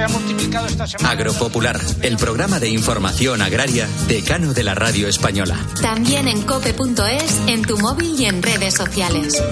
se 0.00 0.04
ha 0.04 0.08
multiplicado 0.08 0.66
esta 0.66 0.86
semana. 0.86 1.10
Agropopular, 1.10 1.78
el 2.00 2.16
programa 2.16 2.58
de 2.58 2.70
información 2.70 3.42
agraria 3.42 3.86
decano 4.08 4.54
de 4.54 4.62
la 4.64 4.74
radio 4.74 5.08
española. 5.08 5.58
También 5.82 6.26
en 6.26 6.40
cope.es, 6.40 7.40
en 7.46 7.62
tu 7.62 7.76
móvil 7.76 8.18
y 8.18 8.24
en 8.24 8.42
redes 8.42 8.74
sociales. 8.74 9.42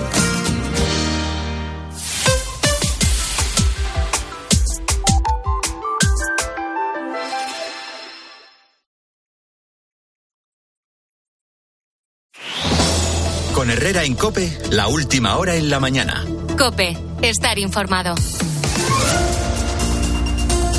Con 13.55 13.71
Herrera 13.71 14.05
en 14.05 14.15
Cope, 14.15 14.57
la 14.71 14.89
última 14.89 15.37
hora 15.37 15.57
en 15.57 15.69
la 15.69 15.79
mañana. 15.79 16.25
Cope, 16.57 16.97
estar 17.21 17.59
informado. 17.59 18.15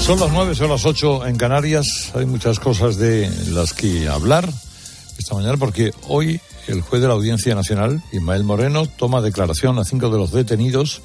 Son 0.10 0.20
las 0.20 0.32
nueve, 0.32 0.56
son 0.56 0.72
las 0.72 0.88
ocho 0.88 1.24
en 1.24 1.38
Canarias. 1.38 2.12
Hay 2.16 2.26
muchas 2.26 2.60
cosas 2.60 2.98
de 2.98 3.30
las 3.52 3.74
que 3.74 4.08
hablar 4.08 4.50
esta 5.20 5.36
mañana 5.36 5.56
porque 5.56 5.92
hoy 6.08 6.42
el 6.66 6.82
juez 6.82 7.00
de 7.04 7.08
la 7.08 7.14
Audiencia 7.14 7.54
Nacional, 7.54 8.02
Ismael 8.12 8.44
Moreno, 8.44 8.88
toma 8.88 9.22
declaración 9.22 9.78
a 9.78 9.86
cinco 9.86 10.10
de 10.10 10.18
los 10.18 10.32
detenidos 10.32 11.04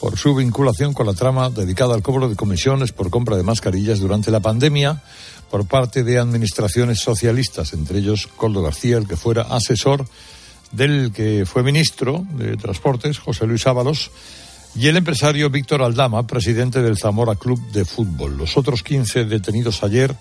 por 0.00 0.18
su 0.18 0.34
vinculación 0.34 0.92
con 0.92 1.06
la 1.06 1.14
trama 1.14 1.50
dedicada 1.50 1.94
al 1.94 2.02
cobro 2.02 2.28
de 2.28 2.34
comisiones 2.34 2.90
por 2.90 3.10
compra 3.10 3.36
de 3.36 3.44
mascarillas 3.44 4.00
durante 4.00 4.32
la 4.32 4.40
pandemia 4.40 5.04
por 5.48 5.68
parte 5.68 6.02
de 6.02 6.18
administraciones 6.18 6.98
socialistas, 6.98 7.72
entre 7.74 8.00
ellos 8.00 8.26
Coldo 8.26 8.60
García, 8.60 8.98
el 8.98 9.06
que 9.06 9.16
fuera 9.16 9.42
asesor 9.42 10.04
del 10.72 11.12
que 11.12 11.46
fue 11.46 11.62
ministro 11.62 12.26
de 12.32 12.56
Transportes, 12.56 13.20
José 13.20 13.46
Luis 13.46 13.68
Ábalos, 13.68 14.10
y 14.74 14.88
el 14.88 14.96
empresario 14.96 15.50
Víctor 15.50 15.82
Aldama, 15.82 16.26
presidente 16.26 16.80
del 16.80 16.98
Zamora 16.98 17.34
Club 17.34 17.60
de 17.72 17.84
Fútbol. 17.84 18.36
Los 18.38 18.56
otros 18.56 18.82
15 18.82 19.24
detenidos 19.24 19.82
ayer 19.82 20.14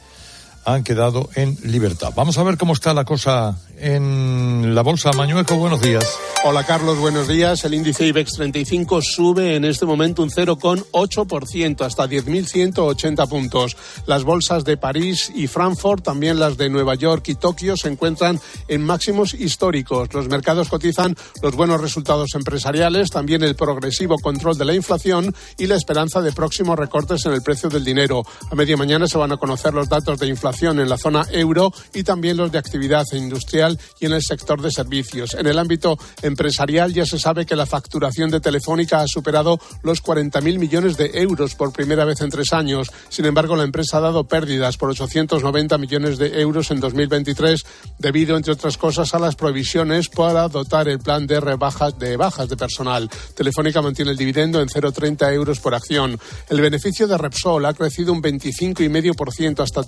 han 0.66 0.84
quedado 0.84 1.30
en 1.36 1.58
libertad. 1.64 2.12
Vamos 2.16 2.38
a 2.38 2.44
ver 2.44 2.58
cómo 2.58 2.74
está 2.74 2.94
la 2.94 3.06
cosa 3.06 3.58
en 3.78 4.76
la 4.76 4.84
bolsa. 4.84 5.12
Mañueco, 5.14 5.56
buenos 5.56 5.82
días. 5.82 6.06
Hola 6.44 6.64
Carlos, 6.64 7.00
buenos 7.00 7.28
días. 7.28 7.64
El 7.66 7.74
índice 7.74 8.06
IBEX 8.06 8.34
35 8.34 9.02
sube 9.02 9.56
en 9.56 9.66
este 9.66 9.86
momento 9.86 10.22
un 10.22 10.30
0,8% 10.30 11.82
hasta 11.82 12.08
10.180 12.08 13.28
puntos. 13.28 13.78
Las 14.06 14.24
bolsas 14.24 14.64
de 14.64 14.78
París 14.78 15.32
y 15.34 15.48
Frankfurt, 15.48 16.04
también 16.04 16.40
las 16.40 16.58
de 16.58 16.70
Nueva 16.70 16.96
York 16.96 17.28
y 17.30 17.36
Tokio, 17.36 17.76
se 17.76 17.90
encuentran 17.90 18.40
en 18.68 18.84
máximos 18.84 19.34
históricos. 19.34 20.14
Los 20.14 20.28
mercados 20.28 20.70
cotizan 20.70 21.16
los 21.42 21.56
buenos 21.56 21.82
resultados 21.82 22.36
empresariales, 22.36 23.10
también 23.10 23.44
el 23.44 23.56
progresivo 23.56 24.18
control 24.20 24.58
de 24.58 24.66
la 24.66 24.76
inflación 24.76 25.34
y 25.58 25.68
la 25.68 25.76
esperanza 25.76 26.22
de 26.22 26.32
próximos 26.32 26.78
recortes 26.78 27.26
en 27.26 27.34
el 27.34 27.42
precio 27.42 27.70
del 27.70 27.84
dinero. 27.84 28.24
A 28.52 28.56
media 28.56 28.78
mañana 28.78 29.08
se 29.08 29.18
van 29.18 29.32
a 29.32 29.38
conocer 29.38 29.74
los 29.74 29.90
datos 29.90 30.20
de 30.20 30.28
inflación 30.28 30.51
en 30.62 30.90
la 30.90 30.98
zona 30.98 31.26
euro 31.32 31.74
y 31.94 32.04
también 32.04 32.38
los 32.38 32.52
de 32.52 32.58
actividad 32.58 33.06
industrial 33.14 33.80
y 34.00 34.06
en 34.06 34.14
el 34.14 34.22
sector 34.22 34.62
de 34.62 34.70
servicios. 34.70 35.34
En 35.34 35.48
el 35.48 35.58
ámbito 35.58 35.98
empresarial 36.22 36.94
ya 36.94 37.06
se 37.06 37.18
sabe 37.18 37.46
que 37.46 37.56
la 37.56 37.66
facturación 37.66 38.30
de 38.30 38.42
Telefónica 38.42 39.02
ha 39.02 39.08
superado 39.08 39.60
los 39.82 40.04
40.000 40.04 40.60
millones 40.60 40.98
de 40.98 41.12
euros 41.14 41.56
por 41.56 41.72
primera 41.72 42.06
vez 42.06 42.22
en 42.22 42.30
tres 42.30 42.52
años. 42.54 42.92
Sin 43.10 43.26
embargo, 43.26 43.56
la 43.56 43.64
empresa 43.64 43.98
ha 43.98 44.02
dado 44.02 44.26
pérdidas 44.26 44.78
por 44.78 44.90
890 44.90 45.78
millones 45.78 46.18
de 46.18 46.42
euros 46.42 46.70
en 46.70 46.80
2023 46.80 47.64
debido, 47.98 48.36
entre 48.36 48.54
otras 48.54 48.78
cosas, 48.78 49.14
a 49.14 49.20
las 49.20 49.36
provisiones 49.36 50.10
para 50.10 50.48
dotar 50.50 50.90
el 50.90 51.00
plan 51.00 51.26
de 51.28 51.40
rebajas 51.40 51.98
de 51.98 52.18
bajas 52.18 52.50
de 52.50 52.58
personal. 52.58 53.10
Telefónica 53.36 53.82
mantiene 53.82 54.12
el 54.12 54.18
dividendo 54.18 54.62
en 54.62 54.68
0,30 54.68 55.34
euros 55.34 55.60
por 55.60 55.74
acción. 55.74 56.20
El 56.50 56.62
beneficio 56.62 57.08
de 57.08 57.18
Repsol 57.18 57.66
ha 57.66 57.74
crecido 57.74 58.14
un 58.14 58.22
25,5% 58.22 59.62
hasta 59.62 59.84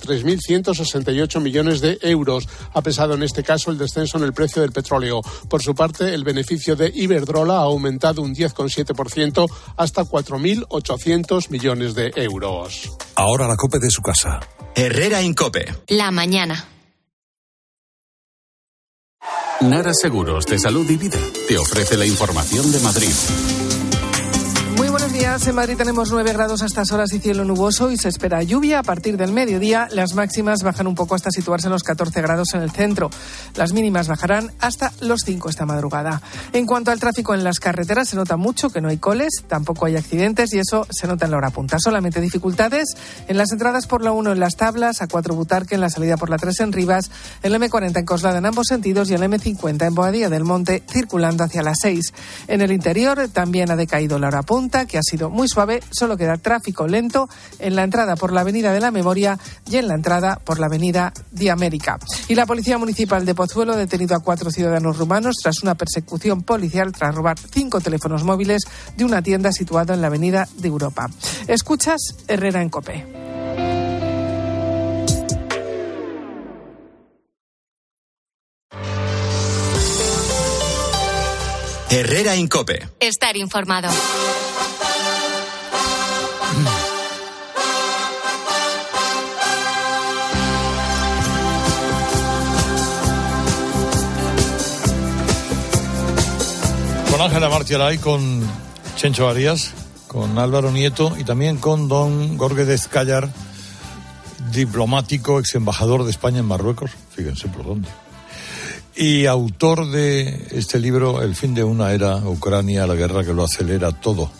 3.168 0.61 1.41
millones 1.41 1.81
de 1.81 1.97
euros. 2.01 2.47
Ha 2.73 2.81
pesado 2.81 3.13
en 3.13 3.23
este 3.23 3.43
caso 3.43 3.71
el 3.71 3.77
descenso 3.77 4.17
en 4.17 4.23
el 4.23 4.33
precio 4.33 4.61
del 4.61 4.71
petróleo. 4.71 5.21
Por 5.49 5.61
su 5.61 5.73
parte, 5.73 6.13
el 6.13 6.23
beneficio 6.23 6.75
de 6.75 6.91
Iberdrola 6.93 7.55
ha 7.55 7.63
aumentado 7.63 8.21
un 8.21 8.35
10,7% 8.35 9.49
hasta 9.77 10.03
4.800 10.03 11.49
millones 11.49 11.95
de 11.95 12.11
euros. 12.15 12.91
Ahora 13.15 13.47
la 13.47 13.55
cope 13.55 13.79
de 13.79 13.89
su 13.89 14.01
casa. 14.01 14.39
Herrera 14.75 15.21
en 15.21 15.33
Cope. 15.33 15.65
La 15.87 16.11
mañana. 16.11 16.67
Nara 19.61 19.93
Seguros 19.93 20.45
de 20.45 20.59
Salud 20.59 20.89
y 20.89 20.97
Vida 20.97 21.19
te 21.47 21.57
ofrece 21.57 21.95
la 21.95 22.05
información 22.05 22.71
de 22.71 22.79
Madrid. 22.79 23.13
Muy 24.75 24.89
buenos 24.89 25.13
días. 25.13 25.45
En 25.47 25.55
Madrid 25.55 25.77
tenemos 25.77 26.11
9 26.11 26.33
grados 26.33 26.63
a 26.63 26.65
estas 26.65 26.91
horas 26.91 27.13
y 27.13 27.19
cielo 27.19 27.45
nuboso 27.45 27.91
y 27.91 27.97
se 27.97 28.09
espera 28.09 28.41
lluvia 28.41 28.79
a 28.79 28.83
partir 28.83 29.17
del 29.17 29.31
mediodía. 29.31 29.87
Las 29.91 30.15
máximas 30.15 30.63
bajan 30.63 30.87
un 30.87 30.95
poco 30.95 31.13
hasta 31.13 31.29
situarse 31.29 31.67
en 31.67 31.73
los 31.73 31.83
14 31.83 32.21
grados 32.21 32.55
en 32.55 32.63
el 32.63 32.71
centro. 32.71 33.11
Las 33.55 33.71
mínimas 33.71 34.07
bajarán 34.07 34.51
hasta 34.59 34.91
los 34.99 35.21
5 35.25 35.49
esta 35.49 35.67
madrugada. 35.67 36.23
En 36.53 36.65
cuanto 36.65 36.89
al 36.89 36.99
tráfico 36.99 37.35
en 37.35 37.43
las 37.43 37.59
carreteras, 37.59 38.09
se 38.09 38.15
nota 38.15 38.35
mucho 38.35 38.71
que 38.71 38.81
no 38.81 38.89
hay 38.89 38.97
coles, 38.97 39.43
tampoco 39.47 39.85
hay 39.85 39.95
accidentes 39.95 40.53
y 40.53 40.59
eso 40.59 40.87
se 40.89 41.05
nota 41.07 41.25
en 41.25 41.31
la 41.31 41.37
hora 41.37 41.51
punta. 41.51 41.77
Solamente 41.77 42.19
dificultades 42.19 42.95
en 43.27 43.37
las 43.37 43.51
entradas 43.51 43.85
por 43.85 44.03
la 44.03 44.11
1 44.11 44.31
en 44.31 44.39
las 44.39 44.55
tablas, 44.55 45.03
a 45.03 45.07
4 45.07 45.35
Butarque 45.35 45.75
en 45.75 45.81
la 45.81 45.91
salida 45.91 46.17
por 46.17 46.31
la 46.31 46.37
3 46.37 46.59
en 46.61 46.71
Rivas, 46.73 47.11
el 47.43 47.53
M40 47.53 47.99
en 47.99 48.05
Coslada 48.05 48.39
en 48.39 48.47
ambos 48.47 48.67
sentidos 48.67 49.11
y 49.11 49.13
el 49.13 49.21
M50 49.21 49.85
en 49.85 49.93
Boadilla 49.93 50.29
del 50.29 50.45
Monte 50.45 50.81
circulando 50.89 51.43
hacia 51.43 51.61
las 51.61 51.77
6. 51.81 52.13
En 52.47 52.61
el 52.61 52.71
interior 52.71 53.29
también 53.31 53.69
ha 53.69 53.75
decaído 53.75 54.17
la 54.17 54.29
hora 54.29 54.41
punta 54.41 54.62
que 54.69 54.97
ha 54.97 55.03
sido 55.03 55.29
muy 55.29 55.47
suave. 55.47 55.81
Solo 55.91 56.17
queda 56.17 56.37
tráfico 56.37 56.87
lento 56.87 57.29
en 57.59 57.75
la 57.75 57.83
entrada 57.83 58.15
por 58.15 58.31
la 58.31 58.41
Avenida 58.41 58.73
de 58.73 58.79
la 58.79 58.91
Memoria 58.91 59.37
y 59.69 59.77
en 59.77 59.87
la 59.87 59.95
entrada 59.95 60.39
por 60.43 60.59
la 60.59 60.67
Avenida 60.67 61.13
de 61.31 61.51
América. 61.51 61.99
Y 62.27 62.35
la 62.35 62.45
Policía 62.45 62.77
Municipal 62.77 63.25
de 63.25 63.35
Pozuelo 63.35 63.73
ha 63.73 63.77
detenido 63.77 64.15
a 64.15 64.21
cuatro 64.21 64.51
ciudadanos 64.51 64.97
rumanos 64.97 65.35
tras 65.41 65.61
una 65.63 65.75
persecución 65.75 66.43
policial 66.43 66.91
tras 66.91 67.13
robar 67.13 67.37
cinco 67.37 67.81
teléfonos 67.81 68.23
móviles 68.23 68.63
de 68.95 69.05
una 69.05 69.21
tienda 69.21 69.51
situada 69.51 69.93
en 69.93 70.01
la 70.01 70.07
Avenida 70.07 70.47
de 70.57 70.67
Europa. 70.67 71.09
Escuchas 71.47 71.99
Herrera 72.27 72.61
en 72.61 72.69
Cope. 72.69 73.32
Herrera 81.95 82.33
en 82.33 82.47
Cope. 82.47 82.87
Estar 82.99 83.37
informado. 83.37 83.87
Con 97.11 97.21
Ángela 97.21 97.49
Martialay, 97.49 97.99
con 97.99 98.41
Chencho 98.95 99.29
Arias, 99.29 99.73
con 100.07 100.39
Álvaro 100.39 100.71
Nieto 100.71 101.15
y 101.19 101.23
también 101.23 101.57
con 101.57 101.87
don 101.89 102.39
Jorge 102.39 102.65
Descallar, 102.65 103.29
diplomático, 104.51 105.37
ex 105.37 105.53
embajador 105.53 106.05
de 106.05 106.09
España 106.09 106.39
en 106.39 106.45
Marruecos, 106.45 106.89
fíjense 107.15 107.47
por 107.49 107.67
dónde. 107.67 107.87
Y 108.95 109.25
autor 109.25 109.89
de 109.89 110.47
este 110.51 110.79
libro, 110.79 111.21
El 111.23 111.35
fin 111.35 111.55
de 111.55 111.63
una 111.63 111.91
era, 111.93 112.17
Ucrania, 112.17 112.85
la 112.85 112.93
guerra 112.93 113.23
que 113.23 113.33
lo 113.33 113.43
acelera 113.43 113.91
todo. 113.91 114.31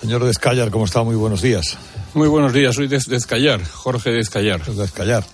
Señor 0.00 0.24
Descallar, 0.24 0.70
¿cómo 0.70 0.86
está? 0.86 1.02
Muy 1.02 1.14
buenos 1.14 1.42
días. 1.42 1.76
Muy 2.14 2.26
buenos 2.28 2.52
días, 2.52 2.74
soy 2.74 2.88
Des 2.88 3.06
Descallar, 3.06 3.62
Jorge 3.64 4.10
Descallar. 4.10 4.64
Descallar. 4.64 5.24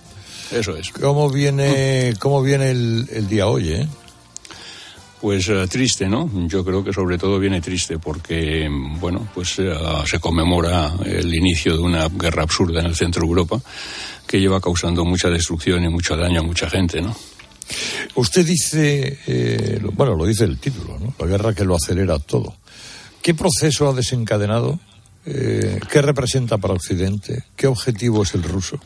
Eso 0.51 0.75
es. 0.75 0.89
¿Cómo 0.91 1.29
viene, 1.29 2.13
cómo 2.19 2.41
viene 2.41 2.71
el, 2.71 3.07
el 3.11 3.27
día 3.27 3.47
hoy, 3.47 3.69
eh? 3.69 3.87
Pues 5.21 5.49
uh, 5.49 5.67
triste, 5.67 6.07
¿no? 6.07 6.29
Yo 6.47 6.63
creo 6.63 6.83
que 6.83 6.93
sobre 6.93 7.17
todo 7.17 7.39
viene 7.39 7.61
triste 7.61 7.97
porque, 7.99 8.67
bueno, 8.99 9.27
pues 9.33 9.59
uh, 9.59 10.05
se 10.05 10.19
conmemora 10.19 10.93
el 11.05 11.33
inicio 11.33 11.73
de 11.75 11.81
una 11.81 12.07
guerra 12.07 12.43
absurda 12.43 12.79
en 12.79 12.87
el 12.87 12.95
centro 12.95 13.21
de 13.21 13.27
Europa 13.27 13.59
que 14.25 14.39
lleva 14.39 14.61
causando 14.61 15.03
mucha 15.03 15.29
destrucción 15.29 15.83
y 15.83 15.89
mucho 15.89 16.15
daño 16.15 16.39
a 16.39 16.43
mucha 16.43 16.69
gente, 16.69 17.01
¿no? 17.01 17.15
Usted 18.15 18.45
dice, 18.45 19.19
eh, 19.27 19.79
bueno, 19.93 20.15
lo 20.15 20.25
dice 20.25 20.43
el 20.43 20.57
título, 20.57 20.97
¿no? 20.99 21.13
La 21.19 21.25
guerra 21.25 21.53
que 21.53 21.65
lo 21.65 21.75
acelera 21.75 22.19
todo. 22.19 22.55
¿Qué 23.21 23.33
proceso 23.33 23.89
ha 23.89 23.93
desencadenado? 23.93 24.79
Eh, 25.25 25.79
¿Qué 25.91 26.01
representa 26.01 26.57
para 26.57 26.73
Occidente? 26.73 27.43
¿Qué 27.55 27.67
objetivo 27.67 28.23
es 28.23 28.33
el 28.33 28.43
ruso? 28.43 28.79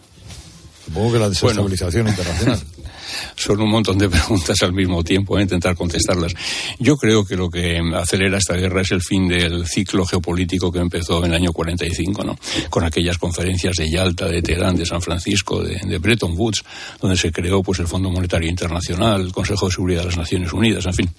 Supongo 0.85 1.13
que 1.13 1.19
la 1.19 1.29
desestabilización 1.29 2.05
bueno. 2.05 2.21
internacional. 2.21 2.59
Son 3.35 3.59
un 3.59 3.69
montón 3.69 3.97
de 3.97 4.09
preguntas 4.09 4.61
al 4.63 4.73
mismo 4.73 5.03
tiempo, 5.03 5.35
a 5.35 5.39
¿eh? 5.39 5.43
intentar 5.43 5.75
contestarlas. 5.75 6.33
Yo 6.79 6.97
creo 6.97 7.25
que 7.25 7.35
lo 7.35 7.49
que 7.49 7.79
acelera 7.95 8.37
esta 8.37 8.55
guerra 8.55 8.81
es 8.81 8.91
el 8.91 9.01
fin 9.01 9.27
del 9.27 9.67
ciclo 9.67 10.05
geopolítico 10.05 10.71
que 10.71 10.79
empezó 10.79 11.19
en 11.19 11.31
el 11.31 11.35
año 11.35 11.53
45, 11.53 12.23
¿no? 12.23 12.37
Con 12.69 12.83
aquellas 12.83 13.17
conferencias 13.17 13.75
de 13.77 13.89
Yalta, 13.89 14.27
de 14.27 14.41
Teherán, 14.41 14.75
de 14.75 14.85
San 14.85 15.01
Francisco, 15.01 15.61
de, 15.61 15.79
de 15.79 15.97
Bretton 15.99 16.33
Woods, 16.35 16.63
donde 16.99 17.17
se 17.17 17.31
creó 17.31 17.61
pues 17.61 17.79
el 17.79 17.87
Fondo 17.87 18.09
Monetario 18.09 18.49
Internacional, 18.49 19.21
el 19.21 19.31
Consejo 19.31 19.67
de 19.67 19.71
Seguridad 19.73 20.01
de 20.01 20.07
las 20.07 20.17
Naciones 20.17 20.53
Unidas, 20.53 20.85
en 20.85 20.93
fin 20.93 21.09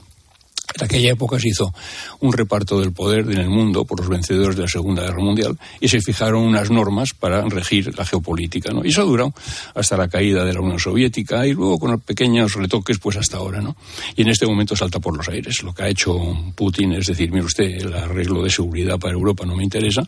En 0.76 0.84
aquella 0.84 1.12
época 1.12 1.38
se 1.38 1.48
hizo 1.48 1.72
un 2.20 2.32
reparto 2.32 2.80
del 2.80 2.92
poder 2.92 3.30
en 3.30 3.38
el 3.38 3.48
mundo 3.48 3.84
por 3.84 4.00
los 4.00 4.08
vencedores 4.08 4.56
de 4.56 4.62
la 4.62 4.68
Segunda 4.68 5.02
Guerra 5.02 5.22
Mundial 5.22 5.56
y 5.80 5.88
se 5.88 6.00
fijaron 6.00 6.42
unas 6.42 6.70
normas 6.70 7.14
para 7.14 7.42
regir 7.42 7.96
la 7.96 8.04
geopolítica, 8.04 8.72
¿no? 8.72 8.84
Y 8.84 8.88
eso 8.88 9.02
ha 9.02 9.04
durado 9.04 9.32
hasta 9.74 9.96
la 9.96 10.08
caída 10.08 10.44
de 10.44 10.52
la 10.52 10.60
Unión 10.60 10.80
Soviética 10.80 11.46
y 11.46 11.52
luego 11.52 11.78
con 11.78 12.00
pequeños 12.00 12.54
retoques 12.54 12.98
pues 12.98 13.16
hasta 13.16 13.36
ahora, 13.36 13.60
¿no? 13.60 13.76
Y 14.16 14.22
en 14.22 14.28
este 14.28 14.46
momento 14.46 14.74
salta 14.74 14.98
por 14.98 15.16
los 15.16 15.28
aires. 15.28 15.62
Lo 15.62 15.72
que 15.72 15.84
ha 15.84 15.88
hecho 15.88 16.16
Putin 16.56 16.94
es 16.94 17.06
decir, 17.06 17.30
mire 17.30 17.44
usted, 17.44 17.64
el 17.64 17.94
arreglo 17.94 18.42
de 18.42 18.50
seguridad 18.50 18.98
para 18.98 19.14
Europa 19.14 19.46
no 19.46 19.54
me 19.54 19.62
interesa 19.62 20.02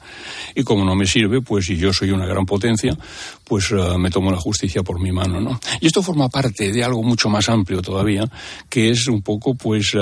y 0.55 0.65
como 0.65 0.85
no 0.85 0.97
me 0.97 1.07
sirve, 1.07 1.43
pues 1.43 1.67
si 1.67 1.77
yo 1.77 1.93
soy 1.93 2.11
una 2.11 2.27
gran 2.27 2.45
potencia, 2.45 2.97
pues 3.45 3.71
uh, 3.71 3.97
me 3.99 4.11
tomo 4.11 4.33
la 4.33 4.39
justicia 4.39 4.83
por 4.83 5.01
mi 5.01 5.13
mano, 5.13 5.41
¿no? 5.41 5.61
Y 5.81 5.87
esto 5.87 6.03
forma 6.03 6.29
parte 6.29 6.73
de 6.73 6.83
algo 6.83 7.03
mucho 7.03 7.29
más 7.29 7.49
amplio 7.49 7.83
todavía, 7.83 8.29
que 8.69 8.91
es 8.91 9.07
un 9.07 9.23
poco, 9.23 9.55
pues, 9.55 9.93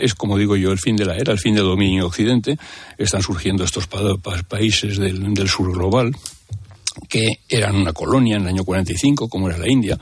es 0.00 0.11
como 0.16 0.38
digo 0.38 0.56
yo, 0.56 0.72
el 0.72 0.78
fin 0.78 0.96
de 0.96 1.04
la 1.04 1.16
era, 1.16 1.32
el 1.32 1.38
fin 1.38 1.54
del 1.54 1.64
dominio 1.64 2.06
occidente. 2.06 2.58
Están 2.98 3.22
surgiendo 3.22 3.64
estos 3.64 3.86
pa 3.86 4.00
pa 4.16 4.42
países 4.42 4.98
del, 4.98 5.34
del 5.34 5.48
sur 5.48 5.72
global 5.72 6.12
que 7.08 7.40
eran 7.48 7.76
una 7.76 7.92
colonia 7.92 8.36
en 8.36 8.42
el 8.42 8.48
año 8.48 8.64
45, 8.64 9.28
como 9.28 9.48
era 9.48 9.58
la 9.58 9.70
India, 9.70 9.98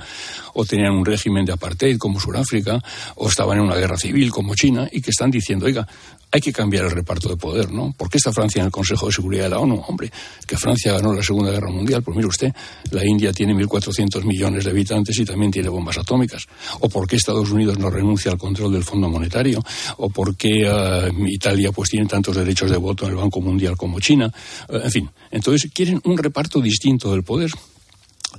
o 0.54 0.64
tenían 0.64 0.92
un 0.92 1.04
régimen 1.04 1.44
de 1.44 1.52
apartheid, 1.52 1.98
como 1.98 2.18
Sudáfrica, 2.18 2.82
o 3.16 3.28
estaban 3.28 3.58
en 3.58 3.64
una 3.64 3.76
guerra 3.76 3.96
civil, 3.96 4.30
como 4.30 4.54
China, 4.54 4.88
y 4.90 5.00
que 5.00 5.10
están 5.10 5.30
diciendo, 5.30 5.66
oiga, 5.66 5.86
hay 6.32 6.40
que 6.40 6.52
cambiar 6.52 6.84
el 6.84 6.90
reparto 6.92 7.28
de 7.28 7.36
poder, 7.36 7.72
¿no? 7.72 7.92
¿Por 7.92 8.08
qué 8.08 8.18
está 8.18 8.32
Francia 8.32 8.60
en 8.60 8.66
el 8.66 8.72
Consejo 8.72 9.06
de 9.06 9.12
Seguridad 9.12 9.44
de 9.44 9.50
la 9.50 9.58
ONU? 9.58 9.82
Hombre, 9.88 10.10
que 10.46 10.56
Francia 10.56 10.92
ganó 10.92 11.12
la 11.12 11.22
Segunda 11.22 11.50
Guerra 11.50 11.70
Mundial, 11.70 12.02
pues 12.02 12.16
mire 12.16 12.28
usted, 12.28 12.52
la 12.92 13.04
India 13.04 13.32
tiene 13.32 13.54
1.400 13.54 14.24
millones 14.24 14.64
de 14.64 14.70
habitantes 14.70 15.18
y 15.18 15.24
también 15.24 15.50
tiene 15.50 15.68
bombas 15.68 15.98
atómicas. 15.98 16.46
¿O 16.80 16.88
por 16.88 17.08
qué 17.08 17.16
Estados 17.16 17.50
Unidos 17.50 17.78
no 17.78 17.90
renuncia 17.90 18.30
al 18.30 18.38
control 18.38 18.72
del 18.72 18.84
Fondo 18.84 19.08
Monetario? 19.08 19.62
¿O 19.96 20.10
por 20.10 20.36
qué 20.36 20.68
uh, 20.70 21.26
Italia 21.26 21.72
pues 21.72 21.90
tiene 21.90 22.06
tantos 22.06 22.36
derechos 22.36 22.70
de 22.70 22.76
voto 22.76 23.06
en 23.06 23.10
el 23.10 23.16
Banco 23.16 23.40
Mundial 23.40 23.76
como 23.76 23.98
China? 23.98 24.32
Uh, 24.68 24.76
en 24.76 24.90
fin, 24.90 25.10
entonces 25.30 25.70
quieren 25.72 26.00
un 26.04 26.16
reparto 26.16 26.60
distinto 26.60 27.10
del 27.10 27.24
poder. 27.24 27.50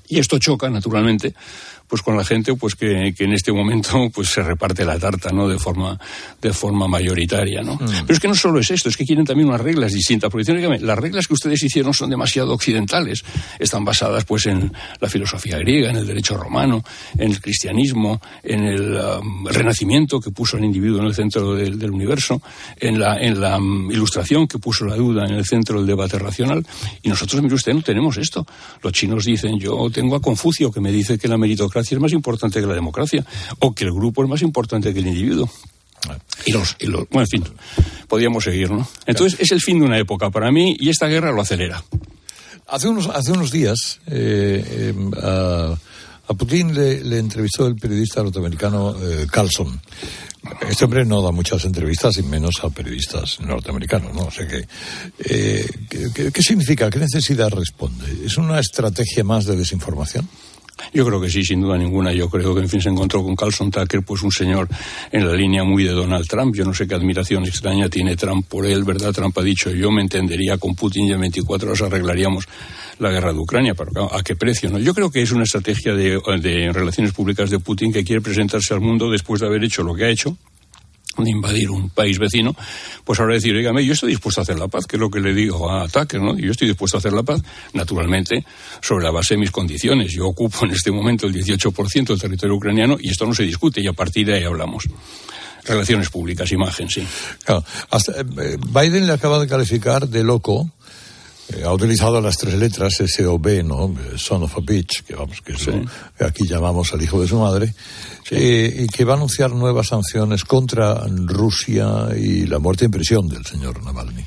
Y 0.08 0.20
esto 0.20 0.40
choca, 0.40 0.70
naturalmente, 0.70 1.34
pues 1.92 2.02
con 2.02 2.16
la 2.16 2.24
gente 2.24 2.56
pues 2.56 2.76
que, 2.76 3.14
que, 3.16 3.26
en 3.26 3.34
este 3.34 3.52
momento 3.52 4.10
pues 4.14 4.30
se 4.30 4.42
reparte 4.42 4.86
la 4.86 4.98
tarta 4.98 5.30
no 5.30 5.48
de 5.50 5.60
forma 5.60 6.00
de 6.42 6.54
forma 6.54 6.88
mayoritaria 6.88 7.62
no 7.62 7.76
mm. 7.76 8.08
pero 8.08 8.14
es 8.14 8.20
que 8.22 8.30
no 8.30 8.36
solo 8.36 8.60
es 8.60 8.72
esto 8.72 8.88
es 8.88 8.96
que 8.96 9.06
quieren 9.06 9.26
también 9.26 9.50
unas 9.50 9.60
reglas 9.60 9.92
distintas 9.92 10.32
porque 10.32 10.50
dicen, 10.50 10.88
las 10.88 10.98
reglas 10.98 11.28
que 11.28 11.34
ustedes 11.34 11.62
hicieron 11.64 11.94
son 11.94 12.10
demasiado 12.10 12.54
occidentales. 12.54 13.24
Están 13.60 13.84
basadas 13.84 14.24
pues 14.24 14.46
en 14.46 14.72
la 15.00 15.10
filosofía 15.10 15.58
griega 15.58 15.90
en 15.90 15.98
el 15.98 16.08
derecho 16.08 16.38
romano 16.38 16.84
en 17.18 17.32
el 17.32 17.42
cristianismo 17.42 18.22
en 18.44 18.64
el 18.64 18.96
um, 18.96 19.46
renacimiento 19.48 20.20
que 20.20 20.32
puso 20.32 20.58
al 20.58 20.64
individuo 20.64 21.00
en 21.00 21.08
el 21.08 21.14
centro 21.14 21.56
del, 21.56 21.78
del 21.78 21.92
universo 21.92 22.42
en 22.78 23.00
la 23.00 23.18
en 23.18 23.42
la 23.42 23.58
um, 23.58 23.92
ilustración 23.92 24.48
que 24.48 24.60
puso 24.60 24.86
la 24.86 24.96
duda 24.96 25.26
en 25.26 25.34
el 25.34 25.46
centro 25.46 25.78
del 25.78 25.88
debate 25.88 26.18
racional. 26.18 26.66
Y 27.02 27.10
nosotros 27.10 27.42
mire 27.42 27.56
usted 27.56 27.74
no 27.74 27.82
tenemos 27.82 28.18
esto. 28.18 28.46
Los 28.82 28.94
chinos 28.94 29.26
dicen 29.26 29.60
yo 29.60 29.90
tengo 29.92 30.16
a 30.16 30.22
Confucio 30.22 30.72
que 30.72 30.80
me 30.80 30.92
dice 30.92 31.18
que 31.18 31.28
la 31.28 31.38
meritocracia 31.38 31.81
es 31.82 32.00
más 32.00 32.14
importante 32.14 32.60
que 32.60 32.68
la 32.68 32.74
democracia, 32.74 33.26
o 33.60 33.74
que 33.74 33.84
el 33.84 33.92
grupo 33.92 34.24
es 34.24 34.30
más 34.30 34.42
importante 34.42 34.94
que 34.94 35.00
el 35.00 35.08
individuo. 35.08 35.50
Y 36.46 36.52
los, 36.52 36.76
y 36.80 36.88
los, 36.88 37.08
bueno, 37.10 37.28
en 37.32 37.44
fin, 37.44 37.54
podríamos 38.08 38.44
seguir, 38.44 38.72
¿no? 38.72 38.88
Entonces 39.06 39.40
es 39.40 39.52
el 39.52 39.62
fin 39.62 39.80
de 39.80 39.86
una 39.86 40.00
época 40.00 40.32
para 40.32 40.52
mí 40.52 40.76
y 40.80 40.90
esta 40.90 41.08
guerra 41.08 41.32
lo 41.32 41.42
acelera. 41.42 41.84
Hace 42.68 42.88
unos, 42.88 43.08
hace 43.08 43.32
unos 43.32 43.52
días 43.52 44.00
eh, 44.08 44.94
eh, 44.96 45.12
a, 45.22 45.76
a, 46.28 46.34
Putin 46.34 46.74
le, 46.74 47.04
le, 47.04 47.20
entrevistó 47.20 47.68
el 47.68 47.76
periodista 47.76 48.24
norteamericano 48.24 48.96
eh, 49.00 49.28
Carlson. 49.30 49.80
Este 50.68 50.86
hombre 50.86 51.06
no 51.06 51.22
da 51.22 51.32
muchas 51.32 51.66
entrevistas 51.66 52.18
y 52.18 52.24
menos 52.24 52.56
a 52.64 52.70
periodistas 52.70 53.40
norteamericanos, 53.42 54.14
¿no? 54.16 54.22
O 54.24 54.32
sea 54.32 54.48
que, 54.48 54.66
eh, 55.20 55.68
¿qué, 55.88 56.32
¿qué 56.32 56.42
significa? 56.42 56.90
¿Qué 56.90 56.98
necesidad 56.98 57.50
responde? 57.52 58.26
¿Es 58.26 58.38
una 58.38 58.60
estrategia 58.60 59.24
más 59.24 59.46
de 59.46 59.56
desinformación? 59.56 60.28
Yo 60.94 61.06
creo 61.06 61.22
que 61.22 61.30
sí, 61.30 61.44
sin 61.44 61.62
duda 61.62 61.78
ninguna. 61.78 62.12
Yo 62.12 62.30
creo 62.30 62.54
que, 62.56 62.62
en 62.62 62.70
fin, 62.70 62.82
se 62.82 62.90
encontró 62.90 63.24
con 63.24 63.36
Carlson 63.36 63.72
Tucker, 63.72 64.02
pues 64.04 64.24
un 64.24 64.32
señor 64.32 64.68
en 65.12 65.28
la 65.28 65.34
línea 65.34 65.64
muy 65.64 65.84
de 65.84 65.92
Donald 65.92 66.28
Trump. 66.28 66.56
Yo 66.56 66.66
no 66.66 66.74
sé 66.74 66.88
qué 66.88 66.96
admiración 66.96 67.46
extraña 67.46 67.90
tiene 67.90 68.16
Trump 68.16 68.48
por 68.48 68.66
él, 68.66 68.84
¿verdad? 68.84 69.14
Trump 69.14 69.38
ha 69.38 69.44
dicho, 69.44 69.70
yo 69.72 69.92
me 69.92 70.02
entendería 70.02 70.58
con 70.58 70.76
Putin 70.76 71.08
y 71.08 71.12
en 71.14 71.22
24 71.22 71.70
horas 71.70 71.82
arreglaríamos 71.82 72.48
la 73.00 73.12
guerra 73.12 73.34
de 73.34 73.40
Ucrania, 73.40 73.74
pero 73.74 74.14
¿a 74.14 74.22
qué 74.24 74.36
precio? 74.36 74.70
No? 74.70 74.78
Yo 74.80 74.94
creo 74.94 75.10
que 75.10 75.22
es 75.22 75.32
una 75.32 75.44
estrategia 75.44 75.94
de, 75.94 76.20
de 76.40 76.72
relaciones 76.72 77.14
públicas 77.14 77.50
de 77.50 77.60
Putin 77.60 77.92
que 77.92 78.04
quiere 78.04 78.22
presentarse 78.22 78.74
al 78.74 78.82
mundo 78.82 79.10
después 79.10 79.42
de 79.42 79.48
haber 79.48 79.64
hecho 79.64 79.84
lo 79.84 79.96
que 79.96 80.06
ha 80.06 80.10
hecho, 80.10 80.38
de 81.18 81.30
invadir 81.30 81.70
un 81.70 81.90
país 81.90 82.18
vecino, 82.20 82.56
pues 83.04 83.20
ahora 83.20 83.36
decir, 83.36 83.56
oígame, 83.56 83.86
yo 83.86 83.94
estoy 83.94 84.10
dispuesto 84.10 84.42
a 84.42 84.44
hacer 84.44 84.58
la 84.58 84.68
paz, 84.68 84.86
que 84.86 84.96
es 84.96 85.00
lo 85.00 85.10
que 85.10 85.20
le 85.20 85.34
digo 85.34 85.70
a 85.70 85.88
Tucker, 85.88 86.22
¿no? 86.22 86.38
Yo 86.38 86.52
estoy 86.52 86.68
dispuesto 86.68 86.98
a 86.98 87.00
hacer 87.00 87.14
la 87.14 87.24
paz, 87.24 87.42
naturalmente, 87.74 88.46
sobre 88.82 89.04
la 89.04 89.12
base 89.12 89.36
de 89.36 89.40
mis 89.40 89.52
condiciones. 89.52 90.12
Yo 90.12 90.28
ocupo 90.28 90.66
en 90.66 90.72
este 90.72 90.92
momento 90.92 91.28
el 91.28 91.34
18% 91.34 92.08
del 92.08 92.20
territorio 92.20 92.56
ucraniano 92.56 92.98
y 93.00 93.10
esto 93.10 93.26
no 93.26 93.34
se 93.34 93.44
discute 93.44 93.82
y 93.82 93.88
a 93.88 93.94
partir 93.94 94.28
de 94.28 94.36
ahí 94.36 94.44
hablamos. 94.44 94.86
Relaciones 95.64 96.10
públicas, 96.10 96.52
imagen, 96.52 96.90
sí. 96.90 97.06
Claro, 97.44 97.64
eh, 97.92 98.58
Biden 98.68 99.06
le 99.06 99.14
acaba 99.14 99.40
de 99.40 99.48
calificar 99.48 100.08
de 100.08 100.24
loco 100.24 100.72
ha 101.66 101.74
utilizado 101.74 102.22
las 102.22 102.38
tres 102.38 102.56
letras 102.56 102.94
SOB, 103.06 103.64
¿no? 103.64 103.94
Son 104.16 104.44
of 104.44 104.58
a 104.58 104.62
bitch, 104.62 105.04
que 105.04 105.16
vamos, 105.16 105.42
que, 105.42 105.54
eso, 105.54 105.72
sí. 105.72 105.82
que 106.18 106.24
aquí 106.24 106.48
llamamos 106.48 106.94
al 106.94 107.02
hijo 107.02 107.22
de 107.22 107.28
su 107.28 107.40
madre, 107.40 107.74
sí. 108.24 108.36
eh, 108.36 108.84
y 108.84 108.88
que 108.88 109.04
va 109.04 109.14
a 109.14 109.18
anunciar 109.18 109.52
nuevas 109.52 109.88
sanciones 109.88 110.46
contra 110.46 111.04
Rusia 111.08 112.10
y 112.18 112.46
la 112.46 112.60
muerte 112.60 112.86
en 112.86 112.92
prisión 112.92 113.28
del 113.28 113.46
señor 113.46 113.84
Navalny. 113.84 114.26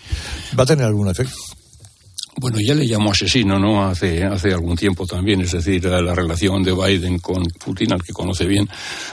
¿Va 0.58 0.64
a 0.64 0.66
tener 0.66 0.84
algún 0.86 1.08
efecto? 1.08 1.34
Bueno, 2.36 2.58
ya 2.60 2.74
le 2.74 2.86
llamó 2.86 3.12
asesino, 3.12 3.58
¿no? 3.58 3.86
Hace, 3.86 4.24
hace 4.24 4.52
algún 4.52 4.76
tiempo 4.76 5.06
también, 5.06 5.40
es 5.40 5.52
decir, 5.52 5.84
la 5.84 6.14
relación 6.14 6.62
de 6.62 6.72
Biden 6.72 7.18
con 7.18 7.44
Putin, 7.44 7.92
al 7.92 8.02
que 8.02 8.12
conoce 8.12 8.44
bien, 8.46 8.68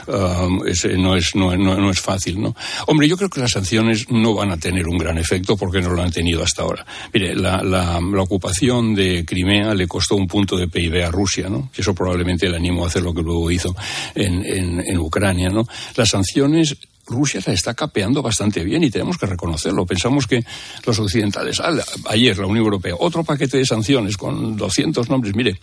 uh, 0.08 0.64
es, 0.64 0.84
no, 0.98 1.16
es, 1.16 1.34
no, 1.34 1.90
es 1.90 2.00
fácil, 2.00 2.40
¿no? 2.40 2.54
Hombre, 2.86 3.08
yo 3.08 3.16
creo 3.16 3.30
que 3.30 3.40
las 3.40 3.52
sanciones 3.52 4.10
no 4.10 4.34
van 4.34 4.50
a 4.50 4.56
tener 4.56 4.88
un 4.88 4.98
gran 4.98 5.18
efecto 5.18 5.56
porque 5.56 5.80
no 5.80 5.90
lo 5.90 6.02
han 6.02 6.10
tenido 6.10 6.42
hasta 6.42 6.62
ahora. 6.62 6.84
Mire, 7.12 7.36
la, 7.36 7.62
la, 7.62 8.00
la 8.00 8.22
ocupación 8.22 8.94
de 8.94 9.24
Crimea 9.24 9.74
le 9.74 9.86
costó 9.86 10.16
un 10.16 10.26
punto 10.26 10.56
de 10.56 10.66
PIB 10.66 11.04
a 11.04 11.10
Rusia, 11.10 11.48
¿no? 11.48 11.70
Y 11.76 11.80
eso 11.80 11.94
probablemente 11.94 12.48
le 12.48 12.56
animó 12.56 12.84
a 12.84 12.88
hacer 12.88 13.02
lo 13.02 13.14
que 13.14 13.22
luego 13.22 13.50
hizo 13.50 13.74
en, 14.14 14.44
en, 14.44 14.82
en 14.84 14.98
Ucrania, 14.98 15.48
¿no? 15.48 15.64
Las 15.96 16.08
sanciones 16.08 16.76
Rusia 17.12 17.40
se 17.40 17.52
está 17.52 17.74
capeando 17.74 18.22
bastante 18.22 18.64
bien 18.64 18.82
y 18.82 18.90
tenemos 18.90 19.18
que 19.18 19.26
reconocerlo. 19.26 19.86
Pensamos 19.86 20.26
que 20.26 20.44
los 20.84 20.98
occidentales, 20.98 21.60
ayer 22.06 22.38
la 22.38 22.46
Unión 22.46 22.64
Europea, 22.64 22.94
otro 22.98 23.22
paquete 23.22 23.58
de 23.58 23.66
sanciones 23.66 24.16
con 24.16 24.56
200 24.56 25.08
nombres, 25.08 25.36
mire, 25.36 25.60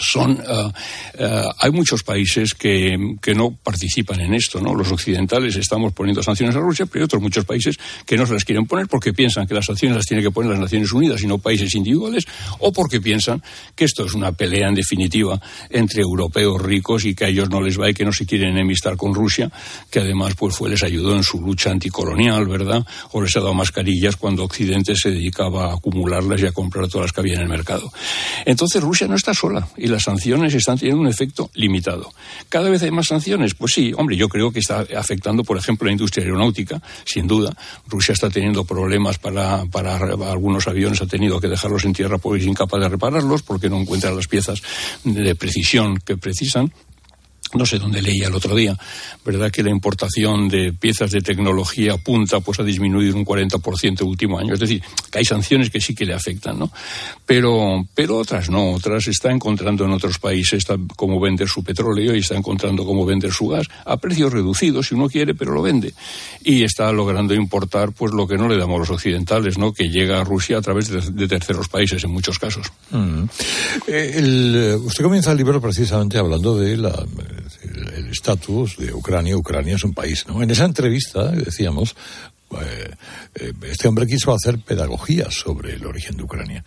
son 0.00 0.32
uh, 0.32 1.22
uh, 1.22 1.50
hay 1.58 1.70
muchos 1.70 2.02
países 2.02 2.54
que, 2.54 3.16
que, 3.20 3.34
no 3.34 3.50
participan 3.50 4.20
en 4.20 4.34
esto, 4.34 4.60
¿no? 4.60 4.74
Los 4.74 4.90
occidentales 4.90 5.56
estamos 5.56 5.92
poniendo 5.92 6.22
sanciones 6.22 6.56
a 6.56 6.60
Rusia, 6.60 6.86
pero 6.86 7.02
hay 7.02 7.04
otros 7.04 7.22
muchos 7.22 7.44
países 7.44 7.76
que 8.06 8.16
no 8.16 8.26
se 8.26 8.34
las 8.34 8.44
quieren 8.44 8.66
poner 8.66 8.88
porque 8.88 9.12
piensan 9.12 9.46
que 9.46 9.54
las 9.54 9.66
sanciones 9.66 9.96
las 9.96 10.06
tiene 10.06 10.22
que 10.22 10.30
poner 10.30 10.50
las 10.50 10.60
Naciones 10.60 10.90
Unidas 10.92 11.22
y 11.22 11.26
no 11.26 11.38
países 11.38 11.74
individuales, 11.74 12.26
o 12.58 12.72
porque 12.72 13.00
piensan 13.00 13.42
que 13.74 13.84
esto 13.84 14.04
es 14.04 14.14
una 14.14 14.32
pelea 14.32 14.68
en 14.68 14.74
definitiva 14.74 15.40
entre 15.68 16.02
europeos 16.02 16.60
ricos 16.60 17.04
y 17.04 17.14
que 17.14 17.26
a 17.26 17.28
ellos 17.28 17.50
no 17.50 17.60
les 17.60 17.78
va 17.78 17.90
y 17.90 17.94
que 17.94 18.04
no 18.04 18.12
se 18.12 18.26
quieren 18.26 18.50
enemistar 18.50 18.96
con 18.96 19.14
Rusia, 19.14 19.50
que 19.90 20.00
además 20.00 20.34
pues 20.34 20.60
les 20.62 20.82
ayudó 20.82 21.14
en 21.16 21.22
su 21.22 21.40
lucha 21.40 21.70
anticolonial, 21.70 22.46
¿verdad? 22.46 22.84
O 23.12 23.22
les 23.22 23.36
ha 23.36 23.40
dado 23.40 23.54
mascarillas 23.54 24.16
cuando 24.16 24.44
Occidente 24.44 24.94
se 24.96 25.10
dedicaba 25.10 25.70
a 25.70 25.74
acumularlas 25.74 26.40
y 26.42 26.46
a 26.46 26.52
comprar 26.52 26.88
todas 26.88 27.06
las 27.06 27.12
que 27.12 27.20
había 27.20 27.34
en 27.34 27.42
el 27.42 27.48
mercado. 27.48 27.92
Entonces 28.44 28.82
Rusia 28.82 29.06
no 29.06 29.16
está 29.16 29.34
sola 29.34 29.68
las 29.90 30.04
sanciones 30.04 30.54
están 30.54 30.78
teniendo 30.78 31.02
un 31.02 31.08
efecto 31.08 31.50
limitado. 31.54 32.12
¿Cada 32.48 32.70
vez 32.70 32.82
hay 32.82 32.90
más 32.90 33.06
sanciones? 33.06 33.54
Pues 33.54 33.74
sí, 33.74 33.92
hombre, 33.96 34.16
yo 34.16 34.28
creo 34.28 34.50
que 34.50 34.60
está 34.60 34.86
afectando, 34.96 35.44
por 35.44 35.58
ejemplo, 35.58 35.86
la 35.86 35.92
industria 35.92 36.24
aeronáutica, 36.24 36.80
sin 37.04 37.26
duda. 37.26 37.54
Rusia 37.86 38.12
está 38.12 38.30
teniendo 38.30 38.64
problemas 38.64 39.18
para, 39.18 39.64
para 39.66 39.96
algunos 39.96 40.66
aviones, 40.66 41.02
ha 41.02 41.06
tenido 41.06 41.40
que 41.40 41.48
dejarlos 41.48 41.84
en 41.84 41.92
tierra 41.92 42.18
porque 42.18 42.40
es 42.40 42.46
incapaz 42.46 42.80
de 42.80 42.88
repararlos, 42.88 43.42
porque 43.42 43.68
no 43.68 43.78
encuentra 43.78 44.10
las 44.10 44.28
piezas 44.28 44.62
de 45.04 45.34
precisión 45.34 45.98
que 45.98 46.16
precisan 46.16 46.72
no 47.54 47.66
sé 47.66 47.78
dónde 47.78 48.02
leía 48.02 48.28
el 48.28 48.34
otro 48.34 48.54
día, 48.54 48.76
¿verdad? 49.24 49.50
Que 49.50 49.62
la 49.62 49.70
importación 49.70 50.48
de 50.48 50.72
piezas 50.72 51.10
de 51.10 51.20
tecnología 51.20 51.96
punta 51.96 52.40
pues 52.40 52.60
ha 52.60 52.62
disminuido 52.62 53.16
un 53.16 53.24
40% 53.24 54.00
el 54.00 54.06
último 54.06 54.38
año. 54.38 54.54
Es 54.54 54.60
decir, 54.60 54.82
que 55.10 55.18
hay 55.18 55.24
sanciones 55.24 55.70
que 55.70 55.80
sí 55.80 55.94
que 55.94 56.04
le 56.04 56.14
afectan, 56.14 56.58
¿no? 56.58 56.70
Pero, 57.26 57.86
pero 57.94 58.18
otras 58.18 58.50
no, 58.50 58.72
otras 58.72 59.08
está 59.08 59.30
encontrando 59.30 59.84
en 59.84 59.92
otros 59.92 60.18
países 60.18 60.64
cómo 60.96 61.20
vender 61.20 61.48
su 61.48 61.64
petróleo 61.64 62.14
y 62.14 62.20
está 62.20 62.36
encontrando 62.36 62.84
cómo 62.84 63.04
vender 63.04 63.32
su 63.32 63.48
gas 63.48 63.66
a 63.84 63.96
precios 63.96 64.32
reducidos 64.32 64.88
si 64.88 64.94
uno 64.94 65.08
quiere, 65.08 65.34
pero 65.34 65.52
lo 65.52 65.62
vende. 65.62 65.94
Y 66.44 66.62
está 66.62 66.92
logrando 66.92 67.34
importar 67.34 67.92
pues 67.92 68.12
lo 68.12 68.26
que 68.26 68.36
no 68.36 68.48
le 68.48 68.56
damos 68.56 68.80
los 68.80 68.90
occidentales, 68.90 69.58
¿no? 69.58 69.72
Que 69.72 69.88
llega 69.88 70.20
a 70.20 70.24
Rusia 70.24 70.58
a 70.58 70.62
través 70.62 70.88
de, 70.88 71.28
terceros 71.28 71.68
países 71.68 72.02
en 72.04 72.10
muchos 72.10 72.38
casos. 72.38 72.66
Mm. 72.90 73.24
El, 73.86 74.80
usted 74.84 75.04
comienza 75.04 75.32
el 75.32 75.38
libro 75.38 75.60
precisamente 75.60 76.18
hablando 76.18 76.56
de 76.56 76.76
la 76.76 77.04
el, 77.62 78.08
estatus 78.10 78.76
de 78.76 78.92
Ucrania. 78.92 79.36
Ucrania 79.36 79.76
es 79.76 79.84
un 79.84 79.94
país, 79.94 80.26
¿no? 80.26 80.42
En 80.42 80.50
esa 80.50 80.64
entrevista 80.64 81.30
decíamos, 81.30 81.94
eh, 82.60 82.90
eh, 83.34 83.52
este 83.62 83.88
hombre 83.88 84.06
quiso 84.06 84.32
hacer 84.32 84.58
pedagogía 84.58 85.30
sobre 85.30 85.74
el 85.74 85.86
origen 85.86 86.16
de 86.16 86.22
Ucrania. 86.24 86.64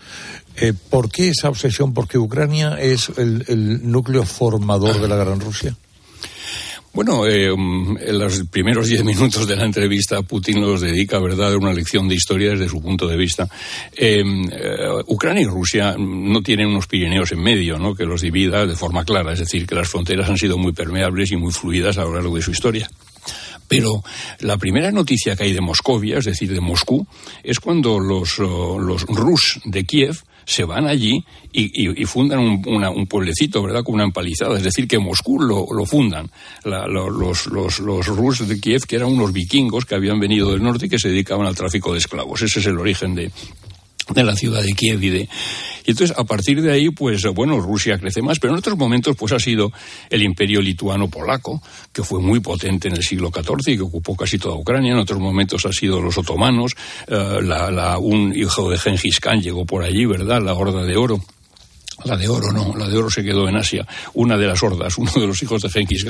Eh, 0.55 0.73
¿Por 0.89 1.09
qué 1.09 1.29
esa 1.29 1.49
obsesión? 1.49 1.93
¿Porque 1.93 2.17
Ucrania 2.17 2.79
es 2.79 3.09
el, 3.17 3.45
el 3.47 3.91
núcleo 3.91 4.23
formador 4.23 4.99
de 5.01 5.07
la 5.07 5.15
Gran 5.15 5.39
Rusia? 5.39 5.75
Bueno, 6.93 7.25
eh, 7.25 7.47
en 7.47 8.19
los 8.19 8.43
primeros 8.51 8.87
diez 8.87 9.03
minutos 9.03 9.47
de 9.47 9.55
la 9.55 9.65
entrevista 9.65 10.21
Putin 10.21 10.61
los 10.61 10.79
dedica, 10.79 11.17
¿verdad?, 11.17 11.53
a 11.53 11.57
una 11.57 11.73
lección 11.73 12.07
de 12.07 12.13
historia 12.13 12.51
desde 12.51 12.69
su 12.69 12.83
punto 12.83 13.07
de 13.07 13.17
vista. 13.17 13.49
Eh, 13.97 14.21
eh, 14.21 14.77
Ucrania 15.07 15.41
y 15.41 15.45
Rusia 15.45 15.95
no 15.97 16.43
tienen 16.43 16.67
unos 16.67 16.85
Pirineos 16.85 17.31
en 17.31 17.41
medio, 17.41 17.79
¿no?, 17.79 17.95
que 17.95 18.05
los 18.05 18.21
divida 18.21 18.67
de 18.67 18.75
forma 18.75 19.05
clara, 19.05 19.33
es 19.33 19.39
decir, 19.39 19.65
que 19.65 19.73
las 19.73 19.89
fronteras 19.89 20.29
han 20.29 20.37
sido 20.37 20.59
muy 20.59 20.71
permeables 20.71 21.31
y 21.31 21.35
muy 21.35 21.51
fluidas 21.51 21.97
a 21.97 22.03
lo 22.03 22.13
largo 22.13 22.35
de 22.35 22.43
su 22.43 22.51
historia. 22.51 22.87
Pero 23.67 24.03
la 24.41 24.57
primera 24.57 24.91
noticia 24.91 25.35
que 25.35 25.45
hay 25.45 25.53
de 25.53 25.61
Moscovia, 25.61 26.19
es 26.19 26.25
decir, 26.25 26.53
de 26.53 26.61
Moscú, 26.61 27.07
es 27.41 27.59
cuando 27.59 27.97
los, 27.97 28.37
los 28.37 29.01
rus 29.07 29.61
de 29.65 29.83
Kiev 29.83 30.21
se 30.45 30.63
van 30.63 30.87
allí 30.87 31.23
y, 31.51 32.05
fundan 32.05 32.39
un, 32.39 33.07
pueblecito, 33.07 33.61
¿verdad?, 33.61 33.83
con 33.83 33.95
una 33.95 34.03
empalizada. 34.03 34.57
Es 34.57 34.63
decir, 34.63 34.87
que 34.87 34.99
Moscú 34.99 35.39
lo, 35.39 35.85
fundan. 35.85 36.29
los, 36.63 37.47
los, 37.47 37.79
los 37.79 38.07
rusos 38.07 38.47
de 38.47 38.59
Kiev, 38.59 38.85
que 38.87 38.95
eran 38.95 39.09
unos 39.09 39.31
vikingos 39.33 39.85
que 39.85 39.95
habían 39.95 40.19
venido 40.19 40.51
del 40.51 40.63
norte 40.63 40.87
y 40.87 40.89
que 40.89 40.99
se 40.99 41.09
dedicaban 41.09 41.45
al 41.45 41.55
tráfico 41.55 41.93
de 41.93 41.99
esclavos. 41.99 42.41
Ese 42.41 42.59
es 42.59 42.65
el 42.65 42.79
origen 42.79 43.15
de, 43.15 43.31
de 44.09 44.23
la 44.23 44.35
ciudad 44.35 44.61
de 44.61 44.73
Kiev 44.73 45.03
y 45.03 45.27
entonces 45.85 46.17
a 46.17 46.23
partir 46.23 46.61
de 46.61 46.71
ahí 46.71 46.89
pues 46.89 47.23
bueno 47.33 47.59
Rusia 47.59 47.97
crece 47.97 48.21
más 48.21 48.39
pero 48.39 48.53
en 48.53 48.59
otros 48.59 48.77
momentos 48.77 49.15
pues 49.15 49.33
ha 49.33 49.39
sido 49.39 49.71
el 50.09 50.23
imperio 50.23 50.61
lituano 50.61 51.09
polaco 51.09 51.61
que 51.91 52.03
fue 52.03 52.21
muy 52.21 52.39
potente 52.39 52.87
en 52.87 52.95
el 52.95 53.03
siglo 53.03 53.31
XIV 53.33 53.73
y 53.73 53.77
que 53.77 53.83
ocupó 53.83 54.15
casi 54.15 54.37
toda 54.37 54.55
Ucrania. 54.55 54.93
En 54.93 54.99
otros 54.99 55.19
momentos 55.19 55.65
ha 55.65 55.71
sido 55.71 56.01
los 56.01 56.17
otomanos 56.17 56.75
eh, 57.07 57.39
la, 57.41 57.97
un 57.97 58.33
hijo 58.35 58.69
de 58.69 58.77
Gengis 58.77 59.19
Khan 59.19 59.41
llegó 59.41 59.65
por 59.65 59.83
allí 59.83 60.05
verdad 60.05 60.41
la 60.41 60.53
horda 60.53 60.83
de 60.83 60.95
oro 60.95 61.21
la 62.05 62.17
de 62.17 62.27
oro 62.27 62.51
no, 62.51 62.75
la 62.75 62.87
de 62.87 62.97
oro 62.97 63.09
se 63.09 63.23
quedó 63.23 63.47
en 63.47 63.57
Asia, 63.57 63.85
una 64.13 64.37
de 64.37 64.47
las 64.47 64.61
hordas, 64.61 64.97
uno 64.97 65.11
de 65.13 65.27
los 65.27 65.41
hijos 65.43 65.61
de 65.61 65.69
Genghis 65.69 66.05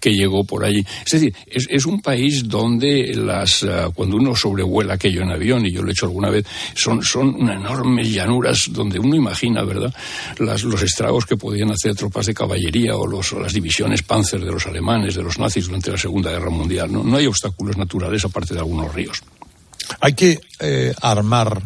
que 0.00 0.10
llegó 0.10 0.44
por 0.44 0.64
allí. 0.64 0.84
Es 1.04 1.12
decir, 1.12 1.34
es, 1.46 1.86
un 1.86 2.00
país 2.00 2.48
donde 2.48 3.14
las, 3.14 3.62
eh, 3.62 3.86
cuando 3.94 4.16
uno 4.16 4.34
sobrevuela 4.34 4.94
aquello 4.94 5.22
en 5.22 5.30
avión, 5.30 5.64
y 5.64 5.72
yo 5.72 5.82
lo 5.82 5.88
he 5.88 5.92
hecho 5.92 6.06
alguna 6.06 6.30
vez, 6.30 6.46
son, 6.74 7.02
son 7.02 7.48
enormes 7.48 8.12
llanuras 8.12 8.66
donde 8.70 8.98
uno 8.98 9.16
imagina, 9.16 9.62
¿verdad?, 9.62 9.94
las, 10.38 10.64
los 10.64 10.82
estragos 10.82 11.24
que 11.24 11.36
podían 11.36 11.70
hacer 11.70 11.94
tropas 11.94 12.26
de 12.26 12.34
caballería 12.34 12.96
o, 12.96 13.06
los, 13.06 13.32
las 13.32 13.52
divisiones 13.52 14.02
Panzer 14.02 14.44
de 14.44 14.52
los 14.52 14.66
alemanes, 14.66 15.14
de 15.14 15.22
los 15.22 15.38
nazis 15.38 15.66
durante 15.66 15.90
la 15.90 15.98
Segunda 15.98 16.30
Guerra 16.30 16.50
Mundial. 16.50 16.92
No, 16.92 17.02
no 17.02 17.16
hay 17.16 17.26
obstáculos 17.26 17.76
naturales 17.76 18.24
aparte 18.24 18.54
de 18.54 18.60
algunos 18.60 18.92
ríos. 18.92 19.22
Hay 20.00 20.12
que 20.12 20.40
eh, 20.60 20.94
armar 21.00 21.62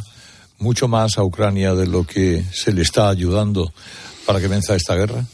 mucho 0.62 0.88
más 0.88 1.18
a 1.18 1.24
Ucrania 1.24 1.74
de 1.74 1.86
lo 1.86 2.04
que 2.04 2.42
se 2.52 2.72
le 2.72 2.82
está 2.82 3.08
ayudando 3.08 3.72
para 4.24 4.40
que 4.40 4.48
venza 4.48 4.74
esta 4.74 4.94
guerra? 4.94 5.24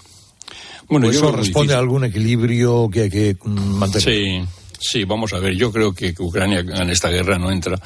Bueno, 0.88 1.10
¿Eso 1.10 1.30
responde 1.30 1.74
a 1.74 1.78
algún 1.78 2.04
equilibrio 2.04 2.88
que 2.90 3.02
hay 3.02 3.10
que 3.10 3.36
mantener? 3.44 4.02
Sí. 4.02 4.48
Sí, 4.80 5.04
vamos 5.04 5.32
a 5.32 5.40
ver. 5.40 5.56
Yo 5.56 5.72
creo 5.72 5.92
que, 5.92 6.14
Ucrania 6.18 6.60
en 6.60 6.90
esta 6.90 7.08
guerra 7.08 7.36
no 7.36 7.50
entra, 7.50 7.78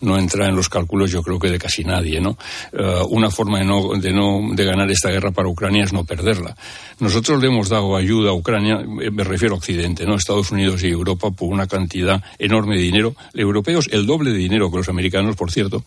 no 0.00 0.18
entra 0.18 0.48
en 0.48 0.56
los 0.56 0.68
cálculos. 0.68 1.10
Yo 1.10 1.22
creo 1.22 1.38
que 1.38 1.48
de 1.48 1.58
casi 1.58 1.84
nadie, 1.84 2.20
¿no? 2.20 2.36
Eh, 2.72 3.02
una 3.08 3.30
forma 3.30 3.58
de 3.58 3.64
no, 3.64 3.90
de 3.96 4.12
no, 4.12 4.40
de 4.52 4.64
ganar 4.64 4.90
esta 4.90 5.10
guerra 5.10 5.30
para 5.30 5.48
Ucrania 5.48 5.84
es 5.84 5.92
no 5.92 6.04
perderla. 6.04 6.56
Nosotros 6.98 7.40
le 7.40 7.46
hemos 7.46 7.68
dado 7.68 7.96
ayuda 7.96 8.30
a 8.30 8.34
Ucrania, 8.34 8.80
eh, 8.80 9.10
me 9.10 9.22
refiero 9.22 9.54
a 9.54 9.58
Occidente, 9.58 10.04
¿no? 10.04 10.16
Estados 10.16 10.50
Unidos 10.50 10.82
y 10.82 10.88
Europa 10.88 11.30
por 11.30 11.50
una 11.50 11.66
cantidad 11.68 12.22
enorme 12.38 12.76
de 12.76 12.82
dinero. 12.82 13.14
Europeos 13.32 13.88
el 13.92 14.06
doble 14.06 14.32
de 14.32 14.38
dinero 14.38 14.70
que 14.70 14.78
los 14.78 14.88
americanos, 14.88 15.36
por 15.36 15.52
cierto 15.52 15.84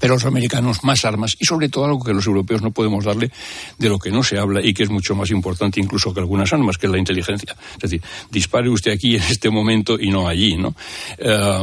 pero 0.00 0.14
los 0.14 0.24
americanos 0.24 0.82
más 0.82 1.04
armas 1.04 1.36
y 1.38 1.44
sobre 1.44 1.68
todo 1.68 1.84
algo 1.84 2.02
que 2.02 2.12
los 2.12 2.26
europeos 2.26 2.62
no 2.62 2.72
podemos 2.72 3.04
darle 3.04 3.30
de 3.78 3.88
lo 3.88 3.98
que 3.98 4.10
no 4.10 4.24
se 4.24 4.38
habla 4.38 4.60
y 4.64 4.74
que 4.74 4.82
es 4.82 4.90
mucho 4.90 5.14
más 5.14 5.30
importante 5.30 5.78
incluso 5.78 6.12
que 6.12 6.20
algunas 6.20 6.52
armas, 6.52 6.78
que 6.78 6.86
es 6.86 6.92
la 6.92 6.98
inteligencia. 6.98 7.54
Es 7.74 7.78
decir, 7.78 8.02
dispare 8.30 8.68
usted 8.68 8.92
aquí 8.92 9.16
en 9.16 9.22
este 9.22 9.50
momento 9.50 9.98
y 10.00 10.10
no 10.10 10.26
allí, 10.26 10.56
¿no? 10.56 10.74
Eh, 11.18 11.60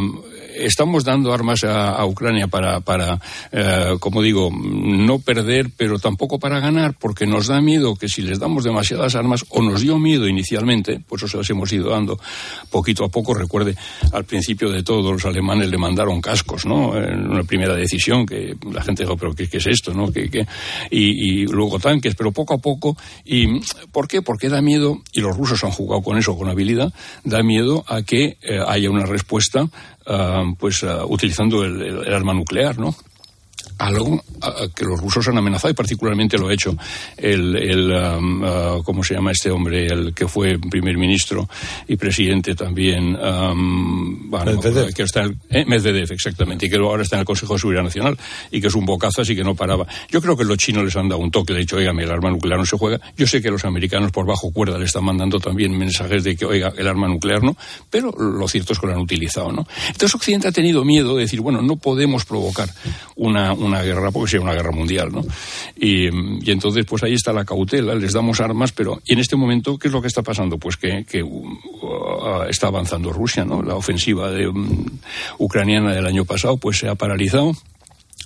estamos 0.59 1.03
dando 1.03 1.33
armas 1.33 1.63
a, 1.63 2.05
Ucrania 2.05 2.47
para, 2.47 2.79
para 2.81 3.19
eh, 3.51 3.95
como 3.99 4.21
digo, 4.21 4.49
no 4.51 5.19
perder, 5.19 5.69
pero 5.75 5.99
tampoco 5.99 6.39
para 6.39 6.59
ganar, 6.59 6.95
porque 6.97 7.25
nos 7.25 7.47
da 7.47 7.61
miedo 7.61 7.95
que 7.95 8.07
si 8.07 8.21
les 8.21 8.39
damos 8.39 8.63
demasiadas 8.63 9.15
armas, 9.15 9.45
o 9.49 9.61
nos 9.61 9.81
dio 9.81 9.97
miedo 9.99 10.27
inicialmente, 10.27 10.99
por 10.99 11.19
eso 11.19 11.27
se 11.27 11.37
las 11.37 11.49
hemos 11.49 11.71
ido 11.71 11.89
dando 11.89 12.19
poquito 12.69 13.05
a 13.05 13.09
poco. 13.09 13.33
Recuerde, 13.33 13.75
al 14.11 14.25
principio 14.25 14.69
de 14.69 14.83
todo, 14.83 15.11
los 15.11 15.25
alemanes 15.25 15.69
le 15.69 15.77
mandaron 15.77 16.21
cascos, 16.21 16.65
¿no? 16.65 16.95
En 16.97 17.29
una 17.29 17.43
primera 17.43 17.75
decisión, 17.75 18.25
que 18.27 18.55
la 18.71 18.83
gente 18.83 19.03
dijo, 19.03 19.17
pero 19.17 19.33
¿qué, 19.33 19.47
es 19.51 19.67
esto, 19.67 19.93
no? 19.93 20.11
¿Qué, 20.11 20.45
Y, 20.91 21.47
luego 21.47 21.79
tanques, 21.79 22.13
pero 22.15 22.31
poco 22.31 22.53
a 22.53 22.57
poco. 22.59 22.95
¿Y 23.25 23.59
por 23.91 24.07
qué? 24.07 24.21
Porque 24.21 24.49
da 24.49 24.61
miedo, 24.61 25.01
y 25.11 25.21
los 25.21 25.35
rusos 25.35 25.63
han 25.63 25.71
jugado 25.71 26.01
con 26.01 26.17
eso 26.17 26.37
con 26.37 26.49
habilidad, 26.49 26.93
da 27.23 27.41
miedo 27.41 27.83
a 27.87 28.03
que 28.03 28.37
eh, 28.41 28.59
haya 28.67 28.91
una 28.91 29.05
respuesta 29.05 29.69
Ah, 30.09 30.53
pues 30.57 30.85
ah, 30.85 31.05
utilizando 31.05 31.65
el, 31.65 32.13
arma 32.13 32.33
nuclear, 32.33 32.79
¿no? 32.79 32.95
Algo 33.77 34.23
que 34.75 34.85
los 34.85 34.99
rusos 34.99 35.27
han 35.27 35.37
amenazado 35.37 35.71
y 35.71 35.73
particularmente 35.73 36.37
lo 36.37 36.47
ha 36.47 36.53
hecho 36.53 36.75
el, 37.15 37.55
el 37.55 37.91
um, 37.91 38.43
uh, 38.43 38.83
¿cómo 38.83 39.03
se 39.03 39.15
llama 39.15 39.31
este 39.31 39.51
hombre? 39.51 39.87
El 39.87 40.13
que 40.13 40.27
fue 40.27 40.57
primer 40.59 40.97
ministro 40.97 41.47
y 41.87 41.95
presidente 41.95 42.55
también 42.55 43.15
um, 43.15 44.29
Medvedev. 44.29 44.93
que 44.93 45.03
está 45.03 45.23
en 45.23 45.39
eh, 45.49 45.65
Medvedev, 45.65 46.11
exactamente, 46.11 46.65
y 46.65 46.69
que 46.69 46.77
ahora 46.77 47.03
está 47.03 47.15
en 47.17 47.21
el 47.21 47.25
Consejo 47.25 47.53
de 47.53 47.59
Seguridad 47.59 47.83
Nacional 47.83 48.17
y 48.51 48.61
que 48.61 48.67
es 48.67 48.75
un 48.75 48.85
bocazas 48.85 49.29
y 49.29 49.35
que 49.35 49.43
no 49.43 49.55
paraba. 49.55 49.85
Yo 50.09 50.21
creo 50.21 50.37
que 50.37 50.43
los 50.43 50.57
chinos 50.57 50.83
les 50.83 50.95
han 50.95 51.09
dado 51.09 51.21
un 51.21 51.31
toque, 51.31 51.53
le 51.53 51.59
han 51.59 51.63
dicho, 51.63 51.77
oiga, 51.77 51.91
el 51.91 52.11
arma 52.11 52.29
nuclear 52.29 52.59
no 52.59 52.65
se 52.65 52.77
juega. 52.77 52.99
Yo 53.15 53.27
sé 53.27 53.41
que 53.41 53.49
los 53.49 53.65
americanos 53.65 54.11
por 54.11 54.25
bajo 54.25 54.51
cuerda 54.51 54.77
le 54.77 54.85
están 54.85 55.03
mandando 55.03 55.39
también 55.39 55.77
mensajes 55.77 56.23
de 56.23 56.35
que, 56.35 56.45
oiga, 56.45 56.73
el 56.77 56.87
arma 56.87 57.07
nuclear 57.07 57.43
no, 57.43 57.55
pero 57.89 58.11
lo 58.11 58.47
cierto 58.47 58.73
es 58.73 58.79
que 58.79 58.87
lo 58.87 58.93
han 58.93 58.99
utilizado, 58.99 59.51
¿no? 59.51 59.67
Entonces 59.87 60.15
Occidente 60.15 60.47
ha 60.47 60.51
tenido 60.51 60.83
miedo 60.83 61.15
de 61.15 61.21
decir, 61.21 61.41
bueno, 61.41 61.61
no 61.61 61.75
podemos 61.75 62.25
provocar 62.25 62.69
una 63.15 63.53
una 63.53 63.66
guerra, 63.81 64.11
porque 64.11 64.31
sería 64.31 64.43
una 64.43 64.53
guerra 64.53 64.71
mundial, 64.71 65.11
¿no? 65.11 65.23
Y, 65.75 66.07
entonces, 66.49 66.85
pues 66.85 67.03
ahí 67.03 67.13
está 67.13 67.33
la 67.33 67.45
cautela, 67.45 67.95
les 67.95 68.13
damos 68.13 68.39
armas, 68.39 68.71
pero 68.71 69.01
y 69.05 69.13
en 69.13 69.19
este 69.19 69.35
momento, 69.35 69.77
¿qué 69.77 69.87
es 69.87 69.93
lo 69.93 70.01
que 70.01 70.07
está 70.07 70.23
pasando? 70.23 70.57
Pues 70.57 70.77
que, 70.77 71.23
uh, 71.23 72.43
está 72.49 72.67
avanzando 72.67 73.11
Rusia, 73.11 73.45
¿no? 73.45 73.61
La 73.61 73.75
ofensiva 73.75 74.31
de, 74.31 74.47
um, 74.47 74.85
ucraniana 75.37 75.93
del 75.93 76.05
año 76.05 76.25
pasado, 76.25 76.57
pues 76.57 76.77
se 76.77 76.87
ha 76.87 76.95
paralizado 76.95 77.53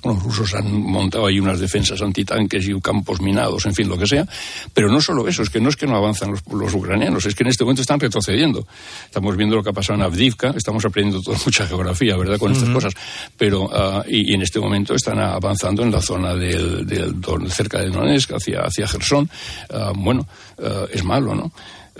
los 0.04 0.24
rusos 0.24 0.54
han 0.56 0.72
montado 0.82 1.28
ahí 1.28 1.40
unas 1.40 1.60
defensas 1.60 2.02
antitanques 2.02 2.68
y 2.68 2.80
campos 2.82 3.22
minados, 3.22 3.66
en 3.66 3.74
fin, 3.74 3.88
lo 3.88 3.98
que 3.98 4.08
sea. 4.08 4.28
Pero 4.74 4.90
no 4.90 5.02
solo 5.02 5.28
eso, 5.28 5.44
es 5.44 5.50
que 5.50 5.60
no 5.60 5.70
es 5.70 5.76
que 5.76 5.88
no 5.88 5.96
avanzan 5.96 6.32
los, 6.32 6.74
ucranianos, 6.74 7.26
es 7.26 7.36
que 7.36 7.44
en 7.44 7.50
este 7.50 7.64
momento 7.64 7.82
están 7.82 8.00
retrocediendo. 8.00 8.66
Estamos 9.06 9.36
viendo 9.38 9.56
lo 9.56 9.64
que 9.64 9.70
ha 9.70 9.74
pasado 9.74 10.00
en 10.00 10.06
Avdivka, 10.06 10.54
estamos 10.56 10.84
aprendiendo 10.86 11.22
toda 11.22 11.38
mucha 11.46 11.68
geografía, 11.68 12.16
¿verdad?, 12.18 12.38
con 12.38 12.52
estas 12.52 12.70
cosas. 12.70 12.94
Pero, 13.38 13.66
uh, 13.66 14.04
y, 14.08 14.34
en 14.34 14.42
este 14.42 14.60
momento 14.60 14.96
están 14.96 15.20
avanzando 15.20 15.84
en 15.84 15.92
la 15.92 16.02
zona 16.02 16.34
del, 16.36 16.86
del, 16.86 17.22
cerca 17.50 17.80
de 17.80 17.90
Donetsk, 17.90 18.34
hacia, 18.34 18.62
hacia 18.62 18.88
Gerson. 18.88 19.30
Uh, 19.70 19.94
bueno, 19.96 20.28
uh, 20.58 20.86
es 20.92 21.04
malo, 21.04 21.36
¿no? 21.36 21.52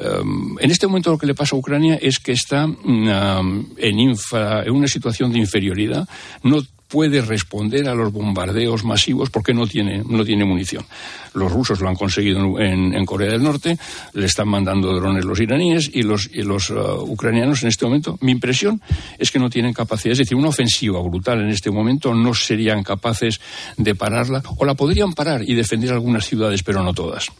Um, 0.02 0.58
en 0.60 0.72
este 0.72 0.88
momento 0.88 1.12
lo 1.12 1.18
que 1.18 1.28
le 1.28 1.36
pasa 1.36 1.56
a 1.56 1.60
Ucrania 1.60 2.00
es 2.02 2.20
que 2.20 2.32
está 2.32 2.66
um, 2.66 3.76
en, 3.78 4.00
infra, 4.00 4.64
en, 4.64 4.72
una 4.72 4.88
situación 4.88 5.32
de 5.32 5.40
inferioridad. 5.40 6.08
No 6.44 6.62
puede 6.92 7.22
responder 7.22 7.88
a 7.88 7.96
los 7.96 8.12
bombardeos 8.12 8.84
masivos 8.84 9.30
porque 9.30 9.54
no 9.54 9.66
tiene, 9.66 10.04
no 10.06 10.26
tiene 10.26 10.44
munición. 10.44 10.86
Los 11.34 11.52
rusos 11.52 11.80
lo 11.80 11.88
han 11.88 11.96
conseguido 11.96 12.60
en, 12.60 13.06
Corea 13.06 13.32
del 13.32 13.42
Norte, 13.42 13.78
le 14.14 14.26
están 14.26 14.50
mandando 14.50 14.94
drones 14.94 15.26
los 15.26 15.40
iraníes 15.40 15.90
y 15.92 16.04
los, 16.04 16.30
y 16.32 16.44
los 16.44 16.70
uh, 16.70 17.02
ucranianos 17.08 17.64
en 17.64 17.70
este 17.70 17.86
momento. 17.86 18.18
Mi 18.22 18.32
impresión 18.34 18.82
es 19.18 19.32
que 19.32 19.40
no 19.40 19.50
tienen 19.50 19.74
capacidad, 19.74 20.12
es 20.12 20.20
decir, 20.20 20.38
una 20.38 20.50
ofensiva 20.50 21.02
brutal 21.02 21.42
en 21.42 21.50
este 21.50 21.72
momento 21.72 22.14
no 22.14 22.34
serían 22.34 22.84
capaces 22.84 23.40
de 23.78 23.96
pararla 23.96 24.44
o 24.58 24.66
la 24.66 24.76
podrían 24.76 25.14
parar 25.14 25.42
y 25.48 25.56
defender 25.56 25.94
algunas 25.94 26.26
ciudades, 26.26 26.62
pero 26.64 26.84
no 26.84 26.94
todas. 26.94 27.32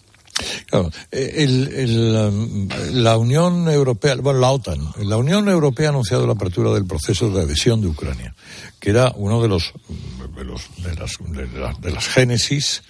Claro, 0.68 0.90
um, 1.12 2.68
la 2.94 3.18
Unión 3.18 3.70
Europea, 3.70 4.16
bueno, 4.16 4.40
la 4.40 4.52
OTAN, 4.52 4.80
la 5.04 5.18
Unión 5.18 5.48
Europea 5.50 5.88
ha 5.88 5.90
anunciado 5.90 6.26
la 6.26 6.34
apertura 6.34 6.72
del 6.72 6.86
proceso 6.86 7.30
de 7.30 7.42
adhesión 7.42 7.82
de 7.82 7.88
Ucrania, 7.88 8.34
que 8.82 8.90
era 8.90 9.14
uno 9.16 9.42
de 9.42 9.48
los 9.48 9.72
de, 10.36 10.44
los, 10.44 10.64
de, 10.78 10.96
las, 10.96 11.82
de, 11.82 11.92
las 11.92 12.08
génesis 12.08 12.84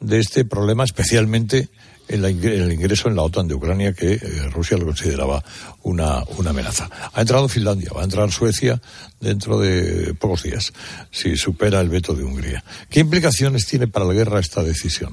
de 0.00 0.18
este 0.18 0.44
problema, 0.44 0.82
especialmente 0.82 1.68
el, 2.08 2.24
el, 2.24 2.72
ingreso 2.72 3.08
en 3.08 3.16
la 3.16 3.22
OTAN 3.22 3.46
de 3.46 3.54
Ucrania, 3.54 3.92
que 3.92 4.14
eh, 4.14 4.20
Rusia 4.50 4.78
lo 4.78 4.86
consideraba 4.86 5.44
una, 5.82 6.22
una 6.38 6.50
amenaza. 6.50 6.88
Ha 7.12 7.20
entrado 7.20 7.48
Finlandia, 7.48 7.90
va 7.94 8.00
a 8.00 8.04
entrar 8.04 8.30
Suecia 8.32 8.80
dentro 9.20 9.60
de 9.60 10.14
pocos 10.14 10.42
días, 10.42 10.72
si 11.10 11.36
supera 11.36 11.80
el 11.80 11.90
veto 11.90 12.14
de 12.14 12.24
Hungría. 12.24 12.64
¿Qué 12.88 13.00
implicaciones 13.00 13.66
tiene 13.66 13.88
para 13.88 14.06
la 14.06 14.14
guerra 14.14 14.40
esta 14.40 14.62
decisión? 14.62 15.12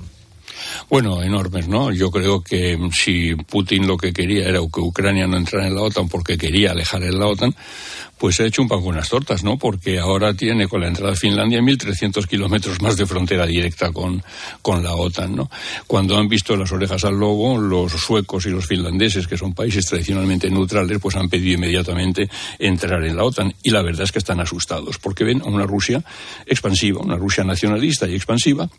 Bueno, 0.89 1.21
enormes, 1.21 1.67
¿no? 1.67 1.91
Yo 1.91 2.11
creo 2.11 2.41
que 2.41 2.77
si 2.91 3.35
Putin 3.35 3.87
lo 3.87 3.97
que 3.97 4.13
quería 4.13 4.47
era 4.47 4.59
que 4.71 4.79
Ucrania 4.79 5.27
no 5.27 5.37
entrara 5.37 5.67
en 5.67 5.75
la 5.75 5.81
OTAN 5.81 6.09
porque 6.09 6.37
quería 6.37 6.71
alejar 6.71 7.03
en 7.03 7.19
la 7.19 7.27
OTAN, 7.27 7.55
pues 8.23 8.37
se 8.37 8.43
ha 8.43 8.45
hecho 8.45 8.61
un 8.61 8.69
pan 8.69 8.79
con 8.79 8.89
unas 8.89 9.09
tortas, 9.09 9.43
¿no? 9.43 9.57
Porque 9.57 9.99
ahora 9.99 10.33
tiene 10.33 10.67
con 10.67 10.79
la 10.79 10.87
entrada 10.87 11.11
de 11.11 11.17
Finlandia 11.17 11.59
1.300 11.59 12.25
kilómetros 12.25 12.81
más 12.81 12.95
de 12.95 13.05
frontera 13.05 13.45
directa 13.45 13.91
con, 13.91 14.23
con 14.61 14.81
la 14.81 14.93
OTAN, 14.93 15.35
¿no? 15.35 15.49
Cuando 15.87 16.17
han 16.17 16.29
visto 16.29 16.55
las 16.55 16.71
orejas 16.71 17.03
al 17.03 17.19
lobo, 17.19 17.57
los 17.57 17.91
suecos 17.91 18.45
y 18.45 18.49
los 18.49 18.65
finlandeses, 18.65 19.27
que 19.27 19.37
son 19.37 19.53
países 19.53 19.85
tradicionalmente 19.85 20.49
neutrales, 20.49 20.99
pues 21.01 21.17
han 21.17 21.27
pedido 21.27 21.55
inmediatamente 21.55 22.29
entrar 22.59 23.03
en 23.03 23.17
la 23.17 23.25
OTAN. 23.25 23.53
Y 23.61 23.71
la 23.71 23.81
verdad 23.81 24.03
es 24.03 24.13
que 24.13 24.19
están 24.19 24.39
asustados, 24.39 24.99
porque 24.99 25.25
ven 25.25 25.41
a 25.41 25.49
una 25.49 25.65
Rusia 25.65 26.01
expansiva, 26.45 27.01
una 27.01 27.17
Rusia 27.17 27.43
nacionalista 27.43 28.07
y 28.07 28.15
expansiva, 28.15 28.69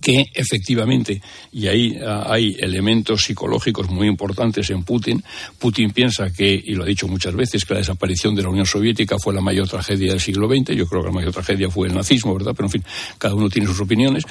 que 0.00 0.26
efectivamente, 0.34 1.20
y 1.52 1.66
ahí 1.66 1.98
ah, 2.04 2.26
hay 2.28 2.56
elementos 2.58 3.24
psicológicos 3.24 3.88
muy 3.90 4.06
importantes 4.06 4.70
en 4.70 4.82
Putin, 4.82 5.22
Putin 5.58 5.90
piensa 5.90 6.30
que, 6.30 6.60
y 6.64 6.74
lo 6.74 6.84
ha 6.84 6.86
dicho 6.86 7.08
muchas 7.08 7.34
veces, 7.34 7.64
que 7.64 7.74
la 7.74 7.80
desaparición 7.80 8.34
de 8.34 8.42
la 8.42 8.48
Unión 8.48 8.66
Soviética 8.66 9.18
fue 9.18 9.34
la 9.34 9.40
mayor 9.40 9.68
tragedia 9.68 10.12
del 10.12 10.20
siglo 10.20 10.48
XX, 10.48 10.74
yo 10.74 10.86
creo 10.86 11.02
que 11.02 11.08
la 11.08 11.14
mayor 11.14 11.32
tragedia 11.32 11.70
fue 11.70 11.88
el 11.88 11.94
nazismo, 11.94 12.34
¿verdad? 12.34 12.52
Pero 12.54 12.66
en 12.66 12.72
fin, 12.72 12.84
cada 13.18 13.34
uno 13.34 13.48
tiene 13.48 13.66
sus 13.68 13.80
opiniones. 13.80 14.24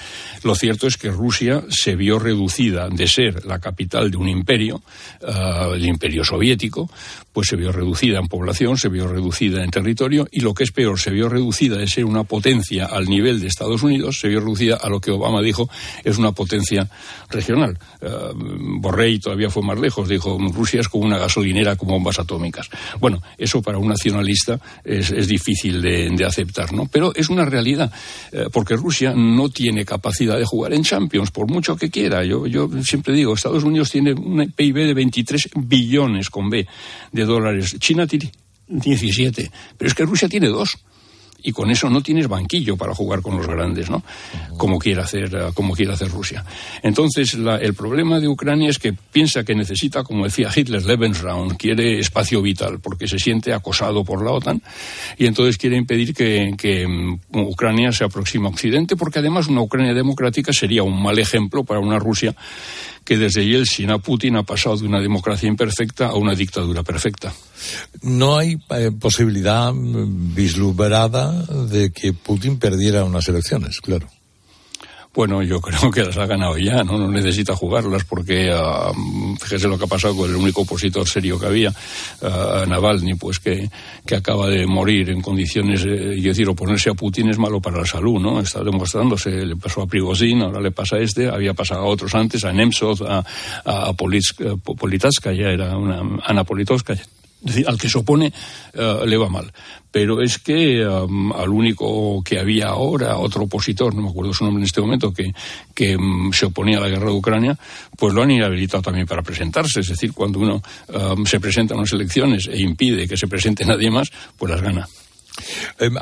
Lo 0.44 0.56
cierto 0.56 0.88
es 0.88 0.98
que 0.98 1.10
Rusia 1.10 1.64
se 1.70 1.96
vio 1.96 2.20
reducida 2.20 2.90
de 2.90 3.08
ser 3.08 3.46
la 3.46 3.60
capital 3.60 4.12
de 4.12 4.18
un 4.18 4.30
imperio, 4.30 4.82
uh, 5.22 5.74
el 5.74 5.86
imperio 5.86 6.24
soviético, 6.24 6.90
pues 7.34 7.50
se 7.50 7.56
vio 7.56 7.72
reducida 7.72 8.20
en 8.20 8.28
población, 8.28 8.78
se 8.78 8.90
vio 8.90 9.08
reducida 9.08 9.64
en 9.64 9.70
territorio, 9.70 10.28
y 10.32 10.42
lo 10.42 10.54
que 10.54 10.64
es 10.64 10.72
peor, 10.72 11.00
se 11.00 11.12
vio 11.12 11.30
reducida 11.30 11.78
de 11.78 11.88
ser 11.88 12.06
una 12.06 12.24
potencia 12.24 12.86
al 12.86 13.06
nivel 13.06 13.40
de 13.40 13.48
Estados 13.48 13.84
Unidos, 13.84 14.20
se 14.20 14.28
vio 14.28 14.40
reducida 14.40 14.78
a 14.78 14.90
lo 14.90 15.00
que 15.00 15.12
Obama 15.12 15.42
dijo 15.42 15.57
es 16.04 16.18
una 16.18 16.32
potencia 16.32 16.90
regional. 17.30 17.78
Uh, 18.02 18.80
Borrell 18.80 19.20
todavía 19.20 19.50
fue 19.50 19.64
más 19.64 19.80
lejos, 19.80 20.08
dijo 20.08 20.38
Rusia 20.54 20.82
es 20.82 20.90
como 20.90 21.06
una 21.06 21.18
gasolinera 21.18 21.76
con 21.76 21.90
bombas 21.90 22.20
atómicas. 22.20 22.70
Bueno, 23.00 23.22
eso 23.38 23.62
para 23.62 23.78
un 23.78 23.88
nacionalista 23.88 24.60
es, 24.84 25.28
difícil 25.28 25.82
de, 25.82 26.26
aceptar, 26.26 26.74
¿no? 26.74 26.88
Pero 26.88 27.14
es 27.16 27.30
una 27.30 27.46
realidad, 27.46 27.92
uh, 28.34 28.50
porque 28.52 28.76
Rusia 28.76 29.14
no 29.16 29.50
tiene 29.50 29.86
capacidad 29.86 30.38
de 30.38 30.46
jugar 30.46 30.74
en 30.74 30.84
Champions, 30.84 31.32
por 31.32 31.50
mucho 31.50 31.76
que 31.76 31.90
quiera. 31.90 32.24
Yo, 32.24 32.48
yo 32.48 32.70
siempre 32.84 33.14
digo, 33.14 33.34
Estados 33.34 33.64
Unidos 33.64 33.92
tiene 33.92 34.14
un 34.14 34.52
PIB 34.52 34.76
de 34.76 34.94
23 34.94 35.50
billones 35.56 36.30
con 36.30 36.50
B 36.50 36.68
de 37.12 37.26
dólares. 37.26 37.78
China 37.80 38.06
tiene 38.08 38.32
17, 38.68 39.52
pero 39.78 39.88
es 39.88 39.96
que 39.96 40.06
Rusia 40.06 40.28
tiene 40.28 40.48
dos 40.48 40.78
y 41.44 41.52
con 41.52 41.70
eso 41.70 41.90
no 41.90 42.02
tienes 42.02 42.28
banquillo 42.28 42.78
para 42.78 42.94
jugar 42.94 43.22
con 43.22 43.38
los 43.38 43.48
grandes, 43.48 43.90
¿no? 43.90 44.04
Como 44.58 44.80
quiere 44.80 45.02
hacer, 45.02 45.34
eh, 45.36 45.52
como 45.54 45.74
quiere 45.74 45.94
hacer 45.94 46.10
Rusia. 46.10 46.44
Entonces, 46.84 47.36
la, 47.36 47.58
el 47.58 47.74
problema 47.74 48.20
de 48.20 48.28
Ucrania 48.28 48.70
es 48.70 48.80
que 48.80 48.94
piensa 48.94 49.44
que 49.44 49.56
necesita, 49.56 50.04
como 50.04 50.26
decía 50.26 50.50
Hitler, 50.54 50.84
Lebensraum, 50.84 51.56
quiere 51.56 52.00
espacio 52.00 52.42
vital, 52.42 52.80
porque 52.80 53.08
se 53.08 53.20
siente 53.20 53.54
acosado 53.54 54.04
por 54.04 54.24
la 54.24 54.32
OTAN, 54.32 54.62
y 55.18 55.26
entonces 55.26 55.58
quiere 55.58 55.78
impedir 55.78 56.14
que, 56.14 56.54
que 56.58 56.86
um, 56.86 57.20
Ucrania 57.34 57.92
se 57.92 58.04
aproxime 58.04 58.48
a 58.48 58.50
Occidente, 58.50 58.96
porque 58.96 59.20
además 59.20 59.48
una 59.48 59.62
Ucrania 59.62 59.94
democrática 59.94 60.52
sería 60.54 60.84
un 60.84 61.02
mal 61.02 61.20
ejemplo 61.20 61.64
para 61.64 61.80
una 61.80 62.00
Rusia 62.00 62.36
que 63.08 63.18
desde 63.18 63.46
Yeltsin 63.48 63.90
a 63.90 64.00
Putin 64.00 64.36
ha 64.36 64.44
pasado 64.44 64.76
de 64.76 64.86
una 64.86 65.00
democracia 65.00 65.48
imperfecta 65.48 66.08
a 66.08 66.16
una 66.16 66.36
dictadura 66.36 66.84
perfecta. 66.84 67.34
No 68.02 68.38
hay 68.38 68.58
eh, 68.72 68.92
posibilidad 68.92 69.74
mm, 69.74 70.36
de 71.32 71.92
que 71.92 72.14
Putin 72.14 72.60
perdiera 72.60 73.04
unas 73.04 73.28
elecciones, 73.28 73.80
claro. 73.82 74.08
Bueno, 75.18 75.42
yo 75.42 75.60
creo 75.60 75.90
que 75.90 76.04
las 76.04 76.16
ha 76.18 76.28
ganado 76.28 76.60
ya, 76.60 76.84
¿no? 76.84 76.96
No 76.96 77.08
necesita 77.08 77.56
jugarlas 77.56 78.04
porque, 78.04 78.52
uh, 78.54 79.36
fíjese 79.42 79.68
lo 79.68 79.76
que 79.76 79.86
ha 79.86 79.88
pasado 79.88 80.16
con 80.16 80.30
el 80.30 80.36
único 80.36 80.62
opositor 80.62 81.08
serio 81.08 81.40
que 81.40 81.48
había, 81.48 81.74
uh, 82.22 82.70
Navalny, 82.70 83.16
pues 83.16 83.40
que, 83.40 83.68
que, 84.06 84.16
acaba 84.16 84.48
de 84.48 84.68
morir 84.68 85.10
en 85.10 85.20
condiciones, 85.20 85.84
eh, 85.86 86.22
decir, 86.22 86.48
oponerse 86.48 86.92
a 86.92 86.94
Putin 86.94 87.30
es 87.30 87.40
malo 87.40 87.60
para 87.60 87.80
la 87.80 87.86
salud, 87.88 88.22
¿no? 88.22 88.40
Está 88.40 88.64
demostrándose, 88.64 89.32
le 89.32 89.56
pasó 89.56 89.82
a 89.82 89.88
Prigozhin, 89.88 90.44
ahora 90.44 90.62
le 90.62 90.70
pasa 90.70 90.98
a 90.98 91.00
este, 91.00 91.28
había 91.28 91.56
pasado 91.56 91.82
a 91.82 91.86
otros 91.86 92.14
antes, 92.14 92.46
a 92.46 92.54
Nemtsov, 92.54 93.04
a, 93.04 93.26
a, 93.66 93.90
a 93.90 93.94
Politskaya, 93.94 95.50
era 95.50 95.76
una 95.76 96.22
Ana 96.28 96.44
Politkovskaya 96.44 97.02
es 97.42 97.56
decir, 97.56 97.68
al 97.68 97.78
que 97.78 97.90
se 97.90 97.98
opone 97.98 98.32
uh, 98.76 99.06
le 99.06 99.18
va 99.18 99.30
mal. 99.30 99.52
Pero 99.92 100.22
es 100.22 100.38
que 100.38 100.86
um, 100.86 101.32
al 101.32 101.50
único 101.50 102.22
que 102.24 102.40
había 102.40 102.68
ahora, 102.68 103.18
otro 103.18 103.44
opositor, 103.44 103.96
no 103.96 104.02
me 104.02 104.10
acuerdo 104.10 104.34
su 104.34 104.44
nombre 104.44 104.62
en 104.62 104.66
este 104.66 104.82
momento, 104.82 105.14
que, 105.14 105.32
que 105.74 105.96
um, 105.96 106.32
se 106.34 106.48
oponía 106.48 106.78
a 106.78 106.82
la 106.82 106.90
guerra 106.90 107.10
de 107.10 107.18
Ucrania, 107.18 107.58
pues 107.98 108.14
lo 108.14 108.22
han 108.22 108.32
inhabilitado 108.32 108.84
también 108.84 109.08
para 109.08 109.22
presentarse. 109.22 109.80
Es 109.80 109.88
decir, 109.88 110.14
cuando 110.14 110.40
uno 110.40 110.62
um, 110.90 111.26
se 111.26 111.40
presenta 111.40 111.74
a 111.74 111.78
unas 111.78 111.94
elecciones 111.94 112.48
e 112.48 112.62
impide 112.62 113.08
que 113.08 113.18
se 113.18 113.28
presente 113.28 113.66
nadie 113.66 113.90
más, 113.90 114.12
pues 114.38 114.52
las 114.52 114.62
gana. 114.62 114.88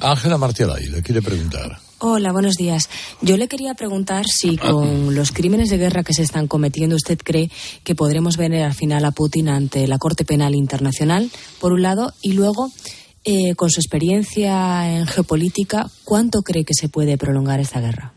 Ángela 0.02 0.38
Martialay 0.38 0.88
le 0.88 1.02
quiere 1.02 1.22
preguntar. 1.22 1.80
Hola, 2.00 2.34
buenos 2.34 2.56
días. 2.56 2.90
Yo 3.22 3.38
le 3.38 3.48
quería 3.48 3.74
preguntar 3.74 4.26
si 4.28 4.58
con 4.58 5.16
los 5.16 5.32
crímenes 5.32 5.70
de 5.70 5.78
guerra 5.78 6.04
que 6.04 6.14
se 6.14 6.24
están 6.24 6.48
cometiendo 6.48 6.96
usted 6.96 7.18
cree 7.24 7.50
que 7.84 7.96
podremos 7.96 8.36
ver 8.36 8.54
al 8.56 8.74
final 8.74 9.06
a 9.06 9.12
Putin 9.12 9.48
ante 9.48 9.88
la 9.88 9.98
Corte 9.98 10.26
Penal 10.26 10.56
Internacional, 10.56 11.32
por 11.60 11.72
un 11.72 11.82
lado, 11.82 12.14
y 12.22 12.34
luego, 12.34 12.70
eh, 13.24 13.56
con 13.56 13.70
su 13.70 13.80
experiencia 13.80 14.94
en 14.94 15.08
geopolítica, 15.08 15.90
¿cuánto 16.04 16.42
cree 16.42 16.66
que 16.66 16.74
se 16.74 16.90
puede 16.90 17.18
prolongar 17.18 17.62
esta 17.62 17.80
guerra? 17.80 18.15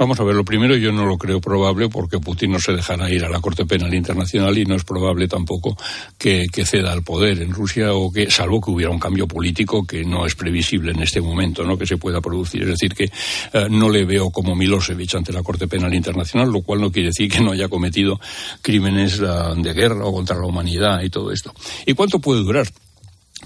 Vamos 0.00 0.18
a 0.18 0.24
ver, 0.24 0.34
lo 0.34 0.46
primero 0.46 0.74
yo 0.76 0.92
no 0.92 1.04
lo 1.04 1.18
creo 1.18 1.42
probable 1.42 1.90
porque 1.90 2.18
Putin 2.18 2.52
no 2.52 2.58
se 2.58 2.72
dejará 2.72 3.10
ir 3.10 3.22
a 3.22 3.28
la 3.28 3.38
Corte 3.38 3.66
Penal 3.66 3.92
Internacional 3.92 4.56
y 4.56 4.64
no 4.64 4.74
es 4.74 4.82
probable 4.82 5.28
tampoco 5.28 5.76
que, 6.16 6.46
ceda 6.64 6.90
al 6.90 7.02
poder 7.02 7.42
en 7.42 7.52
Rusia 7.52 7.92
o 7.92 8.10
que, 8.10 8.30
salvo 8.30 8.62
que 8.62 8.70
hubiera 8.70 8.90
un 8.90 8.98
cambio 8.98 9.28
político 9.28 9.86
que 9.86 10.02
no 10.02 10.24
es 10.24 10.34
previsible 10.34 10.92
en 10.92 11.02
este 11.02 11.20
momento, 11.20 11.64
¿no? 11.64 11.76
Que 11.76 11.84
se 11.84 11.98
pueda 11.98 12.22
producir. 12.22 12.62
Es 12.62 12.68
decir, 12.68 12.94
que 12.94 13.04
eh, 13.52 13.66
no 13.68 13.90
le 13.90 14.06
veo 14.06 14.30
como 14.30 14.56
Milosevic 14.56 15.16
ante 15.16 15.34
la 15.34 15.42
Corte 15.42 15.68
Penal 15.68 15.92
Internacional, 15.92 16.50
lo 16.50 16.62
cual 16.62 16.80
no 16.80 16.90
quiere 16.90 17.08
decir 17.08 17.30
que 17.30 17.42
no 17.42 17.52
haya 17.52 17.68
cometido 17.68 18.18
crímenes 18.62 19.20
uh, 19.20 19.54
de 19.54 19.74
guerra 19.74 20.06
o 20.06 20.14
contra 20.14 20.38
la 20.38 20.46
humanidad 20.46 21.02
y 21.02 21.10
todo 21.10 21.30
esto. 21.30 21.52
¿Y 21.84 21.92
cuánto 21.92 22.20
puede 22.20 22.40
durar? 22.40 22.66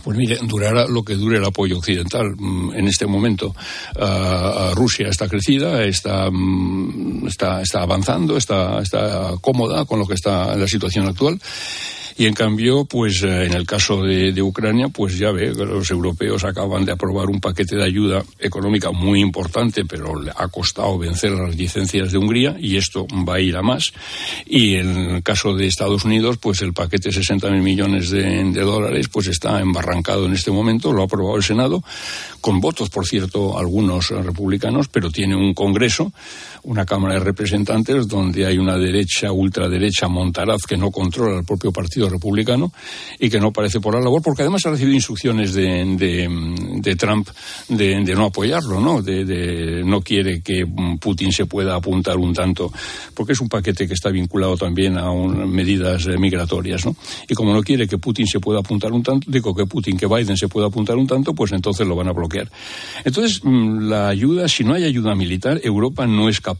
Pues 0.03 0.19
mire, 0.19 0.39
durará 0.43 0.87
lo 0.87 1.03
que 1.03 1.15
dure 1.15 1.39
el 1.39 1.45
apoyo 1.45 1.79
occidental. 1.79 2.35
En 2.75 2.87
este 2.87 3.07
momento 3.07 3.55
uh, 3.97 4.75
Rusia 4.75 5.09
está 5.09 5.29
crecida, 5.29 5.85
está, 5.85 6.29
um, 6.29 7.27
está, 7.27 7.63
está 7.63 7.83
avanzando, 7.83 8.37
está, 8.37 8.81
está 8.81 9.35
cómoda 9.41 9.85
con 9.85 9.99
lo 9.99 10.07
que 10.07 10.15
está 10.15 10.53
en 10.53 10.61
la 10.61 10.69
situación 10.69 11.07
actual. 11.07 11.41
Y 12.16 12.27
en 12.27 12.35
cambio, 12.35 12.85
pues 12.85 13.22
en 13.22 13.53
el 13.53 13.66
caso 13.66 14.03
de, 14.03 14.33
de, 14.33 14.42
Ucrania, 14.42 14.88
pues 14.88 15.18
ya 15.18 15.33
ve 15.33 15.53
los 15.53 15.90
europeos 15.90 16.44
acaban 16.44 16.85
de 16.85 16.92
aprobar 16.92 17.27
un 17.27 17.40
paquete 17.40 17.74
de 17.77 17.85
ayuda 17.85 18.22
económica 18.38 18.92
muy 18.92 19.20
importante, 19.20 19.85
pero 19.85 20.20
le 20.20 20.31
ha 20.31 20.46
costado 20.48 20.96
vencer 20.96 21.33
las 21.33 21.50
reticencias 21.50 22.12
de 22.12 22.18
Hungría 22.18 22.57
y 22.59 22.77
esto 22.77 23.07
va 23.29 23.37
a 23.37 23.40
ir 23.40 23.57
a 23.57 23.62
más. 23.62 23.92
Y 24.46 24.77
en 24.77 24.96
el 24.96 25.22
caso 25.22 25.55
de 25.55 25.66
Estados 25.66 26.05
Unidos, 26.05 26.38
pues 26.38 26.62
el 26.62 26.72
paquete 26.72 27.09
de 27.09 27.14
60 27.16 27.50
mil 27.50 27.62
millones 27.62 28.11
de 28.11 28.61
dólares, 28.61 29.09
pues 29.09 29.27
está 29.27 29.61
embarrancado 29.61 30.27
en 30.27 30.35
este 30.35 30.50
momento, 30.50 30.92
lo 30.92 31.03
ha 31.03 31.07
aprobado 31.07 31.37
el 31.37 31.42
Senado, 31.42 31.83
con 32.40 32.61
votos, 32.61 32.90
por 32.90 33.07
cierto, 33.07 33.59
algunos 33.59 34.11
republicanos, 34.11 34.88
pero 34.88 35.11
tiene 35.11 35.35
un 35.35 35.55
Congreso, 35.55 36.12
una 36.64 36.85
Cámara 36.85 37.14
de 37.14 37.20
Representantes, 37.20 38.09
donde 38.09 38.46
hay 38.46 38.59
una 38.59 38.77
derecha, 38.77 39.31
ultraderecha, 39.33 40.09
montaraz, 40.09 40.62
que 40.62 40.77
no 40.77 40.90
controla 40.90 41.38
el 41.38 41.44
propio 41.44 41.72
partido 41.72 42.09
republicano 42.09 42.72
y 43.18 43.29
que 43.29 43.38
no 43.38 43.53
parece 43.53 43.81
por 43.81 43.94
la 43.94 44.00
labor, 44.00 44.22
porque 44.22 44.42
además 44.42 44.64
ha 44.66 44.70
recibido 44.70 44.94
instrucciones 44.94 45.55
de, 45.55 45.85
de, 46.83 46.96
Trump 46.96 47.29
de, 47.68 48.03
no 48.14 48.27
apoyarlo, 48.27 48.81
¿no? 48.81 49.03
De, 49.03 49.83
no 49.85 50.00
quiere 50.00 50.40
que 50.42 50.66
Putin 51.00 51.33
se 51.33 51.46
pueda 51.46 51.74
apuntar 51.74 52.16
un 52.16 52.33
tanto, 52.33 52.72
porque 53.14 53.33
es 53.33 53.40
un 53.40 53.48
paquete 53.48 53.87
que 53.87 53.94
está 53.94 54.11
vinculado 54.11 54.57
también 54.57 54.96
a 54.96 55.11
un, 55.11 55.50
medidas 55.50 56.07
migratorias, 56.07 56.87
¿no? 56.87 56.96
Y 57.29 57.35
como 57.35 57.53
no 57.53 57.62
quiere 57.62 57.87
que 57.87 57.98
Putin 57.98 58.27
se 58.27 58.40
pueda 58.40 58.61
apuntar 58.61 58.92
un 58.92 59.03
tanto, 59.03 59.31
digo 59.31 59.55
que 59.55 59.66
Putin, 59.66 59.96
que 59.96 60.07
Biden 60.07 60.37
se 60.37 60.48
pueda 60.48 60.68
apuntar 60.68 60.96
un 60.96 61.07
tanto, 61.07 61.35
pues 61.35 61.53
entonces 61.53 61.87
lo 61.87 61.94
van 61.94 62.09
a 62.09 62.12
bloquear. 62.12 62.50
Entonces, 63.05 63.42
la 63.44 64.09
ayuda, 64.09 64.48
si 64.48 64.64
no 64.64 64.74
hay 64.74 64.85
ayuda 64.85 65.14
militar, 65.14 65.61
Europa 65.62 66.07
no 66.07 66.29
es 66.29 66.40
capaz 66.40 66.54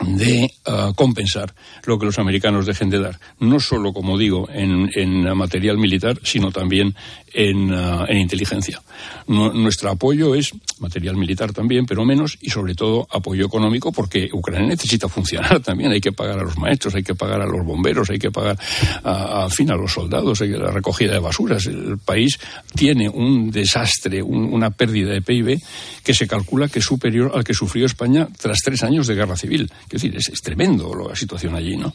de 0.00 0.50
compensar 0.94 1.54
lo 1.84 1.98
que 1.98 2.06
los 2.06 2.18
americanos 2.18 2.66
dejen 2.66 2.90
de 2.90 3.00
dar, 3.00 3.18
no 3.38 3.60
solo, 3.60 3.92
como 3.92 4.18
digo, 4.18 4.48
en, 4.52 4.90
en 4.94 5.36
material 5.36 5.78
militar, 5.78 6.18
sino 6.22 6.50
también 6.50 6.94
en, 7.32 7.72
uh, 7.72 8.04
en 8.08 8.18
inteligencia. 8.18 8.80
Nuestro 9.26 9.90
apoyo 9.90 10.34
es 10.34 10.52
material 10.80 11.16
militar 11.16 11.52
también, 11.52 11.86
pero 11.86 12.04
menos, 12.04 12.36
y 12.40 12.50
sobre 12.50 12.74
todo 12.74 13.06
apoyo 13.10 13.46
económico, 13.46 13.92
porque 13.92 14.28
Ucrania 14.32 14.68
necesita 14.68 15.08
funcionar 15.08 15.60
también. 15.64 15.92
Hay 15.92 16.00
que 16.00 16.12
pagar 16.12 16.38
a 16.38 16.42
los 16.42 16.58
maestros, 16.58 16.94
hay 16.94 17.02
que 17.02 17.14
pagar 17.14 17.40
a 17.40 17.46
los 17.46 17.64
bomberos, 17.64 18.10
hay 18.10 18.18
que 18.18 18.30
pagar, 18.30 18.58
a, 19.04 19.48
fin, 19.50 19.70
a 19.70 19.76
los 19.76 19.92
soldados, 19.92 20.40
hay 20.40 20.50
la 20.50 20.70
recogida 20.70 21.12
de 21.12 21.20
basuras. 21.20 21.66
El 21.66 21.98
país 21.98 22.38
tiene 22.74 23.08
un 23.08 23.50
desastre, 23.50 24.22
un, 24.22 24.52
una 24.52 24.70
pérdida 24.70 25.12
de 25.12 25.22
PIB 25.22 25.58
que 26.02 26.14
se 26.14 26.26
calcula 26.26 26.68
que 26.68 26.80
es 26.80 26.84
superior 26.84 27.32
al 27.34 27.44
que 27.44 27.54
sufrió 27.54 27.86
España 27.86 28.28
tras 28.40 28.58
tres 28.64 28.82
años 28.82 29.06
de 29.06 29.14
guerra 29.14 29.36
civil 29.36 29.70
Es 29.84 30.02
decir, 30.02 30.16
es, 30.16 30.30
tremendo 30.42 30.59
la 30.60 31.16
situación 31.16 31.54
allí, 31.54 31.76
¿no? 31.76 31.94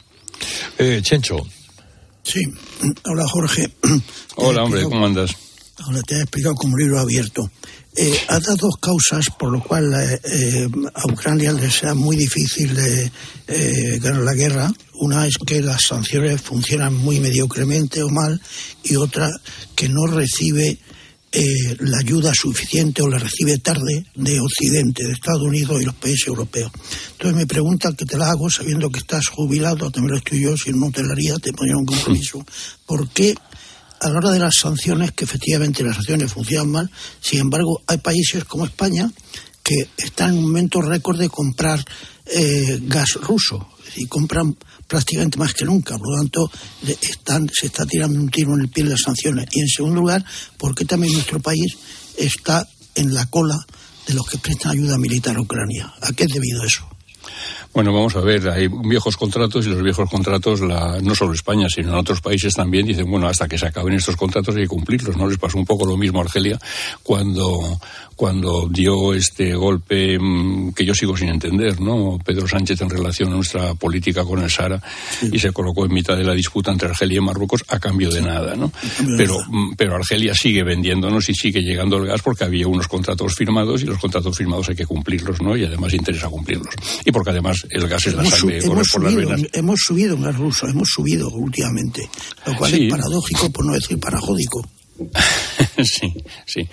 Eh, 0.77 0.99
Chencho. 1.01 1.37
Sí, 2.23 2.41
hola 3.05 3.27
Jorge. 3.27 3.71
Hola 4.37 4.63
hombre, 4.63 4.83
¿cómo 4.83 5.05
andas? 5.05 5.31
Ahora 5.77 6.01
te 6.01 6.15
he 6.15 6.21
explicado 6.21 6.55
como 6.55 6.75
libro 6.77 6.99
abierto. 6.99 7.49
Eh, 7.95 8.19
ha 8.27 8.39
dado 8.39 8.57
dos 8.57 8.75
causas 8.81 9.25
por 9.39 9.51
lo 9.51 9.61
cual 9.61 9.93
eh, 9.93 10.19
eh, 10.25 10.67
a 10.93 11.07
Ucrania 11.07 11.53
le 11.53 11.71
sea 11.71 11.93
muy 11.93 12.17
difícil 12.17 12.77
eh, 12.77 13.99
ganar 14.01 14.23
la 14.23 14.33
guerra. 14.33 14.71
Una 14.95 15.25
es 15.25 15.37
que 15.37 15.61
las 15.61 15.81
sanciones 15.87 16.41
funcionan 16.41 16.93
muy 16.93 17.19
mediocremente 17.19 18.03
o 18.03 18.09
mal 18.09 18.41
y 18.83 18.95
otra 18.95 19.29
que 19.75 19.87
no 19.87 20.07
recibe 20.07 20.77
la 21.79 21.97
ayuda 21.99 22.31
suficiente 22.33 23.01
o 23.01 23.09
la 23.09 23.17
recibe 23.17 23.57
tarde 23.57 24.05
de 24.15 24.39
Occidente, 24.39 25.03
de 25.03 25.13
Estados 25.13 25.41
Unidos 25.41 25.81
y 25.81 25.85
los 25.85 25.95
países 25.95 26.27
europeos. 26.27 26.71
Entonces 27.13 27.35
me 27.35 27.45
pregunta 27.45 27.93
que 27.97 28.05
te 28.05 28.17
la 28.17 28.29
hago 28.29 28.49
sabiendo 28.49 28.89
que 28.89 28.99
estás 28.99 29.27
jubilado, 29.27 29.91
también 29.91 30.11
lo 30.11 30.17
estoy 30.17 30.41
yo, 30.41 30.55
si 30.55 30.71
no 30.71 30.91
te 30.91 31.03
la 31.03 31.13
haría, 31.13 31.35
te 31.37 31.51
ponía 31.51 31.75
un 31.75 31.85
compromiso. 31.85 32.45
¿Por 32.85 33.09
qué 33.09 33.35
a 33.99 34.09
la 34.09 34.17
hora 34.17 34.31
de 34.31 34.39
las 34.39 34.55
sanciones, 34.55 35.11
que 35.11 35.25
efectivamente 35.25 35.83
las 35.83 35.95
sanciones 35.95 36.31
funcionan 36.31 36.69
mal, 36.69 36.91
sin 37.19 37.39
embargo, 37.39 37.81
hay 37.87 37.97
países 37.97 38.45
como 38.45 38.65
España 38.65 39.09
que 39.63 39.89
están 39.97 40.31
en 40.31 40.37
un 40.37 40.43
momento 40.43 40.81
récord 40.81 41.17
de 41.17 41.29
comprar 41.29 41.83
eh, 42.25 42.79
gas 42.83 43.13
ruso 43.21 43.67
y 43.95 44.05
compran 44.05 44.55
prácticamente 44.87 45.37
más 45.37 45.53
que 45.53 45.65
nunca. 45.65 45.97
Por 45.97 46.11
lo 46.11 46.17
tanto, 46.17 46.51
se 47.51 47.67
está 47.67 47.85
tirando 47.85 48.19
un 48.19 48.29
tiro 48.29 48.53
en 48.53 48.61
el 48.61 48.69
pie 48.69 48.83
de 48.83 48.91
las 48.91 49.01
sanciones. 49.01 49.47
Y 49.51 49.61
en 49.61 49.67
segundo 49.67 50.01
lugar, 50.01 50.23
¿por 50.57 50.75
qué 50.75 50.85
también 50.85 51.13
nuestro 51.13 51.39
país 51.39 51.77
está 52.17 52.67
en 52.95 53.13
la 53.13 53.25
cola 53.27 53.57
de 54.07 54.13
los 54.13 54.27
que 54.27 54.37
prestan 54.37 54.71
ayuda 54.71 54.97
militar 54.97 55.35
a 55.35 55.41
Ucrania? 55.41 55.93
¿A 56.01 56.11
qué 56.13 56.23
es 56.25 56.29
debido 56.29 56.63
eso? 56.63 56.87
Bueno, 57.75 57.91
vamos 57.91 58.15
a 58.15 58.21
ver, 58.21 58.47
hay 58.47 58.69
viejos 58.69 59.17
contratos 59.17 59.65
y 59.65 59.69
los 59.69 59.83
viejos 59.83 60.09
contratos, 60.09 60.61
la, 60.61 60.97
no 61.01 61.13
solo 61.13 61.33
España, 61.33 61.67
sino 61.67 61.89
en 61.89 61.95
otros 61.95 62.21
países 62.21 62.53
también, 62.53 62.85
dicen, 62.85 63.11
bueno, 63.11 63.27
hasta 63.27 63.49
que 63.49 63.57
se 63.57 63.65
acaben 63.67 63.95
estos 63.95 64.15
contratos 64.15 64.55
hay 64.55 64.61
que 64.61 64.69
cumplirlos, 64.69 65.17
¿no? 65.17 65.27
Les 65.27 65.37
pasó 65.37 65.57
un 65.57 65.65
poco 65.65 65.85
lo 65.85 65.97
mismo 65.97 66.19
a 66.19 66.23
Argelia 66.23 66.57
cuando, 67.03 67.77
cuando 68.15 68.69
dio 68.69 69.13
este 69.13 69.53
golpe 69.55 70.17
mm, 70.17 70.71
que 70.71 70.85
yo 70.85 70.95
sigo 70.95 71.17
sin 71.17 71.27
entender, 71.27 71.81
¿no? 71.81 72.17
Pedro 72.23 72.47
Sánchez 72.47 72.79
en 72.79 72.89
relación 72.89 73.33
a 73.33 73.35
nuestra 73.35 73.73
política 73.73 74.23
con 74.23 74.41
el 74.41 74.49
Sahara 74.49 74.81
y 75.29 75.37
se 75.37 75.51
colocó 75.51 75.83
en 75.83 75.93
mitad 75.93 76.15
de 76.15 76.23
la 76.23 76.33
disputa 76.33 76.71
entre 76.71 76.87
Argelia 76.87 77.17
y 77.17 77.21
Marruecos 77.21 77.65
a 77.67 77.77
cambio 77.77 78.09
de 78.09 78.21
nada, 78.21 78.55
¿no? 78.55 78.71
Pero, 79.17 79.37
mm, 79.49 79.73
pero 79.75 79.95
Argelia 79.95 80.33
sigue 80.33 80.63
vendiéndonos 80.63 81.27
y 81.27 81.33
sigue 81.33 81.61
llegando 81.61 81.97
el 81.97 82.05
gas 82.05 82.21
porque 82.21 82.45
había 82.45 82.69
unos 82.69 82.87
contratos 82.87 83.35
firmados 83.35 83.83
y 83.83 83.85
los 83.85 83.99
contratos 83.99 84.37
firmados 84.37 84.69
hay 84.69 84.77
que 84.77 84.85
cumplirlos, 84.85 85.41
¿no? 85.41 85.57
Y 85.57 85.65
además 85.65 85.93
interesa 85.93 86.29
cumplirlos. 86.29 86.73
Y 87.03 87.11
porque 87.11 87.31
además 87.31 87.64
el 87.69 87.87
gas 87.87 88.07
es 88.07 88.13
la 88.13 88.25
sangre, 88.25 88.59
hemos, 88.63 88.87
subido, 88.87 89.35
Hemos 89.53 89.79
subido 89.79 90.15
en 90.15 90.21
gas 90.21 90.37
ruso, 90.37 90.67
hemos 90.67 90.89
subido 90.89 91.29
últimamente, 91.29 92.09
lo 92.45 92.55
cual 92.55 92.73
es 92.73 92.89
paradójico, 92.89 93.51
por 93.51 93.65
no 93.65 93.73
decir 93.73 93.99
parajódico. 93.99 94.67
sí, 95.83 96.13
sí. 96.45 96.67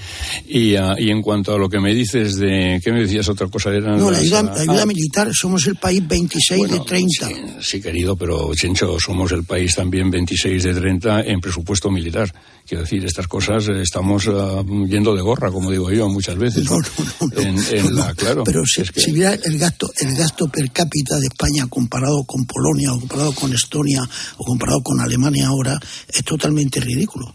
Y, 0.46 0.76
uh, 0.76 0.94
y, 0.98 1.11
en 1.11 1.22
cuanto 1.22 1.54
a 1.54 1.58
lo 1.58 1.68
que 1.68 1.80
me 1.80 1.92
dices 1.92 2.37
de... 2.37 2.80
¿Qué 2.82 2.92
me 2.92 3.00
decías 3.00 3.28
otra 3.28 3.48
cosa? 3.48 3.70
Era 3.70 3.96
no, 3.96 4.11
la 4.11 4.18
ayuda, 4.18 4.42
la 4.42 4.61
ayuda 4.61 4.82
ah, 4.82 4.87
militar, 4.87 5.28
somos 5.32 5.66
el 5.66 5.76
país 5.76 6.06
26 6.06 6.70
de 6.70 6.80
30. 6.80 7.28
Sí, 7.28 7.35
sí, 7.61 7.80
querido, 7.80 8.16
pero 8.16 8.54
Chencho, 8.54 8.96
somos 9.00 9.32
el 9.32 9.44
país 9.44 9.74
también 9.74 10.11
26 10.11 10.62
de 10.62 10.74
30 10.74 11.22
en 11.22 11.40
presupuesto 11.40 11.90
militar. 11.90 12.32
Quiero 12.66 12.85
decir, 12.85 13.04
estas 13.04 13.26
cosas 13.26 13.68
eh, 13.68 13.82
estamos 13.82 14.26
uh, 14.28 14.64
yendo 14.87 15.14
de 15.16 15.22
gorra, 15.22 15.50
como 15.50 15.70
digo 15.70 15.90
yo 15.90 16.08
muchas 16.08 16.37
veces. 16.38 16.64
No, 16.64 16.78
no, 16.78 16.87
no. 17.20 17.42
En, 17.42 17.58
en 17.76 17.96
la, 17.96 18.14
claro, 18.14 18.44
pero 18.44 18.64
si, 18.64 18.82
es 18.82 18.92
que... 18.92 19.00
si 19.00 19.12
mira 19.12 19.35
el 19.35 19.58
gasto, 19.58 19.90
el 19.98 20.14
gasto 20.14 20.46
per 20.46 20.70
cápita 20.70 21.18
de 21.18 21.26
España 21.26 21.66
comparado 21.68 22.22
con 22.24 22.44
Polonia 22.46 22.92
o 22.92 23.00
comparado 23.00 23.32
con 23.32 23.52
Estonia 23.52 24.08
o 24.37 24.44
comparado 24.44 24.80
con 24.82 25.00
Alemania 25.00 25.48
ahora, 25.48 25.78
es 26.08 26.22
totalmente 26.22 26.78
ridículo. 26.78 27.35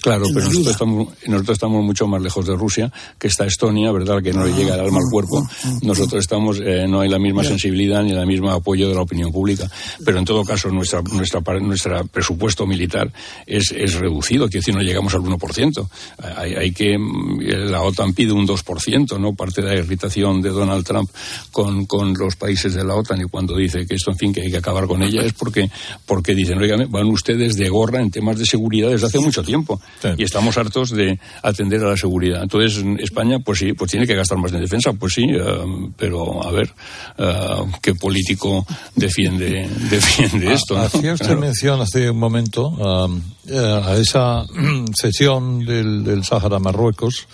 Claro, 0.00 0.26
pero 0.32 0.46
nosotros 0.46 0.68
estamos, 0.68 1.08
nosotros 1.26 1.54
estamos, 1.54 1.84
mucho 1.84 2.06
más 2.06 2.22
lejos 2.22 2.46
de 2.46 2.54
Rusia, 2.54 2.92
que 3.18 3.28
está 3.28 3.44
Estonia, 3.44 3.90
¿verdad? 3.92 4.22
Que 4.22 4.32
no 4.32 4.44
le 4.44 4.52
llega 4.52 4.74
el 4.74 4.80
alma 4.80 4.98
al 4.98 5.10
cuerpo. 5.10 5.46
Nosotros 5.82 6.20
estamos, 6.20 6.60
eh, 6.60 6.86
no 6.88 7.00
hay 7.00 7.08
la 7.08 7.18
misma 7.18 7.42
sensibilidad 7.44 8.02
ni 8.02 8.12
el 8.12 8.26
mismo 8.26 8.50
apoyo 8.50 8.88
de 8.88 8.94
la 8.94 9.02
opinión 9.02 9.32
pública. 9.32 9.68
Pero 10.04 10.18
en 10.18 10.24
todo 10.24 10.44
caso, 10.44 10.68
nuestra, 10.70 11.02
nuestra, 11.02 11.40
nuestro 11.60 12.06
presupuesto 12.06 12.66
militar 12.66 13.12
es, 13.46 13.72
es 13.76 13.94
reducido, 13.94 14.48
que 14.48 14.58
decir, 14.58 14.74
no 14.74 14.82
llegamos 14.82 15.14
al 15.14 15.22
1%. 15.22 15.88
Hay, 16.36 16.54
hay 16.54 16.72
que, 16.72 16.96
mm, 16.96 17.40
la 17.70 17.82
OTAN 17.82 18.12
pide 18.12 18.32
un 18.32 18.46
2%, 18.46 19.18
¿no? 19.18 19.34
Parte 19.34 19.62
de 19.62 19.68
la 19.68 19.74
irritación 19.74 20.40
de 20.40 20.50
Donald 20.50 20.84
Trump 20.84 21.10
con, 21.50 21.86
con 21.86 22.14
los 22.14 22.36
países 22.36 22.74
de 22.74 22.84
la 22.84 22.94
OTAN 22.94 23.22
y 23.22 23.24
cuando 23.24 23.56
dice 23.56 23.86
que 23.86 23.94
esto, 23.94 24.12
en 24.12 24.18
fin, 24.18 24.32
que 24.32 24.42
hay 24.42 24.50
que 24.50 24.58
acabar 24.58 24.86
con 24.86 25.02
ella 25.02 25.22
es 25.22 25.32
porque, 25.32 25.70
porque 26.04 26.34
dicen, 26.34 26.58
oigan, 26.58 26.90
van 26.90 27.06
ustedes 27.06 27.56
de 27.56 27.68
gorra 27.68 28.00
en 28.00 28.10
temas 28.10 28.38
de 28.38 28.46
seguridad 28.46 28.90
desde 28.90 29.06
hace 29.06 29.18
mucho 29.18 29.42
tiempo 29.42 29.55
y 30.16 30.22
estamos 30.22 30.56
hartos 30.58 30.90
de 30.90 31.18
atender 31.42 31.82
a 31.84 31.90
la 31.90 31.96
seguridad. 31.96 32.42
Entonces, 32.42 32.84
España, 32.98 33.38
pues 33.38 33.58
sí, 33.60 33.72
pues 33.72 33.90
tiene 33.90 34.06
que 34.06 34.14
gastar 34.14 34.38
más 34.38 34.52
en 34.52 34.60
defensa, 34.60 34.92
pues 34.92 35.14
sí, 35.14 35.24
eh, 35.28 35.90
pero 35.96 36.42
a 36.46 36.50
ver, 36.50 36.72
eh, 37.18 37.64
¿qué 37.80 37.94
político 37.94 38.66
defiende, 38.94 39.68
defiende 39.90 40.52
esto? 40.52 40.76
Hacía 40.76 41.14
usted 41.14 41.36
mención 41.36 41.80
hace 41.80 42.10
un 42.10 42.18
momento 42.18 43.20
eh, 43.48 43.82
a 43.84 43.96
esa 43.96 44.44
cesión 45.00 45.64
del, 45.64 46.04
del 46.04 46.22
Marruecos, 46.60 47.26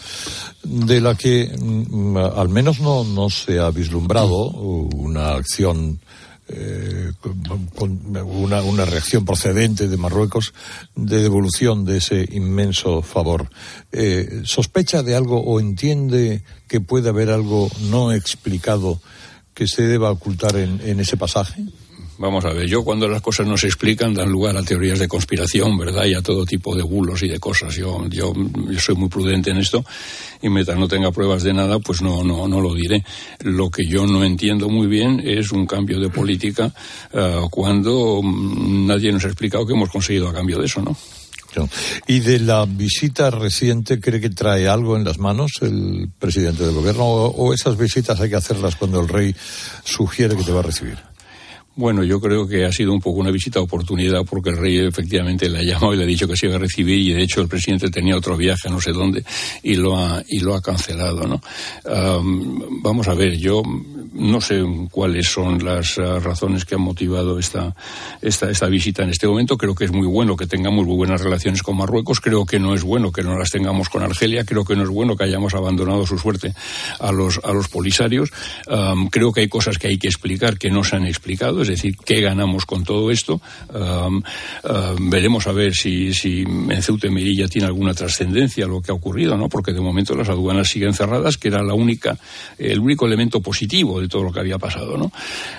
de 0.62 1.00
la 1.00 1.14
que 1.14 1.50
mm, 1.58 2.16
al 2.16 2.48
menos 2.48 2.80
no, 2.80 3.04
no 3.04 3.30
se 3.30 3.58
ha 3.58 3.70
vislumbrado 3.70 4.46
una 4.46 5.32
acción 5.32 6.00
eh, 6.54 7.12
con 7.74 8.00
una, 8.30 8.62
una, 8.62 8.84
reacción 8.84 9.24
procedente 9.24 9.88
de 9.88 9.96
Marruecos 9.96 10.52
de 10.94 11.22
devolución 11.22 11.84
de 11.84 11.98
ese 11.98 12.28
inmenso 12.32 13.02
favor. 13.02 13.50
Eh, 13.92 14.42
¿Sospecha 14.44 15.02
de 15.02 15.14
algo 15.14 15.40
o 15.40 15.60
entiende 15.60 16.42
que 16.68 16.80
puede 16.80 17.08
haber 17.08 17.30
algo 17.30 17.70
no 17.90 18.12
explicado 18.12 19.00
que 19.54 19.66
se 19.66 19.82
deba 19.82 20.10
ocultar 20.10 20.56
en, 20.56 20.80
en 20.82 21.00
ese 21.00 21.16
pasaje? 21.16 21.64
Vamos 22.22 22.44
a 22.44 22.52
ver, 22.52 22.68
yo 22.68 22.85
cuando 22.85 23.08
las 23.08 23.20
cosas 23.20 23.48
no 23.48 23.56
se 23.56 23.66
explican 23.66 24.14
dan 24.14 24.30
lugar 24.30 24.56
a 24.56 24.62
teorías 24.62 25.00
de 25.00 25.08
conspiración, 25.08 25.76
¿verdad? 25.76 26.04
Y 26.04 26.14
a 26.14 26.22
todo 26.22 26.46
tipo 26.46 26.76
de 26.76 26.85
bulos 26.85 27.20
y 27.24 27.28
de 27.28 27.40
cosas. 27.40 27.74
Yo, 27.74 28.06
yo, 28.08 28.32
soy 28.78 28.94
muy 28.94 29.08
prudente 29.08 29.50
en 29.50 29.56
esto 29.56 29.85
y 30.40 30.48
mientras 30.48 30.78
no 30.78 30.87
tenga 30.87 31.11
pruebas 31.11 31.42
de 31.42 31.52
nada, 31.52 31.80
pues 31.80 32.00
no, 32.00 32.22
no, 32.22 32.46
no 32.46 32.61
lo 32.61 32.74
diré. 32.74 33.04
Lo 33.40 33.70
que 33.70 33.85
yo 33.88 34.06
no 34.06 34.22
entiendo 34.22 34.68
muy 34.68 34.87
bien 34.87 35.20
es 35.24 35.50
un 35.50 35.66
cambio 35.66 35.98
de 35.98 36.11
política 36.11 36.72
uh, 37.12 37.48
cuando 37.50 38.20
mm, 38.22 38.87
nadie 38.87 39.11
nos 39.11 39.24
ha 39.24 39.26
explicado 39.26 39.66
que 39.66 39.72
hemos 39.72 39.90
conseguido 39.90 40.28
a 40.28 40.32
cambio 40.32 40.61
de 40.61 40.66
eso, 40.66 40.80
¿no? 40.80 40.96
¿Y 42.06 42.20
de 42.20 42.38
la 42.38 42.66
visita 42.66 43.32
reciente 43.32 43.98
cree 43.98 44.20
que 44.20 44.30
trae 44.30 44.68
algo 44.68 44.96
en 44.96 45.02
las 45.02 45.18
manos 45.18 45.50
el 45.61 46.08
presidente 46.20 46.64
del 46.64 46.74
gobierno 46.74 47.04
o 47.04 47.52
esas 47.52 47.76
visitas 47.76 48.20
hay 48.20 48.30
que 48.30 48.37
hacerlas 48.37 48.76
cuando 48.76 49.00
el 49.00 49.08
rey 49.08 49.35
sugiere 49.82 50.37
que 50.37 50.44
te 50.44 50.52
va 50.52 50.61
a 50.61 50.62
recibir? 50.62 51.12
Bueno, 51.74 52.04
yo 52.04 52.20
creo 52.20 52.46
que 52.46 52.66
ha 52.66 52.72
sido 52.72 52.92
un 52.92 53.00
poco 53.00 53.20
una 53.20 53.30
visita 53.30 53.61
oportunidad 53.61 54.24
porque 54.28 54.50
el 54.50 54.58
rey 54.58 54.78
efectivamente 54.78 55.48
le 55.48 55.58
ha 55.58 55.62
llamado 55.64 55.94
y 55.94 55.96
le 55.96 56.04
ha 56.04 56.06
dicho 56.06 56.28
que 56.28 56.37
se 56.37 56.46
iba 56.46 56.56
a 56.56 56.58
recibir 56.58 56.98
y 56.98 57.12
de 57.14 57.22
hecho 57.22 57.40
el 57.40 57.48
presidente 57.48 57.90
tenía 57.90 58.16
otro 58.16 58.37
viaje 58.37 58.68
no 58.68 58.80
sé 58.80 58.92
dónde 58.92 59.24
y 59.62 59.74
lo 59.76 59.96
ha, 59.96 60.22
y 60.28 60.40
lo 60.40 60.54
ha 60.54 60.61
cancelado, 60.61 61.26
¿no? 61.26 61.40
Vamos 62.82 63.08
a 63.08 63.14
ver, 63.14 63.37
yo 63.38 63.62
no 64.12 64.40
sé 64.40 64.62
cuáles 64.90 65.28
son 65.28 65.64
las 65.64 65.96
uh, 65.98 66.20
razones 66.20 66.64
que 66.64 66.74
han 66.74 66.82
motivado 66.82 67.38
esta, 67.38 67.74
esta, 68.20 68.50
esta 68.50 68.66
visita 68.66 69.02
en 69.02 69.11
este 69.11 69.26
momento. 69.26 69.56
Creo 69.56 69.74
que 69.74 69.85
es 69.85 69.92
muy 69.92 70.06
bueno 70.06 70.37
que 70.37 70.46
tengamos 70.46 70.87
muy 70.87 70.96
buenas 70.96 71.20
relaciones 71.20 71.62
con 71.62 71.76
Marruecos. 71.76 72.20
Creo 72.20 72.44
que 72.44 72.58
no 72.58 72.74
es 72.74 72.82
bueno 72.82 73.11
que 73.11 73.22
no 73.22 73.38
las 73.38 73.50
tengamos 73.50 73.88
con 73.88 74.02
Argelia. 74.02 74.44
Creo 74.44 74.64
que 74.64 74.76
no 74.76 74.82
es 74.82 74.90
bueno 74.90 75.16
que 75.16 75.24
hayamos 75.24 75.54
abandonado 75.54 76.06
su 76.06 76.18
suerte 76.18 76.52
a 77.00 77.12
los, 77.12 77.40
a 77.42 77.52
los 77.52 77.68
polisarios. 77.68 78.30
Creo 79.11 79.32
que 79.32 79.40
hay 79.40 79.48
cosas 79.48 79.78
que 79.78 79.88
hay 79.88 79.98
que 79.98 80.08
explicar 80.08 80.58
que 80.58 80.70
no 80.70 80.85
se 80.85 80.96
han 80.96 81.06
explicado 81.06 81.62
es 81.62 81.68
decir, 81.68 81.96
qué 82.05 82.20
ganamos 82.20 82.66
con 82.66 82.85
todo 82.85 83.11
esto. 83.11 83.40
veremos 85.01 85.46
a 85.46 85.53
ver 85.53 85.75
si, 85.75 86.12
si 86.14 86.42
en 86.42 86.83
Ceuta 86.83 87.07
y 87.07 87.11
Melilla 87.11 87.48
tiene 87.48 87.66
alguna 87.66 87.94
trascendencia 87.94 88.66
lo 88.66 88.81
que 88.81 88.90
ha 88.90 88.94
ocurrido, 88.94 89.37
¿no? 89.37 89.48
Porque 89.48 89.72
de 89.72 89.81
momento 89.81 90.14
las 90.14 90.29
aduanas 90.29 90.68
siguen 90.68 90.94
cerradas, 90.94 91.37
que 91.37 91.48
era 91.48 91.62
la 91.62 91.75
única, 91.75 92.18
el 92.59 92.79
único 92.79 93.07
elemento 93.07 93.40
positivo 93.40 94.01
de 94.01 94.09
todo 94.09 94.25
lo 94.25 94.33
que 94.33 94.40
había 94.40 94.59
pasado, 94.59 94.96
¿no? 94.96 95.12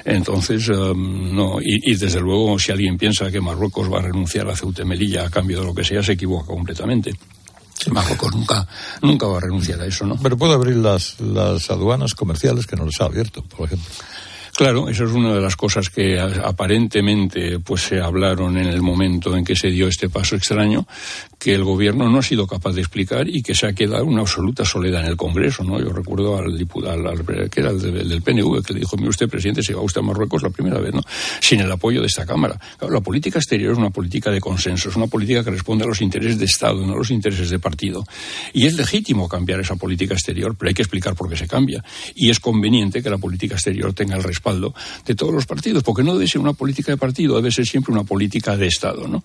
Entonces, 0.05 0.69
no, 0.69 1.59
y, 1.61 1.95
desde 1.95 2.19
luego, 2.19 2.59
si 2.59 2.71
alguien 2.71 2.97
piensa 2.97 3.31
que 3.31 3.41
Marruecos 3.41 3.91
va 3.91 3.99
a 3.99 4.03
renunciar 4.03 4.49
a 4.49 4.55
Ceuta 4.55 4.81
y 4.81 4.85
Melilla 4.85 5.25
a 5.25 5.29
cambio 5.29 5.59
de 5.59 5.65
lo 5.65 5.73
que 5.73 5.83
sea, 5.83 6.03
se 6.03 6.13
equivoca 6.13 6.47
completamente. 6.47 7.13
Marruecos 7.91 8.33
nunca, 8.33 8.67
nunca 9.01 9.27
va 9.27 9.37
a 9.37 9.41
renunciar 9.41 9.81
a 9.81 9.85
eso, 9.85 10.05
¿no? 10.05 10.17
Pero 10.21 10.37
puede 10.37 10.53
abrir 10.53 10.77
las, 10.77 11.19
las 11.19 11.69
aduanas 11.69 12.13
comerciales 12.15 12.65
que 12.65 12.75
no 12.75 12.85
les 12.85 12.99
ha 13.01 13.05
abierto, 13.05 13.43
por 13.43 13.67
ejemplo. 13.67 13.89
Claro, 14.55 14.87
eso 14.87 15.05
es 15.05 15.11
una 15.11 15.33
de 15.33 15.41
las 15.41 15.55
cosas 15.55 15.89
que 15.89 16.19
aparentemente 16.19 17.57
pues 17.57 17.81
se 17.81 17.99
hablaron 17.99 18.55
en 18.55 18.67
el 18.67 18.83
momento 18.83 19.35
en 19.35 19.43
que 19.43 19.55
se 19.55 19.69
dio 19.71 19.87
este 19.87 20.09
paso 20.09 20.35
extraño, 20.35 20.85
que 21.39 21.55
el 21.55 21.63
gobierno 21.63 22.07
no 22.07 22.19
ha 22.19 22.21
sido 22.21 22.45
capaz 22.45 22.73
de 22.73 22.81
explicar 22.81 23.27
y 23.27 23.41
que 23.41 23.55
se 23.55 23.65
ha 23.65 23.73
quedado 23.73 24.05
una 24.05 24.21
absoluta 24.21 24.63
soledad 24.63 25.01
en 25.01 25.07
el 25.07 25.17
Congreso, 25.17 25.63
¿no? 25.63 25.79
Yo 25.79 25.91
recuerdo 25.91 26.37
al 26.37 26.55
diputado, 26.55 27.03
que 27.49 27.59
era 27.61 27.71
el 27.71 27.81
del 27.81 28.21
PNV, 28.21 28.63
que 28.63 28.73
le 28.75 28.81
dijo, 28.81 28.95
mire 28.95 29.09
usted, 29.09 29.27
presidente, 29.27 29.63
se 29.63 29.73
va 29.73 29.81
usted 29.81 30.01
a 30.01 30.03
Marruecos 30.03 30.43
la 30.43 30.51
primera 30.51 30.79
vez, 30.79 30.93
¿no? 30.93 31.01
Sin 31.41 31.59
el 31.59 31.71
apoyo 31.71 31.99
de 32.01 32.07
esta 32.07 32.23
Cámara. 32.23 32.57
la 32.87 33.01
política 33.01 33.39
exterior 33.39 33.71
es 33.71 33.77
una 33.79 33.89
política 33.89 34.29
de 34.29 34.39
consenso, 34.39 34.89
es 34.89 34.95
una 34.95 35.07
política 35.07 35.43
que 35.43 35.49
responde 35.49 35.83
a 35.83 35.87
los 35.87 35.99
intereses 35.99 36.37
de 36.37 36.45
Estado, 36.45 36.85
no 36.85 36.93
a 36.93 36.97
los 36.97 37.09
intereses 37.09 37.49
de 37.49 37.57
partido. 37.57 38.05
Y 38.53 38.67
es 38.67 38.75
legítimo 38.75 39.27
cambiar 39.27 39.59
esa 39.59 39.75
política 39.75 40.13
exterior, 40.13 40.55
pero 40.55 40.69
hay 40.69 40.75
que 40.75 40.83
explicar 40.83 41.15
por 41.15 41.27
qué 41.27 41.37
se 41.37 41.47
cambia. 41.47 41.83
Y 42.13 42.29
es 42.29 42.39
conveniente 42.39 43.01
que 43.01 43.09
la 43.09 43.17
política 43.17 43.55
exterior 43.55 43.93
tenga 43.93 44.15
el 44.15 44.23
respaldo 44.43 44.73
de 45.05 45.15
todos 45.15 45.33
los 45.33 45.45
partidos, 45.45 45.83
porque 45.83 46.03
no 46.03 46.13
debe 46.13 46.27
ser 46.27 46.41
una 46.41 46.53
política 46.53 46.91
de 46.91 46.97
partido, 46.97 47.35
debe 47.35 47.51
ser 47.51 47.65
siempre 47.65 47.93
una 47.93 48.03
política 48.03 48.57
de 48.57 48.67
Estado. 48.67 49.07
¿no? 49.07 49.23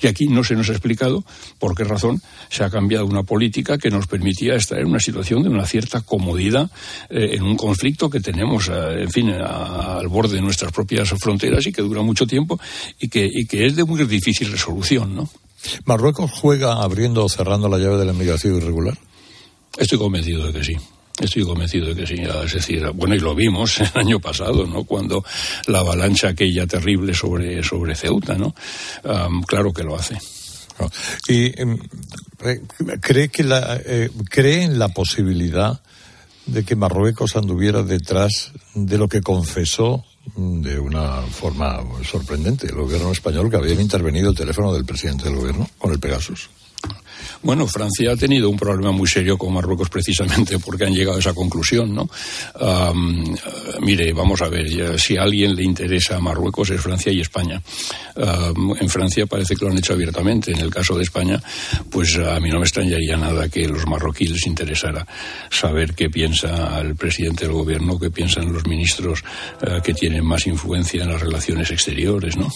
Y 0.00 0.06
aquí 0.06 0.28
no 0.28 0.44
se 0.44 0.54
nos 0.54 0.68
ha 0.68 0.72
explicado 0.72 1.24
por 1.58 1.74
qué 1.74 1.84
razón 1.84 2.22
se 2.48 2.62
ha 2.62 2.70
cambiado 2.70 3.06
una 3.06 3.24
política 3.24 3.78
que 3.78 3.90
nos 3.90 4.06
permitía 4.06 4.54
estar 4.54 4.78
en 4.78 4.86
una 4.86 5.00
situación 5.00 5.42
de 5.42 5.48
una 5.48 5.66
cierta 5.66 6.00
comodidad 6.02 6.70
eh, 7.08 7.30
en 7.32 7.42
un 7.42 7.56
conflicto 7.56 8.08
que 8.08 8.20
tenemos, 8.20 8.68
eh, 8.68 9.02
en 9.02 9.10
fin, 9.10 9.30
al 9.30 10.08
borde 10.08 10.36
de 10.36 10.42
nuestras 10.42 10.72
propias 10.72 11.08
fronteras 11.18 11.66
y 11.66 11.72
que 11.72 11.82
dura 11.82 12.02
mucho 12.02 12.26
tiempo 12.26 12.60
y 13.00 13.08
que, 13.08 13.28
y 13.30 13.46
que 13.46 13.66
es 13.66 13.76
de 13.76 13.84
muy 13.84 14.04
difícil 14.04 14.50
resolución. 14.52 15.14
¿no? 15.14 15.28
¿Marruecos 15.84 16.30
juega 16.30 16.82
abriendo 16.82 17.24
o 17.24 17.28
cerrando 17.28 17.68
la 17.68 17.78
llave 17.78 17.98
de 17.98 18.04
la 18.04 18.12
inmigración 18.12 18.56
irregular? 18.56 18.96
Estoy 19.76 19.98
convencido 19.98 20.46
de 20.46 20.52
que 20.52 20.64
sí. 20.64 20.76
Estoy 21.20 21.44
convencido 21.44 21.88
de 21.88 21.94
que 21.94 22.06
sí. 22.06 22.22
Es 22.44 22.52
decir, 22.52 22.90
bueno, 22.94 23.14
y 23.14 23.20
lo 23.20 23.34
vimos 23.34 23.80
el 23.80 23.90
año 23.94 24.20
pasado, 24.20 24.66
¿no? 24.66 24.84
Cuando 24.84 25.24
la 25.66 25.80
avalancha 25.80 26.28
aquella 26.28 26.66
terrible 26.66 27.14
sobre, 27.14 27.62
sobre 27.62 27.94
Ceuta, 27.94 28.36
¿no? 28.36 28.54
claro 29.46 29.72
que 29.72 29.82
lo 29.82 29.96
hace. 29.96 30.18
¿Y 31.28 31.60
em, 31.60 31.78
cree, 33.00 33.28
que 33.28 33.44
la, 33.44 33.78
eh, 33.84 34.10
cree 34.30 34.62
en 34.62 34.78
la 34.78 34.88
posibilidad 34.88 35.80
de 36.46 36.64
que 36.64 36.74
Marruecos 36.74 37.36
anduviera 37.36 37.82
detrás 37.82 38.52
de 38.74 38.98
lo 38.98 39.08
que 39.08 39.20
confesó 39.20 40.04
de 40.36 40.78
una 40.78 41.22
forma 41.22 41.80
sorprendente 42.04 42.66
el 42.66 42.76
gobierno 42.76 43.12
español 43.12 43.50
que 43.50 43.56
había 43.56 43.80
intervenido 43.80 44.30
el 44.30 44.36
teléfono 44.36 44.72
del 44.72 44.84
presidente 44.84 45.24
del 45.24 45.36
gobierno 45.36 45.68
con 45.78 45.92
el 45.92 45.98
Pegasus? 45.98 46.48
Bueno, 47.42 47.66
Francia 47.66 48.12
ha 48.12 48.16
tenido 48.16 48.48
un 48.50 48.56
problema 48.56 48.92
muy 48.92 49.08
serio 49.08 49.36
con 49.36 49.52
Marruecos 49.52 49.88
precisamente 49.88 50.58
porque 50.58 50.84
han 50.84 50.94
llegado 50.94 51.16
a 51.16 51.20
esa 51.20 51.34
conclusión, 51.34 51.94
¿no? 51.94 52.08
mire, 53.80 54.12
vamos 54.12 54.42
a 54.42 54.48
ver, 54.48 54.98
si 54.98 55.16
a 55.16 55.22
alguien 55.22 55.54
le 55.54 55.64
interesa 55.64 56.16
a 56.16 56.20
Marruecos 56.20 56.70
es 56.70 56.80
Francia 56.80 57.12
y 57.12 57.20
España. 57.20 57.60
en 58.16 58.88
Francia 58.88 59.26
parece 59.26 59.56
que 59.56 59.64
lo 59.64 59.70
han 59.70 59.78
hecho 59.78 59.92
abiertamente. 59.92 60.52
En 60.52 60.60
el 60.60 60.70
caso 60.70 60.96
de 60.96 61.02
España, 61.02 61.40
pues 61.90 62.16
a 62.18 62.38
mí 62.40 62.50
no 62.50 62.58
me 62.58 62.64
extrañaría 62.64 63.16
nada 63.16 63.48
que 63.48 63.66
los 63.68 63.86
marroquíes 63.86 64.30
les 64.32 64.46
interesara 64.46 65.06
saber 65.50 65.94
qué 65.94 66.10
piensa 66.10 66.80
el 66.80 66.96
presidente 66.96 67.44
del 67.44 67.54
gobierno, 67.54 67.98
qué 67.98 68.10
piensan 68.10 68.52
los 68.52 68.66
ministros 68.66 69.22
eh, 69.62 69.80
que 69.82 69.94
tienen 69.94 70.24
más 70.24 70.46
influencia 70.46 71.02
en 71.02 71.10
las 71.10 71.20
relaciones 71.20 71.70
exteriores, 71.70 72.36
¿no? 72.36 72.50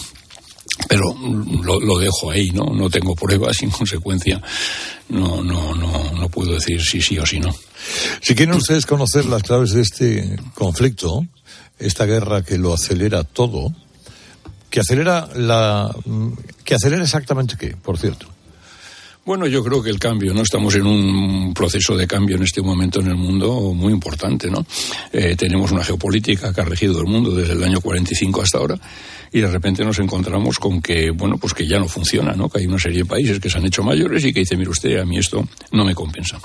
Pero 0.89 1.15
lo, 1.63 1.97
dejo 1.99 2.31
ahí, 2.31 2.51
¿no? 2.51 2.65
No 2.65 2.89
tengo 2.89 3.15
pruebas 3.15 3.61
en 3.63 3.69
consecuencia 3.69 4.41
no, 5.09 5.43
no, 5.43 5.75
no, 5.75 6.11
no 6.11 6.29
puedo 6.29 6.53
decir 6.53 6.81
si 6.81 7.01
sí 7.01 7.17
o 7.17 7.25
si 7.25 7.39
no. 7.39 7.55
Si 8.21 8.35
quieren 8.35 8.55
ustedes 8.55 8.85
conocer 8.85 9.25
las 9.25 9.43
claves 9.43 9.71
de 9.71 9.81
este 9.81 10.39
conflicto, 10.53 11.25
esta 11.79 12.05
guerra 12.05 12.43
que 12.43 12.57
lo 12.57 12.73
acelera 12.73 13.23
todo, 13.23 13.73
que 14.69 14.79
acelera 14.79 15.29
la, 15.35 15.95
que 16.63 16.75
acelera 16.75 17.03
exactamente 17.03 17.55
qué, 17.57 17.75
por 17.77 17.97
cierto. 17.97 18.27
Bueno, 19.25 19.47
yo 19.47 19.63
creo 19.63 19.81
que 19.81 19.89
el 19.89 19.97
cambio, 19.97 20.35
¿no? 20.35 20.43
Estamos 20.43 20.75
en 20.75 20.85
un 20.85 21.51
proceso 21.55 21.97
de 21.97 22.05
cambio 22.05 22.35
en 22.35 22.43
este 22.43 22.61
momento 22.61 22.99
en 22.99 23.07
el 23.07 23.15
mundo 23.15 23.73
muy 23.73 23.91
importante, 23.91 24.51
¿no? 24.51 24.63
Eh, 25.11 25.35
tenemos 25.35 25.71
una 25.71 25.83
geopolítica 25.83 26.53
que 26.53 26.61
ha 26.61 26.65
regido 26.65 26.99
el 26.99 27.07
mundo 27.07 27.31
desde 27.31 27.53
el 27.53 27.63
año 27.63 27.81
45 27.81 28.43
hasta 28.43 28.59
ahora 28.59 28.79
y 29.31 29.39
de 29.39 29.47
repente 29.47 29.83
nos 29.83 29.97
encontramos 29.97 30.59
con 30.59 30.79
que, 30.79 31.09
bueno, 31.09 31.39
pues 31.39 31.55
que 31.55 31.67
ya 31.67 31.79
no 31.79 31.87
funciona, 31.87 32.33
¿no? 32.33 32.49
Que 32.49 32.59
hay 32.59 32.67
una 32.67 32.77
serie 32.77 32.99
de 32.99 33.05
países 33.05 33.39
que 33.39 33.49
se 33.49 33.57
han 33.57 33.65
hecho 33.65 33.81
mayores 33.81 34.23
y 34.25 34.31
que 34.31 34.41
dice, 34.41 34.55
mire 34.57 34.69
usted, 34.69 34.99
a 34.99 35.05
mí 35.05 35.17
esto 35.17 35.43
no 35.71 35.83
me 35.83 35.95
compensa. 35.95 36.39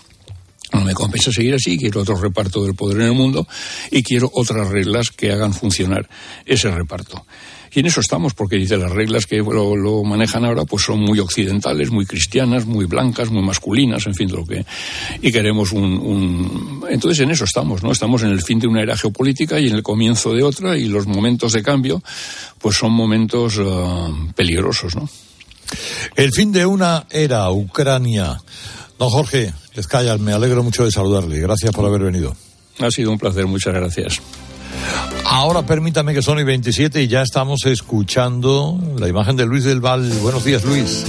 No 0.73 0.83
me 0.83 0.95
compensa 0.95 1.31
seguir 1.33 1.53
así, 1.53 1.77
quiero 1.77 2.01
otro 2.01 2.17
reparto 2.17 2.65
del 2.65 2.75
poder 2.75 3.03
en 3.03 3.07
el 3.09 3.13
mundo 3.13 3.47
y 3.91 4.03
quiero 4.03 4.31
otras 4.33 4.69
reglas 4.69 5.11
que 5.11 5.31
hagan 5.33 5.53
funcionar 5.53 6.09
ese 6.47 6.71
reparto. 6.71 7.27
Y 7.73 7.81
en 7.81 7.87
eso 7.87 8.01
estamos, 8.01 8.35
porque 8.35 8.57
dice 8.57 8.77
las 8.77 8.91
reglas 8.91 9.27
que 9.27 9.39
lo, 9.39 10.03
manejan 10.05 10.45
ahora 10.45 10.65
pues 10.65 10.85
son 10.85 11.01
muy 11.01 11.21
occidentales, 11.21 11.91
muy 11.91 12.05
cristianas, 12.05 12.67
muy 12.67 12.87
blancas, 12.87 13.31
muy 13.31 13.43
masculinas, 13.43 14.07
en 14.07 14.15
fin, 14.15 14.31
lo 14.33 14.45
que... 14.45 14.65
Y 15.23 15.31
queremos 15.31 15.73
un, 15.73 16.85
Entonces 16.91 17.21
en 17.21 17.31
eso 17.31 17.45
estamos, 17.45 17.83
¿no? 17.83 17.93
Estamos 17.93 18.23
en 18.23 18.31
el 18.31 18.43
fin 18.43 18.59
de 18.59 18.67
una 18.67 18.83
era 18.83 18.97
geopolítica 18.97 19.61
y 19.61 19.69
en 19.69 19.75
el 19.75 19.83
comienzo 19.83 20.35
de 20.35 20.43
otra 20.43 20.77
y 20.77 20.87
los 20.87 21.07
momentos 21.07 21.53
de 21.53 21.63
cambio 21.63 22.03
pues 22.59 22.77
son 22.77 22.93
momentos 22.93 23.59
eh, 23.59 23.65
peligrosos, 24.35 24.97
¿no? 24.97 25.09
El 26.17 26.33
fin 26.33 26.51
de 26.53 26.67
una 26.67 27.07
era, 27.11 27.51
Ucrania. 27.51 28.41
Don 28.99 29.09
Jorge 29.09 29.53
Descayas, 29.75 30.19
me 30.21 30.33
alegro 30.33 30.63
mucho 30.63 30.85
de 30.85 30.91
saludarle. 30.91 31.41
Gracias 31.41 31.73
por 31.73 31.87
haber 31.87 32.03
venido. 32.03 32.37
Ha 32.81 32.91
sido 32.91 33.13
un 33.13 33.19
placer, 33.19 33.47
muchas 33.47 33.75
gracias. 33.75 34.21
Ahora 35.25 35.65
permítame 35.65 36.13
que 36.13 36.23
son 36.23 36.39
y 36.39 36.45
27 36.45 37.03
y 37.03 37.09
ya 37.09 37.23
estamos 37.23 37.65
escuchando 37.67 38.79
la 38.99 39.09
imagen 39.09 39.37
de 39.37 39.47
Luis 39.47 39.65
del 39.65 39.81
Val. 39.81 40.11
Buenos 40.23 40.45
días, 40.45 40.65
Luis. 40.65 41.05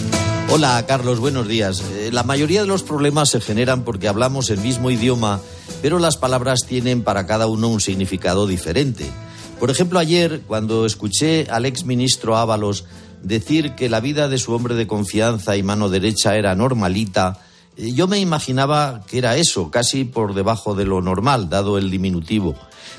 Hola, 0.49 0.83
Carlos, 0.85 1.19
buenos 1.19 1.47
días. 1.47 1.81
Eh, 1.93 2.09
la 2.11 2.23
mayoría 2.23 2.61
de 2.61 2.67
los 2.67 2.83
problemas 2.83 3.29
se 3.29 3.41
generan 3.41 3.83
porque 3.83 4.07
hablamos 4.07 4.49
el 4.49 4.59
mismo 4.59 4.91
idioma, 4.91 5.39
pero 5.81 5.97
las 5.97 6.17
palabras 6.17 6.65
tienen 6.67 7.03
para 7.03 7.25
cada 7.25 7.47
uno 7.47 7.69
un 7.69 7.79
significado 7.79 8.47
diferente. 8.47 9.05
Por 9.59 9.69
ejemplo, 9.69 9.97
ayer, 9.97 10.41
cuando 10.47 10.85
escuché 10.85 11.47
al 11.49 11.65
ex 11.65 11.85
ministro 11.85 12.35
Ábalos 12.35 12.85
decir 13.23 13.75
que 13.75 13.89
la 13.89 14.01
vida 14.01 14.27
de 14.27 14.37
su 14.37 14.53
hombre 14.53 14.75
de 14.75 14.87
confianza 14.87 15.55
y 15.55 15.63
mano 15.63 15.87
derecha 15.87 16.35
era 16.35 16.53
normalita, 16.53 17.39
eh, 17.77 17.93
yo 17.93 18.07
me 18.07 18.19
imaginaba 18.19 19.03
que 19.07 19.19
era 19.19 19.37
eso, 19.37 19.71
casi 19.71 20.03
por 20.03 20.33
debajo 20.33 20.75
de 20.75 20.85
lo 20.85 21.01
normal, 21.01 21.49
dado 21.49 21.77
el 21.77 21.89
diminutivo. 21.89 22.55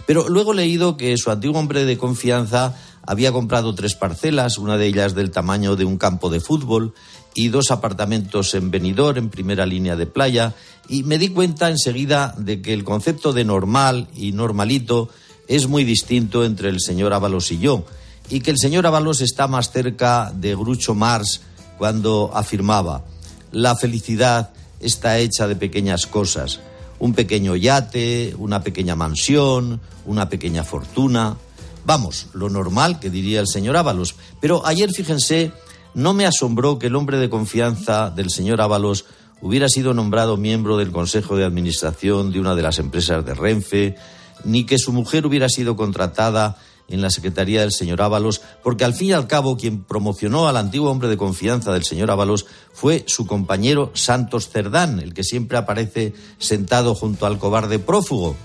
Pero 0.06 0.28
luego 0.28 0.52
he 0.52 0.56
leído 0.56 0.96
que 0.96 1.16
su 1.16 1.30
antiguo 1.30 1.58
hombre 1.58 1.84
de 1.84 1.98
confianza 1.98 2.74
había 3.04 3.32
comprado 3.32 3.74
tres 3.74 3.94
parcelas, 3.94 4.58
una 4.58 4.76
de 4.76 4.86
ellas 4.86 5.14
del 5.14 5.30
tamaño 5.30 5.76
de 5.76 5.84
un 5.84 5.98
campo 5.98 6.30
de 6.30 6.40
fútbol, 6.40 6.94
y 7.34 7.48
dos 7.48 7.70
apartamentos 7.70 8.54
en 8.54 8.70
Benidorm, 8.70 9.18
en 9.18 9.30
primera 9.30 9.64
línea 9.66 9.96
de 9.96 10.06
playa, 10.06 10.54
y 10.88 11.02
me 11.02 11.18
di 11.18 11.28
cuenta 11.28 11.70
enseguida 11.70 12.34
de 12.36 12.60
que 12.60 12.74
el 12.74 12.84
concepto 12.84 13.32
de 13.32 13.44
normal 13.44 14.08
y 14.14 14.32
normalito 14.32 15.08
es 15.48 15.66
muy 15.66 15.84
distinto 15.84 16.44
entre 16.44 16.68
el 16.68 16.80
señor 16.80 17.12
Ábalos 17.12 17.50
y 17.50 17.58
yo, 17.58 17.84
y 18.28 18.40
que 18.40 18.50
el 18.50 18.58
señor 18.58 18.86
Ábalos 18.86 19.20
está 19.20 19.48
más 19.48 19.70
cerca 19.70 20.32
de 20.34 20.54
Grucho 20.54 20.94
Mars 20.94 21.40
cuando 21.78 22.30
afirmaba 22.34 23.04
la 23.52 23.76
felicidad 23.76 24.50
está 24.80 25.18
hecha 25.18 25.46
de 25.46 25.54
pequeñas 25.54 26.06
cosas 26.06 26.60
un 27.02 27.14
pequeño 27.14 27.56
yate, 27.56 28.32
una 28.38 28.62
pequeña 28.62 28.94
mansión, 28.94 29.80
una 30.06 30.28
pequeña 30.28 30.62
fortuna. 30.62 31.36
Vamos, 31.84 32.28
lo 32.32 32.48
normal 32.48 33.00
que 33.00 33.10
diría 33.10 33.40
el 33.40 33.48
señor 33.48 33.76
Ábalos. 33.76 34.14
Pero 34.40 34.64
ayer, 34.64 34.92
fíjense, 34.92 35.50
no 35.94 36.14
me 36.14 36.26
asombró 36.26 36.78
que 36.78 36.86
el 36.86 36.94
hombre 36.94 37.18
de 37.18 37.28
confianza 37.28 38.10
del 38.10 38.30
señor 38.30 38.60
Ábalos 38.60 39.04
hubiera 39.40 39.68
sido 39.68 39.94
nombrado 39.94 40.36
miembro 40.36 40.76
del 40.76 40.92
Consejo 40.92 41.34
de 41.34 41.44
Administración 41.44 42.30
de 42.30 42.38
una 42.38 42.54
de 42.54 42.62
las 42.62 42.78
empresas 42.78 43.26
de 43.26 43.34
Renfe, 43.34 43.96
ni 44.44 44.64
que 44.64 44.78
su 44.78 44.92
mujer 44.92 45.26
hubiera 45.26 45.48
sido 45.48 45.74
contratada 45.74 46.56
en 46.88 47.00
la 47.00 47.10
Secretaría 47.10 47.60
del 47.60 47.72
señor 47.72 48.02
Ábalos, 48.02 48.42
porque 48.62 48.84
al 48.84 48.94
fin 48.94 49.08
y 49.08 49.12
al 49.12 49.26
cabo 49.26 49.56
quien 49.56 49.82
promocionó 49.84 50.48
al 50.48 50.56
antiguo 50.56 50.90
hombre 50.90 51.08
de 51.08 51.16
confianza 51.16 51.72
del 51.72 51.84
señor 51.84 52.10
Ábalos 52.10 52.46
fue 52.72 53.04
su 53.06 53.26
compañero 53.26 53.90
Santos 53.94 54.48
Cerdán, 54.48 55.00
el 55.00 55.14
que 55.14 55.24
siempre 55.24 55.58
aparece 55.58 56.14
sentado 56.38 56.94
junto 56.94 57.26
al 57.26 57.38
cobarde 57.38 57.78
prófugo. 57.78 58.36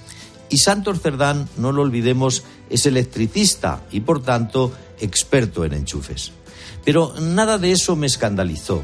Y 0.50 0.60
Santos 0.60 1.02
Cerdán, 1.02 1.50
no 1.58 1.71
lo 1.71 1.82
olvidemos, 1.82 2.43
es 2.69 2.86
electricista 2.86 3.84
y 3.91 4.00
por 4.00 4.23
tanto 4.23 4.71
experto 5.00 5.65
en 5.65 5.73
enchufes. 5.73 6.32
Pero 6.86 7.13
nada 7.19 7.58
de 7.58 7.71
eso 7.71 7.95
me 7.95 8.08
escandalizó. 8.08 8.84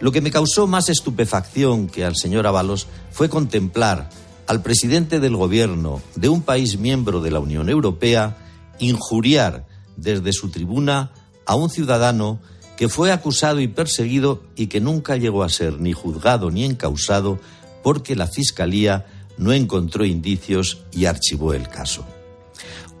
Lo 0.00 0.12
que 0.12 0.20
me 0.20 0.30
causó 0.30 0.66
más 0.66 0.88
estupefacción 0.88 1.88
que 1.88 2.04
al 2.04 2.14
señor 2.14 2.46
Ábalos 2.46 2.86
fue 3.10 3.28
contemplar 3.28 4.10
al 4.46 4.62
presidente 4.62 5.18
del 5.18 5.36
gobierno 5.36 6.00
de 6.14 6.28
un 6.28 6.42
país 6.42 6.78
miembro 6.78 7.20
de 7.20 7.30
la 7.30 7.40
Unión 7.40 7.68
Europea 7.68 8.36
injuriar 8.78 9.66
desde 9.96 10.32
su 10.32 10.50
tribuna 10.50 11.12
a 11.46 11.54
un 11.54 11.70
ciudadano 11.70 12.40
que 12.76 12.88
fue 12.88 13.10
acusado 13.10 13.60
y 13.60 13.66
perseguido 13.66 14.42
y 14.54 14.68
que 14.68 14.80
nunca 14.80 15.16
llegó 15.16 15.42
a 15.42 15.48
ser 15.48 15.80
ni 15.80 15.92
juzgado 15.92 16.50
ni 16.50 16.64
encausado 16.64 17.40
porque 17.82 18.14
la 18.14 18.28
Fiscalía 18.28 19.06
no 19.36 19.52
encontró 19.52 20.04
indicios 20.04 20.84
y 20.92 21.06
archivó 21.06 21.54
el 21.54 21.68
caso. 21.68 22.04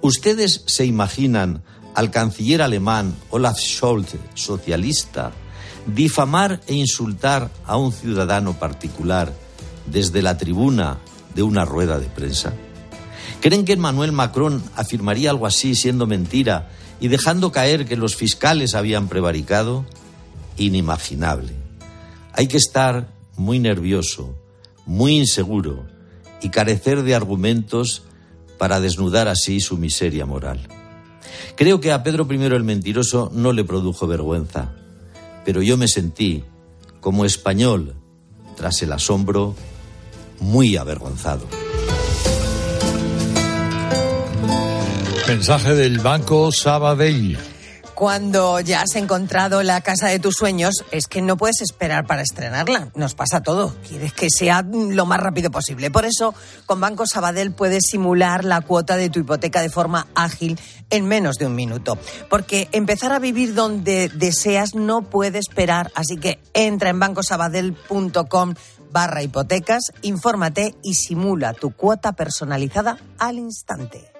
¿Ustedes 0.00 0.64
se 0.66 0.84
imaginan 0.84 1.62
al 1.94 2.10
canciller 2.10 2.62
alemán 2.62 3.14
Olaf 3.30 3.58
Scholz, 3.58 4.14
socialista, 4.34 5.32
difamar 5.86 6.60
e 6.66 6.74
insultar 6.74 7.50
a 7.66 7.76
un 7.76 7.92
ciudadano 7.92 8.58
particular 8.58 9.32
desde 9.86 10.22
la 10.22 10.38
tribuna 10.38 10.98
de 11.34 11.42
una 11.42 11.64
rueda 11.64 11.98
de 11.98 12.06
prensa? 12.06 12.52
¿Creen 13.40 13.64
que 13.64 13.74
Emmanuel 13.74 14.12
Macron 14.12 14.62
afirmaría 14.74 15.30
algo 15.30 15.46
así 15.46 15.74
siendo 15.74 16.06
mentira 16.06 16.70
y 17.00 17.08
dejando 17.08 17.52
caer 17.52 17.86
que 17.86 17.96
los 17.96 18.16
fiscales 18.16 18.74
habían 18.74 19.08
prevaricado? 19.08 19.86
Inimaginable. 20.56 21.52
Hay 22.32 22.48
que 22.48 22.56
estar 22.56 23.08
muy 23.36 23.60
nervioso, 23.60 24.36
muy 24.86 25.16
inseguro 25.16 25.86
y 26.42 26.48
carecer 26.48 27.04
de 27.04 27.14
argumentos 27.14 28.02
para 28.58 28.80
desnudar 28.80 29.28
así 29.28 29.60
su 29.60 29.76
miseria 29.76 30.26
moral. 30.26 30.66
Creo 31.56 31.80
que 31.80 31.92
a 31.92 32.02
Pedro 32.02 32.26
I 32.30 32.42
el 32.42 32.64
mentiroso 32.64 33.30
no 33.32 33.52
le 33.52 33.64
produjo 33.64 34.08
vergüenza, 34.08 34.72
pero 35.44 35.62
yo 35.62 35.76
me 35.76 35.86
sentí, 35.86 36.44
como 37.00 37.24
español, 37.24 37.94
tras 38.56 38.82
el 38.82 38.92
asombro, 38.92 39.54
muy 40.40 40.76
avergonzado. 40.76 41.67
Mensaje 45.28 45.74
del 45.74 45.98
Banco 45.98 46.50
Sabadell. 46.50 47.36
Cuando 47.94 48.60
ya 48.60 48.80
has 48.80 48.96
encontrado 48.96 49.62
la 49.62 49.82
casa 49.82 50.08
de 50.08 50.18
tus 50.18 50.36
sueños, 50.36 50.86
es 50.90 51.06
que 51.06 51.20
no 51.20 51.36
puedes 51.36 51.60
esperar 51.60 52.06
para 52.06 52.22
estrenarla. 52.22 52.88
Nos 52.94 53.14
pasa 53.14 53.42
todo. 53.42 53.76
Quieres 53.86 54.14
que 54.14 54.30
sea 54.30 54.62
lo 54.62 55.04
más 55.04 55.20
rápido 55.20 55.50
posible. 55.50 55.90
Por 55.90 56.06
eso, 56.06 56.34
con 56.64 56.80
Banco 56.80 57.06
Sabadell 57.06 57.52
puedes 57.52 57.84
simular 57.90 58.46
la 58.46 58.62
cuota 58.62 58.96
de 58.96 59.10
tu 59.10 59.20
hipoteca 59.20 59.60
de 59.60 59.68
forma 59.68 60.06
ágil 60.14 60.58
en 60.88 61.04
menos 61.04 61.36
de 61.36 61.44
un 61.44 61.54
minuto. 61.54 61.98
Porque 62.30 62.70
empezar 62.72 63.12
a 63.12 63.18
vivir 63.18 63.54
donde 63.54 64.08
deseas 64.08 64.74
no 64.74 65.02
puede 65.02 65.38
esperar. 65.38 65.92
Así 65.94 66.16
que 66.16 66.38
entra 66.54 66.88
en 66.88 67.00
bancosabadell.com 67.00 68.54
barra 68.90 69.22
hipotecas, 69.22 69.92
infórmate 70.00 70.74
y 70.82 70.94
simula 70.94 71.52
tu 71.52 71.72
cuota 71.72 72.12
personalizada 72.12 72.96
al 73.18 73.36
instante. 73.36 74.10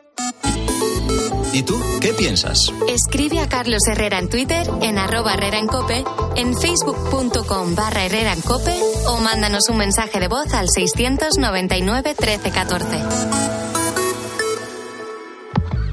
¿Y 1.53 1.63
tú 1.63 1.81
qué 2.01 2.13
piensas? 2.13 2.73
Escribe 2.89 3.41
a 3.41 3.49
Carlos 3.49 3.83
Herrera 3.91 4.19
en 4.19 4.29
Twitter, 4.29 4.69
en 4.83 4.99
arroba 4.99 5.35
Herrera 5.35 5.59
en 5.59 5.67
Cope, 5.67 6.05
en 6.37 6.57
facebook.com 6.57 7.75
barra 7.75 8.05
Herrera 8.05 8.33
en 8.33 8.41
Cope 8.43 8.75
o 9.07 9.19
mándanos 9.19 9.69
un 9.69 9.79
mensaje 9.79 10.21
de 10.21 10.29
voz 10.29 10.53
al 10.53 10.69
699 10.69 12.15
1314. 12.19 13.59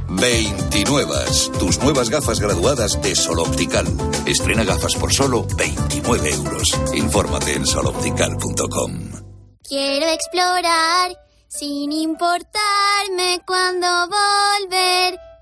29. 0.10 1.15
Tus 1.60 1.80
nuevas 1.80 2.10
gafas 2.10 2.39
graduadas 2.39 3.02
de 3.02 3.15
Sol 3.15 3.39
Optical. 3.39 3.86
Estrena 4.26 4.63
gafas 4.63 4.96
por 4.96 5.13
solo 5.13 5.46
29 5.58 6.30
euros. 6.32 6.72
Infórmate 6.94 7.54
en 7.54 7.65
soloptical.com. 7.65 9.12
Quiero 9.68 10.08
explorar 10.08 11.18
sin 11.48 11.91
importarme 11.91 13.41
cuándo 13.46 13.88
volver 14.08 15.25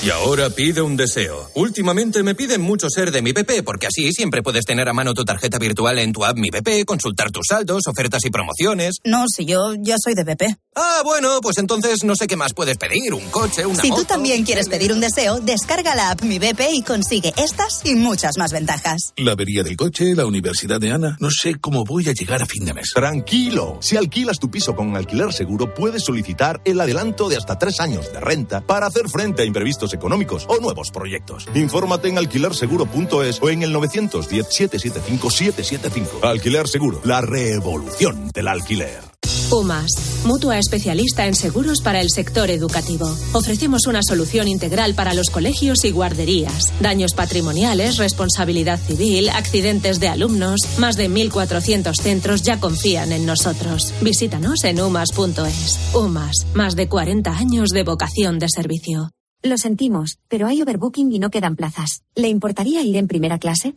Y 0.00 0.10
ahora 0.10 0.48
pide 0.50 0.80
un 0.80 0.96
deseo. 0.96 1.50
Últimamente 1.54 2.22
me 2.22 2.36
piden 2.36 2.60
mucho 2.60 2.88
ser 2.88 3.10
de 3.10 3.20
mi 3.20 3.32
PP, 3.32 3.64
porque 3.64 3.88
así 3.88 4.12
siempre 4.12 4.44
puedes 4.44 4.64
tener 4.64 4.88
a 4.88 4.92
mano 4.92 5.12
tu 5.12 5.24
tarjeta 5.24 5.58
virtual 5.58 5.98
en 5.98 6.12
tu 6.12 6.24
app 6.24 6.36
Mi 6.36 6.50
PP, 6.50 6.84
consultar 6.84 7.32
tus 7.32 7.46
saldos, 7.48 7.82
ofertas 7.88 8.24
y 8.24 8.30
promociones. 8.30 8.98
No, 9.04 9.24
si 9.26 9.44
yo 9.44 9.74
ya 9.76 9.96
soy 9.98 10.14
de 10.14 10.24
PP. 10.24 10.56
Ah, 10.76 11.00
bueno, 11.04 11.40
pues 11.42 11.58
entonces 11.58 12.04
no 12.04 12.14
sé 12.14 12.28
qué 12.28 12.36
más 12.36 12.54
puedes 12.54 12.78
pedir, 12.78 13.12
un 13.12 13.28
coche, 13.30 13.66
una 13.66 13.82
Si 13.82 13.88
moto. 13.90 14.02
tú 14.02 14.06
también 14.06 14.44
quieres 14.44 14.68
pedir 14.68 14.92
un 14.92 15.00
deseo, 15.00 15.40
descarga 15.40 15.96
la 15.96 16.10
app 16.12 16.22
Mi 16.22 16.38
BP 16.38 16.60
y 16.74 16.82
consigue 16.82 17.32
estas 17.36 17.80
y 17.84 17.96
muchas 17.96 18.38
más 18.38 18.52
ventajas. 18.52 19.12
La 19.16 19.32
avería 19.32 19.64
del 19.64 19.76
coche, 19.76 20.14
la 20.14 20.26
universidad 20.26 20.78
de 20.80 20.92
Ana. 20.92 21.16
No 21.18 21.28
sé 21.32 21.56
cómo 21.60 21.84
voy 21.84 22.08
a 22.08 22.12
llegar 22.12 22.40
a 22.40 22.46
fin 22.46 22.64
de 22.64 22.72
mes. 22.72 22.92
Tranquilo, 22.94 23.78
si 23.82 23.96
alquilas 23.96 24.38
tu 24.38 24.48
piso 24.48 24.76
con 24.76 24.94
alquiler 24.96 25.32
seguro, 25.32 25.74
puedes 25.74 26.04
solicitar 26.04 26.60
el 26.64 26.80
adelanto 26.80 27.28
de 27.28 27.36
hasta 27.36 27.58
tres 27.58 27.80
años 27.80 28.12
de 28.12 28.20
renta 28.20 28.60
para 28.60 28.86
hacer 28.86 29.08
frente 29.08 29.42
a 29.42 29.44
imprevistos 29.44 29.87
económicos 29.94 30.46
o 30.48 30.58
nuevos 30.58 30.90
proyectos. 30.90 31.46
Infórmate 31.54 32.08
en 32.08 32.18
alquilerseguro.es 32.18 33.40
o 33.42 33.50
en 33.50 33.62
el 33.62 33.72
910-775-775. 33.74 36.22
Alquiler 36.22 36.66
Seguro, 36.68 37.00
la 37.04 37.20
revolución 37.20 38.30
del 38.34 38.48
alquiler. 38.48 39.18
UMAS, 39.50 39.90
mutua 40.24 40.58
especialista 40.58 41.26
en 41.26 41.34
seguros 41.34 41.80
para 41.80 42.00
el 42.00 42.10
sector 42.10 42.50
educativo. 42.50 43.10
Ofrecemos 43.32 43.86
una 43.86 44.02
solución 44.02 44.46
integral 44.46 44.94
para 44.94 45.14
los 45.14 45.30
colegios 45.30 45.84
y 45.84 45.90
guarderías. 45.90 46.72
Daños 46.80 47.14
patrimoniales, 47.14 47.96
responsabilidad 47.96 48.78
civil, 48.78 49.30
accidentes 49.30 50.00
de 50.00 50.08
alumnos. 50.08 50.60
Más 50.78 50.96
de 50.96 51.08
1.400 51.08 51.94
centros 51.94 52.42
ya 52.42 52.60
confían 52.60 53.12
en 53.12 53.24
nosotros. 53.24 53.94
Visítanos 54.02 54.64
en 54.64 54.80
umas.es. 54.80 55.78
UMAS, 55.94 56.46
más 56.54 56.76
de 56.76 56.88
40 56.88 57.30
años 57.30 57.70
de 57.70 57.84
vocación 57.84 58.38
de 58.38 58.48
servicio. 58.48 59.10
Lo 59.42 59.56
sentimos, 59.56 60.18
pero 60.26 60.48
hay 60.48 60.60
overbooking 60.62 61.12
y 61.12 61.20
no 61.20 61.30
quedan 61.30 61.54
plazas. 61.54 62.02
¿Le 62.16 62.26
importaría 62.26 62.82
ir 62.82 62.96
en 62.96 63.06
primera 63.06 63.38
clase? 63.38 63.72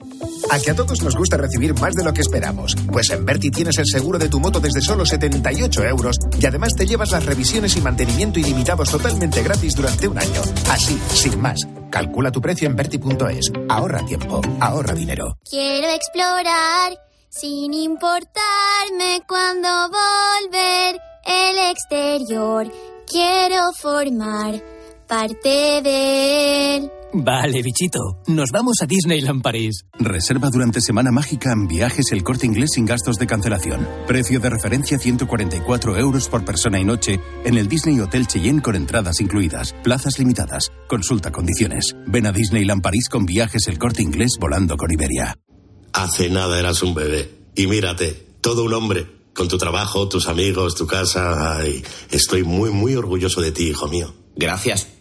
A 0.49 0.59
que 0.59 0.71
a 0.71 0.75
todos 0.75 1.03
nos 1.03 1.15
gusta 1.15 1.37
recibir 1.37 1.79
más 1.79 1.93
de 1.93 2.03
lo 2.03 2.13
que 2.13 2.21
esperamos. 2.21 2.75
Pues 2.91 3.11
en 3.11 3.23
Berti 3.27 3.51
tienes 3.51 3.77
el 3.77 3.85
seguro 3.85 4.17
de 4.17 4.27
tu 4.27 4.39
moto 4.39 4.59
desde 4.59 4.81
solo 4.81 5.05
78 5.05 5.83
euros 5.83 6.17
y 6.39 6.43
además 6.47 6.73
te 6.75 6.87
llevas 6.87 7.11
las 7.11 7.27
revisiones 7.27 7.77
y 7.77 7.81
mantenimiento 7.81 8.39
ilimitados 8.39 8.89
totalmente 8.89 9.43
gratis 9.43 9.75
durante 9.75 10.07
un 10.07 10.17
año. 10.17 10.41
Así, 10.67 10.97
sin 11.13 11.39
más. 11.39 11.67
Calcula 11.91 12.31
tu 12.31 12.41
precio 12.41 12.67
en 12.67 12.75
Berti.es. 12.75 13.51
Ahorra 13.69 14.03
tiempo, 14.07 14.41
ahorra 14.59 14.95
dinero. 14.95 15.37
Quiero 15.47 15.89
explorar 15.89 16.97
sin 17.29 17.71
importarme 17.75 19.21
cuándo 19.27 19.69
volver 19.89 20.99
el 21.23 21.69
exterior. 21.69 22.71
Quiero 23.05 23.71
formar 23.73 24.80
parte 25.11 25.81
de 25.83 26.77
él. 26.77 26.91
Vale, 27.11 27.61
bichito. 27.61 27.99
Nos 28.27 28.49
vamos 28.53 28.77
a 28.81 28.85
Disneyland 28.85 29.41
París. 29.41 29.83
Reserva 29.99 30.49
durante 30.49 30.79
Semana 30.79 31.11
Mágica 31.11 31.51
en 31.51 31.67
viajes 31.67 32.13
el 32.13 32.23
corte 32.23 32.45
inglés 32.45 32.69
sin 32.75 32.85
gastos 32.85 33.17
de 33.17 33.27
cancelación. 33.27 33.85
Precio 34.07 34.39
de 34.39 34.49
referencia 34.49 34.97
144 34.97 35.97
euros 35.97 36.29
por 36.29 36.45
persona 36.45 36.79
y 36.79 36.85
noche 36.85 37.19
en 37.43 37.57
el 37.57 37.67
Disney 37.67 37.99
Hotel 37.99 38.25
Cheyenne 38.25 38.61
con 38.61 38.77
entradas 38.77 39.19
incluidas. 39.19 39.75
Plazas 39.83 40.17
limitadas. 40.17 40.71
Consulta 40.87 41.29
condiciones. 41.29 41.93
Ven 42.07 42.25
a 42.25 42.31
Disneyland 42.31 42.81
París 42.81 43.09
con 43.09 43.25
viajes 43.25 43.67
el 43.67 43.77
corte 43.77 44.01
inglés 44.01 44.37
volando 44.39 44.77
con 44.77 44.93
Iberia. 44.93 45.35
Hace 45.91 46.29
nada 46.29 46.57
eras 46.57 46.83
un 46.83 46.95
bebé. 46.95 47.29
Y 47.53 47.67
mírate, 47.67 48.13
todo 48.39 48.63
un 48.63 48.73
hombre 48.73 49.07
con 49.33 49.49
tu 49.49 49.57
trabajo, 49.57 50.07
tus 50.07 50.29
amigos, 50.29 50.75
tu 50.75 50.87
casa. 50.87 51.57
Ay, 51.57 51.83
estoy 52.11 52.43
muy, 52.43 52.69
muy 52.69 52.95
orgulloso 52.95 53.41
de 53.41 53.51
ti, 53.51 53.67
hijo 53.67 53.89
mío. 53.89 54.13
Gracias. 54.37 55.00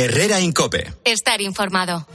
Herrera 0.00 0.40
Incope. 0.40 0.92
Estar 1.04 1.40
informado. 1.40 2.06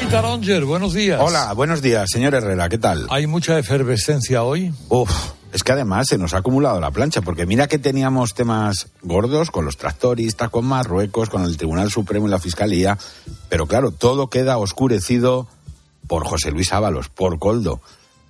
Peter 0.00 0.22
Onger, 0.22 0.66
buenos 0.66 0.92
días. 0.92 1.18
Hola, 1.18 1.50
buenos 1.54 1.80
días, 1.80 2.10
señor 2.12 2.34
Herrera, 2.34 2.68
¿qué 2.68 2.76
tal? 2.76 3.06
¿Hay 3.08 3.26
mucha 3.26 3.58
efervescencia 3.58 4.42
hoy? 4.42 4.70
Uf, 4.90 5.10
es 5.54 5.62
que 5.62 5.72
además 5.72 6.08
se 6.08 6.18
nos 6.18 6.34
ha 6.34 6.38
acumulado 6.40 6.78
la 6.80 6.90
plancha, 6.90 7.22
porque 7.22 7.46
mira 7.46 7.68
que 7.68 7.78
teníamos 7.78 8.34
temas 8.34 8.88
gordos 9.00 9.50
con 9.50 9.64
los 9.64 9.78
tractoristas, 9.78 10.50
con 10.50 10.66
Marruecos, 10.66 11.30
con 11.30 11.44
el 11.44 11.56
Tribunal 11.56 11.90
Supremo 11.90 12.28
y 12.28 12.30
la 12.30 12.38
Fiscalía, 12.38 12.98
pero 13.48 13.66
claro, 13.66 13.90
todo 13.90 14.28
queda 14.28 14.58
oscurecido 14.58 15.46
por 16.06 16.26
José 16.26 16.50
Luis 16.50 16.70
Ábalos, 16.74 17.08
por 17.08 17.38
Coldo. 17.38 17.80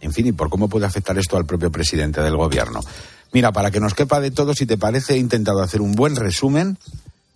En 0.00 0.12
fin, 0.12 0.28
y 0.28 0.32
por 0.32 0.48
cómo 0.48 0.68
puede 0.68 0.86
afectar 0.86 1.18
esto 1.18 1.36
al 1.36 1.44
propio 1.44 1.72
presidente 1.72 2.20
del 2.20 2.36
gobierno. 2.36 2.78
Mira, 3.32 3.50
para 3.50 3.72
que 3.72 3.80
nos 3.80 3.94
quepa 3.94 4.20
de 4.20 4.30
todo, 4.30 4.55
si 4.55 4.64
te 4.64 4.78
parece, 4.78 5.14
he 5.14 5.18
intentado 5.18 5.61
hacer 5.61 5.80
un 5.80 5.96
buen 5.96 6.14
resumen 6.14 6.78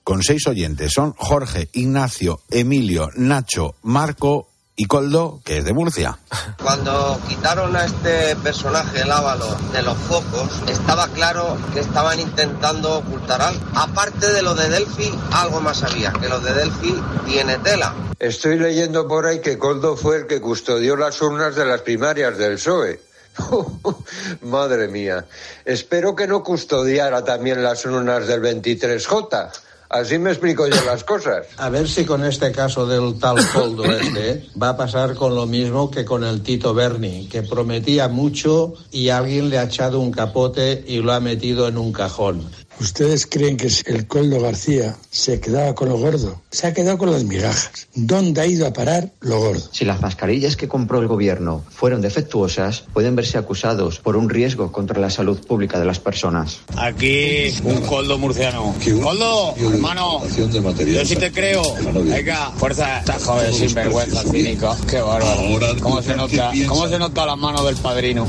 con 0.09 0.23
seis 0.23 0.47
oyentes. 0.47 0.93
Son 0.95 1.13
Jorge, 1.19 1.69
Ignacio, 1.75 2.41
Emilio, 2.51 3.11
Nacho, 3.17 3.75
Marco 3.83 4.49
y 4.75 4.87
Coldo, 4.87 5.43
que 5.45 5.59
es 5.59 5.67
de 5.67 5.75
Murcia. 5.75 6.19
Cuando 6.63 7.21
quitaron 7.29 7.77
a 7.77 7.85
este 7.85 8.35
personaje, 8.37 9.03
el 9.03 9.13
Ávalo, 9.13 9.55
de 9.71 9.83
los 9.83 9.99
focos, 9.99 10.63
estaba 10.67 11.09
claro 11.09 11.59
que 11.75 11.81
estaban 11.81 12.21
intentando 12.21 13.01
ocultar 13.01 13.43
algo. 13.43 13.61
Aparte 13.75 14.33
de 14.33 14.41
lo 14.41 14.55
de 14.55 14.71
Delphi, 14.71 15.13
algo 15.33 15.61
más 15.61 15.83
había, 15.83 16.11
que 16.15 16.31
lo 16.31 16.41
de 16.41 16.55
Delphi 16.55 16.95
tiene 17.27 17.59
tela. 17.59 17.95
Estoy 18.19 18.59
leyendo 18.59 19.07
por 19.07 19.27
ahí 19.27 19.43
que 19.43 19.59
Coldo 19.59 19.95
fue 19.95 20.21
el 20.21 20.27
que 20.27 20.41
custodió 20.41 20.97
las 20.97 21.21
urnas 21.21 21.55
de 21.55 21.67
las 21.67 21.83
primarias 21.83 22.39
del 22.39 22.55
PSOE. 22.55 23.03
Madre 24.41 24.89
mía. 24.89 25.27
Espero 25.67 26.17
que 26.17 26.27
no 26.27 26.43
custodiara 26.43 27.23
también 27.25 27.63
las 27.63 27.85
urnas 27.85 28.27
del 28.27 28.41
23J. 28.41 29.51
Así 29.91 30.19
me 30.19 30.31
explico 30.31 30.67
yo 30.67 30.85
las 30.85 31.03
cosas. 31.03 31.47
A 31.57 31.71
ver 31.71 31.89
si 31.89 32.05
con 32.05 32.23
este 32.23 32.53
caso 32.53 32.87
del 32.87 33.19
tal 33.19 33.37
Coldo 33.53 33.85
este 33.87 34.47
va 34.61 34.71
a 34.71 34.77
pasar 34.77 35.15
con 35.15 35.35
lo 35.35 35.47
mismo 35.47 35.91
que 35.91 36.05
con 36.05 36.25
el 36.25 36.43
Tito 36.43 36.75
Berni, 36.75 37.27
que 37.29 37.43
prometía 37.43 38.09
mucho 38.09 38.75
y 38.91 39.09
alguien 39.09 39.49
le 39.49 39.59
ha 39.59 39.65
echado 39.65 40.01
un 40.01 40.11
capote 40.11 40.85
y 40.87 40.99
lo 40.99 41.15
ha 41.15 41.21
metido 41.21 41.69
en 41.69 41.79
un 41.79 41.93
cajón. 41.93 42.51
¿Ustedes 42.81 43.27
creen 43.27 43.57
que 43.57 43.69
el 43.87 44.07
Coldo 44.07 44.41
García 44.41 44.97
se 45.11 45.41
quedaba 45.41 45.75
con 45.75 45.89
lo 45.89 45.99
gordo? 45.99 46.41
Se 46.51 46.69
ha 46.69 46.73
quedado 46.73 46.97
con 46.97 47.11
las 47.11 47.25
migajas. 47.25 47.89
¿Dónde 47.95 48.41
ha 48.41 48.47
ido 48.47 48.69
a 48.69 48.73
parar 48.73 49.13
lo 49.21 49.41
gordo? 49.41 49.69
Si 49.73 49.85
las 49.85 50.01
mascarillas 50.01 50.55
que 50.55 50.69
compró 50.69 51.01
el 51.01 51.09
gobierno 51.09 51.65
fueron 51.71 52.01
defectuosas, 52.01 52.85
pueden 52.93 53.17
verse 53.17 53.37
acusados 53.37 53.99
por 53.99 54.17
un 54.17 54.31
riesgo 54.31 54.71
contra 54.71 55.01
la 55.01 55.11
salud 55.11 55.45
pública 55.45 55.81
de 55.81 55.87
las 55.87 55.99
personas. 55.99 56.61
Aquí 56.77 57.53
un 57.65 57.81
Coldo 57.81 58.17
murciano. 58.17 58.75
Coldo, 59.03 59.55
hermano, 59.57 60.23
yo 60.37 61.05
sí 61.05 61.17
te 61.17 61.33
creo. 61.33 61.63
Venga, 62.05 62.53
fuerza. 62.53 63.01
Está 63.01 63.19
joven, 63.19 63.53
sinvergüenza, 63.53 64.23
cínico. 64.23 64.77
Qué 64.89 65.01
bárbaro. 65.01 65.77
¿Cómo 65.81 66.01
se 66.01 66.15
nota, 66.15 66.53
cómo 66.69 66.87
se 66.87 66.99
nota 66.99 67.27
la 67.27 67.35
mano 67.35 67.65
del 67.65 67.77
padrino? 67.77 68.27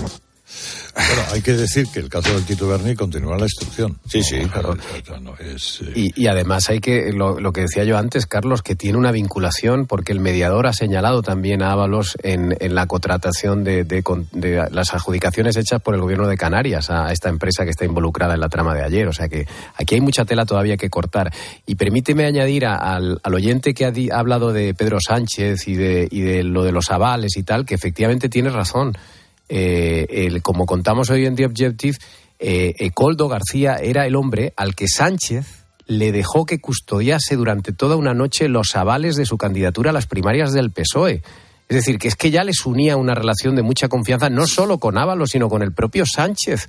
Bueno, 0.95 1.21
hay 1.31 1.41
que 1.41 1.53
decir 1.53 1.87
que 1.93 1.99
el 1.99 2.09
caso 2.09 2.33
del 2.33 2.43
Tito 2.43 2.67
Berni 2.67 2.95
continúa 2.95 3.37
la 3.37 3.45
instrucción. 3.45 3.99
Sí, 4.07 4.23
sí, 4.23 4.39
claro. 4.51 4.77
No 5.21 5.35
es, 5.37 5.81
eh, 5.81 5.91
y, 5.95 6.23
y, 6.23 6.27
además 6.27 6.69
hay 6.69 6.79
que, 6.79 7.11
lo, 7.11 7.39
lo, 7.39 7.51
que 7.51 7.61
decía 7.61 7.83
yo 7.83 7.97
antes, 7.97 8.25
Carlos, 8.25 8.61
que 8.61 8.75
tiene 8.75 8.97
una 8.97 9.11
vinculación 9.11 9.85
porque 9.85 10.11
el 10.11 10.19
mediador 10.19 10.67
ha 10.67 10.73
señalado 10.73 11.21
también 11.21 11.61
a 11.61 11.71
Ábalos 11.71 12.17
en, 12.23 12.55
en 12.59 12.75
la 12.75 12.87
contratación 12.87 13.63
de, 13.63 13.83
de, 13.83 14.03
de, 14.31 14.67
las 14.71 14.93
adjudicaciones 14.93 15.57
hechas 15.57 15.81
por 15.81 15.95
el 15.95 16.01
gobierno 16.01 16.27
de 16.27 16.37
Canarias 16.37 16.89
a 16.89 17.11
esta 17.11 17.29
empresa 17.29 17.63
que 17.63 17.71
está 17.71 17.85
involucrada 17.85 18.33
en 18.33 18.39
la 18.39 18.49
trama 18.49 18.73
de 18.73 18.83
ayer. 18.83 19.07
O 19.07 19.13
sea 19.13 19.27
que 19.27 19.47
aquí 19.75 19.95
hay 19.95 20.01
mucha 20.01 20.25
tela 20.25 20.45
todavía 20.45 20.77
que 20.77 20.89
cortar. 20.89 21.31
Y 21.65 21.75
permíteme 21.75 22.25
añadir 22.25 22.65
a, 22.65 22.75
al, 22.75 23.19
al, 23.23 23.33
oyente 23.33 23.73
que 23.73 23.85
ha, 23.85 23.91
di, 23.91 24.09
ha, 24.09 24.19
hablado 24.19 24.53
de 24.53 24.73
Pedro 24.73 24.99
Sánchez 24.99 25.67
y 25.67 25.75
de, 25.75 26.07
y 26.09 26.21
de 26.21 26.43
lo 26.43 26.63
de 26.63 26.71
los 26.71 26.91
avales 26.91 27.37
y 27.37 27.43
tal, 27.43 27.65
que 27.65 27.75
efectivamente 27.75 28.29
tiene 28.29 28.49
razón. 28.49 28.97
Eh, 29.49 30.05
el, 30.09 30.41
como 30.41 30.65
contamos 30.65 31.09
hoy 31.09 31.25
en 31.25 31.35
The 31.35 31.45
Objective, 31.45 31.97
eh, 32.39 32.91
Coldo 32.93 33.27
García 33.27 33.77
era 33.77 34.05
el 34.05 34.15
hombre 34.15 34.53
al 34.55 34.75
que 34.75 34.87
Sánchez 34.87 35.65
le 35.87 36.11
dejó 36.11 36.45
que 36.45 36.61
custodiase 36.61 37.35
durante 37.35 37.73
toda 37.73 37.95
una 37.95 38.13
noche 38.13 38.47
los 38.47 38.75
avales 38.75 39.15
de 39.15 39.25
su 39.25 39.37
candidatura 39.37 39.89
a 39.89 39.93
las 39.93 40.05
primarias 40.05 40.53
del 40.53 40.71
PSOE. 40.71 41.23
Es 41.67 41.75
decir, 41.75 41.97
que 41.97 42.07
es 42.07 42.15
que 42.15 42.31
ya 42.31 42.43
les 42.43 42.65
unía 42.65 42.95
una 42.95 43.15
relación 43.15 43.55
de 43.55 43.63
mucha 43.63 43.89
confianza, 43.89 44.29
no 44.29 44.45
solo 44.47 44.79
con 44.79 44.97
Ábalos, 44.97 45.31
sino 45.31 45.49
con 45.49 45.63
el 45.63 45.73
propio 45.73 46.05
Sánchez. 46.05 46.67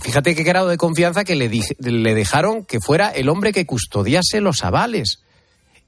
Fíjate 0.00 0.34
qué 0.34 0.42
grado 0.42 0.68
de 0.68 0.76
confianza 0.76 1.24
que 1.24 1.36
le, 1.36 1.48
le 1.48 2.14
dejaron 2.14 2.64
que 2.64 2.80
fuera 2.80 3.10
el 3.10 3.28
hombre 3.28 3.52
que 3.52 3.66
custodiase 3.66 4.40
los 4.40 4.64
avales. 4.64 5.23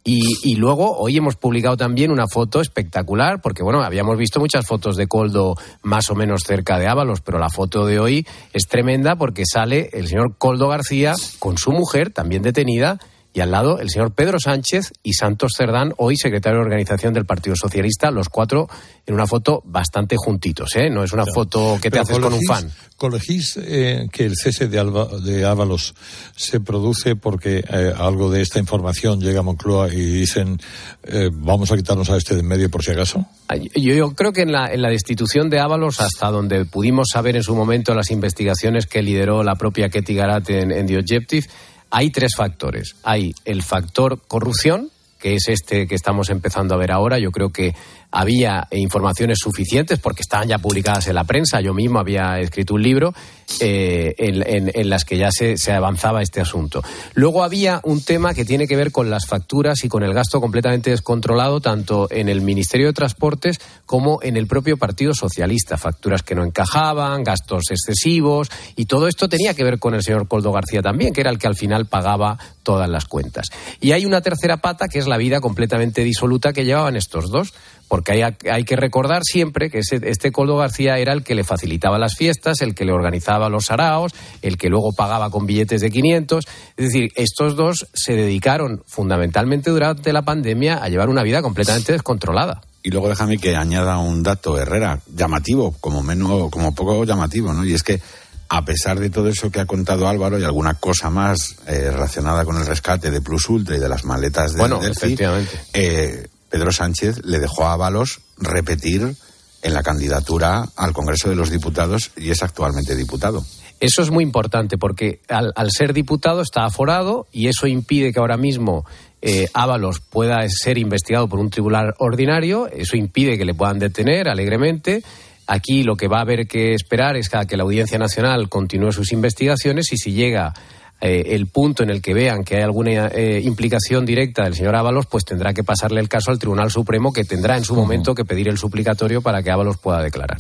Y, 0.09 0.53
y, 0.53 0.55
luego 0.55 0.97
hoy 0.99 1.17
hemos 1.17 1.35
publicado 1.35 1.77
también 1.77 2.13
una 2.13 2.29
foto 2.29 2.61
espectacular, 2.61 3.41
porque 3.43 3.65
bueno, 3.65 3.83
habíamos 3.83 4.17
visto 4.17 4.39
muchas 4.39 4.65
fotos 4.65 4.97
de 4.97 5.09
Coldo 5.09 5.57
más 5.83 6.11
o 6.11 6.15
menos 6.15 6.43
cerca 6.47 6.79
de 6.79 6.87
Ábalos, 6.87 7.23
pero 7.23 7.41
la 7.41 7.51
foto 7.51 7.85
de 7.85 7.99
hoy 7.99 8.25
es 8.53 8.69
tremenda 8.69 9.17
porque 9.17 9.43
sale 9.45 9.91
el 9.93 10.07
señor 10.07 10.37
Coldo 10.39 10.69
García 10.69 11.15
con 11.41 11.59
su 11.59 11.73
mujer, 11.73 12.13
también 12.13 12.43
detenida, 12.43 13.01
y 13.37 13.41
al 13.43 13.51
lado 13.51 13.81
el 13.81 13.91
señor 13.91 14.15
Pedro 14.15 14.41
Sánchez 14.41 14.93
y 15.03 15.13
Santos 15.13 15.53
Cerdán, 15.59 15.93
hoy 15.99 16.17
secretario 16.17 16.61
de 16.61 16.65
organización 16.65 17.13
del 17.13 17.27
Partido 17.27 17.55
Socialista, 17.55 18.11
los 18.11 18.31
cuatro 18.31 18.67
en 19.05 19.13
una 19.13 19.27
foto 19.27 19.63
bastante 19.67 20.17
juntitos, 20.17 20.75
¿eh? 20.75 20.89
No 20.89 21.05
es 21.05 21.13
una 21.13 21.27
foto 21.27 21.79
que 21.81 21.91
te 21.91 21.99
haces 21.99 22.19
con 22.19 22.33
un 22.33 22.41
fan. 22.49 22.73
¿Colegís 22.97 23.59
eh, 23.59 24.09
que 24.11 24.25
el 24.25 24.37
cese 24.37 24.69
de, 24.69 24.79
Alba, 24.79 25.09
de 25.23 25.45
Ábalos 25.45 25.95
se 26.35 26.61
produce 26.61 27.15
porque 27.15 27.59
eh, 27.59 27.93
algo 27.95 28.31
de 28.31 28.41
esta 28.41 28.59
información 28.59 29.21
llega 29.21 29.41
a 29.41 29.43
Moncloa 29.43 29.93
y 29.93 30.01
dicen 30.01 30.59
eh, 31.03 31.29
vamos 31.31 31.71
a 31.71 31.77
quitarnos 31.77 32.09
a 32.09 32.17
este 32.17 32.33
de 32.33 32.41
en 32.41 32.47
medio 32.47 32.71
por 32.71 32.83
si 32.83 32.93
acaso? 32.93 33.27
Yo, 33.75 33.93
yo 33.93 34.15
creo 34.15 34.33
que 34.33 34.43
en 34.43 34.53
la, 34.53 34.73
en 34.73 34.81
la, 34.81 34.89
destitución 34.89 35.51
de 35.51 35.61
Ábalos, 35.61 36.01
hasta 36.01 36.31
donde 36.31 36.65
pudimos 36.65 37.09
saber 37.13 37.37
en 37.37 37.43
su 37.43 37.55
momento 37.55 37.95
las 37.95 38.11
investigaciones 38.11 38.87
que 38.87 39.03
lideró 39.03 39.43
la 39.43 39.57
propia 39.57 39.91
Ketty 39.91 40.15
Garat 40.15 40.49
en, 40.49 40.73
en 40.73 40.87
The 40.87 40.97
Objective, 40.97 41.47
hay 41.91 42.11
tres 42.11 42.33
factores. 42.37 42.97
Hay 43.03 43.35
el 43.45 43.63
factor 43.63 44.21
corrupción, 44.27 44.91
que 45.19 45.35
es 45.35 45.49
este 45.49 45.87
que 45.87 45.95
estamos 45.95 46.31
empezando 46.31 46.75
a 46.75 46.79
ver 46.79 46.93
ahora. 46.93 47.19
Yo 47.19 47.31
creo 47.31 47.51
que 47.51 47.75
había 48.11 48.69
informaciones 48.71 49.39
suficientes 49.39 49.99
porque 49.99 50.23
estaban 50.23 50.49
ya 50.49 50.59
publicadas 50.59 51.09
en 51.09 51.15
la 51.15 51.25
prensa. 51.25 51.61
Yo 51.61 51.75
mismo 51.75 51.99
había 51.99 52.41
escrito 52.41 52.75
un 52.75 52.83
libro 52.83 53.15
eh, 53.61 54.15
en, 54.19 54.91
las 54.91 55.05
que 55.05 55.19
ya 55.19 55.31
se, 55.31 55.57
se, 55.57 55.73
avanzaba 55.73 56.23
este 56.23 56.41
asunto. 56.41 56.83
Luego 57.15 57.45
había 57.45 57.81
un 57.85 58.03
tema 58.03 58.35
que 58.35 58.45
tiene 58.45 58.67
que 58.67 58.77
ver 58.77 58.93
con 58.93 59.09
las 59.09 59.27
facturas 59.27 59.85
y 59.85 59.89
con 59.89 60.03
el 60.03 60.15
gasto 60.15 60.41
completamente 60.41 60.91
descontrolado 60.91 61.61
tanto 61.61 62.09
en 62.11 62.29
el 62.29 62.41
Ministerio 62.41 62.89
de 62.89 62.93
Transportes 62.93 63.61
como 63.87 64.21
en 64.23 64.37
el 64.37 64.47
propio 64.47 64.77
Partido 64.77 65.15
Socialista. 65.15 65.79
Facturas 65.79 66.23
que 66.23 66.35
no 66.35 66.45
encajaban, 66.45 67.23
gastos 67.23 67.71
excesivos 67.71 68.51
y 68.75 68.87
todo 68.87 69.09
esto 69.09 69.29
tenía 69.29 69.55
que 69.55 69.65
ver 69.65 69.79
con 69.79 69.95
el 69.95 70.03
señor 70.03 70.29
Coldo 70.29 70.53
García 70.53 70.83
también, 70.83 71.13
que 71.13 71.21
era 71.21 71.31
el 71.31 71.39
que 71.39 71.47
al 71.47 71.57
final 71.57 71.87
pagaba 71.87 72.39
todas 72.63 72.89
las 72.89 73.05
cuentas. 73.05 73.47
Y 73.81 73.93
hay 73.93 74.05
una 74.05 74.21
tercera 74.21 74.59
pata 74.59 74.89
que 74.89 74.99
es 74.99 75.07
la 75.07 75.17
vida 75.17 75.41
completamente 75.41 76.03
disoluta 76.03 76.53
que 76.53 76.65
llevaban 76.65 76.97
estos 76.97 77.31
dos 77.31 77.55
porque 77.89 78.13
hay, 78.13 78.37
hay, 78.51 78.65
que 78.65 78.77
recordar 78.77 79.23
siempre 79.25 79.71
que 79.71 79.81
este 79.81 80.33
Coldo 80.33 80.57
García 80.57 80.99
era 80.99 81.13
el 81.13 81.23
que 81.23 81.35
le 81.35 81.45
facilitaba 81.45 81.99
las 81.99 82.17
fiestas, 82.17 82.61
el 82.61 82.75
que 82.75 82.85
le 82.85 82.93
organizaba 82.93 83.49
los 83.49 83.67
saraos, 83.67 84.13
el 84.43 84.57
que 84.57 84.69
luego 84.69 84.93
pagaba 84.93 85.31
con 85.31 85.47
billetes 85.47 85.81
de 85.81 85.91
500. 85.91 86.45
Es 86.77 86.85
decir, 86.85 87.11
estos 87.15 87.57
dos 87.57 87.87
se 87.93 88.15
dedicaron 88.15 88.83
fundamentalmente 88.87 89.71
durante 89.71 90.13
la 90.13 90.23
pandemia 90.23 90.77
a 90.77 90.89
llevar 90.89 91.09
una 91.09 91.23
vida 91.23 91.43
completamente 91.43 91.93
descontrolada. 91.93 92.63
Y 92.83 92.91
luego 92.91 93.09
déjame 93.09 93.39
que 93.39 93.57
añada 93.57 93.99
un 93.99 94.23
dato, 94.23 94.59
Herrera, 94.59 95.01
llamativo, 95.13 95.75
como 95.81 96.03
menos, 96.03 96.51
como 96.51 96.75
poco 96.75 97.05
llamativo, 97.05 97.53
¿no? 97.53 97.65
Y 97.65 97.75
es 97.75 97.83
que 97.83 98.01
a 98.49 98.65
pesar 98.65 99.01
de 99.01 99.11
todo 99.11 99.29
eso 99.29 99.51
que 99.51 99.61
ha 99.61 99.67
contado 99.67 100.07
Álvaro 100.07 100.39
y 100.39 100.45
alguna 100.45 100.75
cosa 100.75 101.11
más 101.11 101.57
eh, 101.67 101.91
relacionada 101.91 102.45
con 102.45 102.57
el 102.57 102.67
rescate 102.67 103.11
de 103.11 103.21
Plus 103.21 103.49
Ultra 103.49 103.77
y 103.77 103.81
de 103.81 103.89
las 103.89 104.05
maletas 104.05 104.53
de 104.53 104.61
bueno, 104.61 104.81
efectivamente. 104.83 105.59
Eh, 105.73 106.29
Pedro 106.51 106.73
Sánchez 106.73 107.25
le 107.25 107.39
dejó 107.39 107.65
a 107.65 107.73
Ábalos 107.73 108.21
repetir 108.39 109.17
en 109.63 109.75
la 109.75 109.83
candidatura 109.83 110.65
al 110.77 110.93
Congreso 110.93 111.29
de 111.29 111.37
los 111.37 111.51
Diputados 111.51 112.13
y 112.17 112.31
es 112.31 112.43
actualmente 112.43 112.95
diputado. 112.95 113.45
Eso 113.79 114.01
es 114.01 114.11
muy 114.11 114.25
importante 114.25 114.79
porque 114.79 115.21
al, 115.29 115.53
ser 115.71 115.93
diputado 115.93 116.41
está 116.41 116.65
aforado 116.65 117.27
y 117.31 117.49
eso 117.49 117.67
impide 117.67 118.13
que 118.13 118.21
ahora 118.21 118.39
mismo 118.39 118.87
eh, 119.21 119.49
Ábalos 119.53 120.01
pueda 120.01 120.47
ser 120.49 120.79
investigado 120.79 121.29
por 121.29 121.41
un 121.41 121.51
tribunal 121.51 121.95
ordinario, 121.99 122.69
eso 122.69 122.97
impide 122.97 123.37
que 123.37 123.45
le 123.45 123.55
puedan 123.55 123.79
detener 123.79 124.29
alegremente. 124.29 125.03
Aquí 125.47 125.83
lo 125.83 125.97
que 125.97 126.09
va 126.09 126.19
a 126.19 126.23
haber 126.23 126.49
que 126.49 126.75
esperar 126.75 127.17
es 127.17 127.29
que 127.29 127.57
la 127.57 127.65
Audiencia 127.65 127.99
Nacional 127.99 128.49
continúe 128.49 128.93
sus 128.93 129.13
investigaciones 129.13 129.93
y 129.93 129.97
si 129.99 130.13
llega 130.13 130.55
eh, 131.01 131.35
el 131.35 131.47
punto 131.47 131.83
en 131.83 131.91
el 131.91 132.01
que 132.01 132.15
vean 132.15 132.43
que 132.43 132.57
hay 132.57 132.63
alguna 132.63 133.09
eh, 133.09 133.43
implicación 133.45 134.07
directa 134.07 134.45
del 134.45 134.55
señor 134.55 134.77
Ábalos, 134.77 135.07
pues 135.07 135.25
tendrá 135.25 135.53
que 135.53 135.63
pasarle 135.63 136.01
el 136.01 136.09
caso 136.09 136.31
al 136.31 136.39
Tribunal 136.39 136.71
Supremo, 136.71 137.13
que 137.13 137.25
tendrá 137.25 137.57
en 137.57 137.65
su 137.65 137.75
momento 137.75 138.15
que 138.15 138.25
pedir 138.25 138.49
el 138.49 138.57
suplicatorio 138.57 139.21
para 139.21 139.43
que 139.43 139.51
Ábalos 139.51 139.77
pueda 139.77 140.03
declarar. 140.03 140.39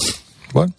Bueno, 0.52 0.72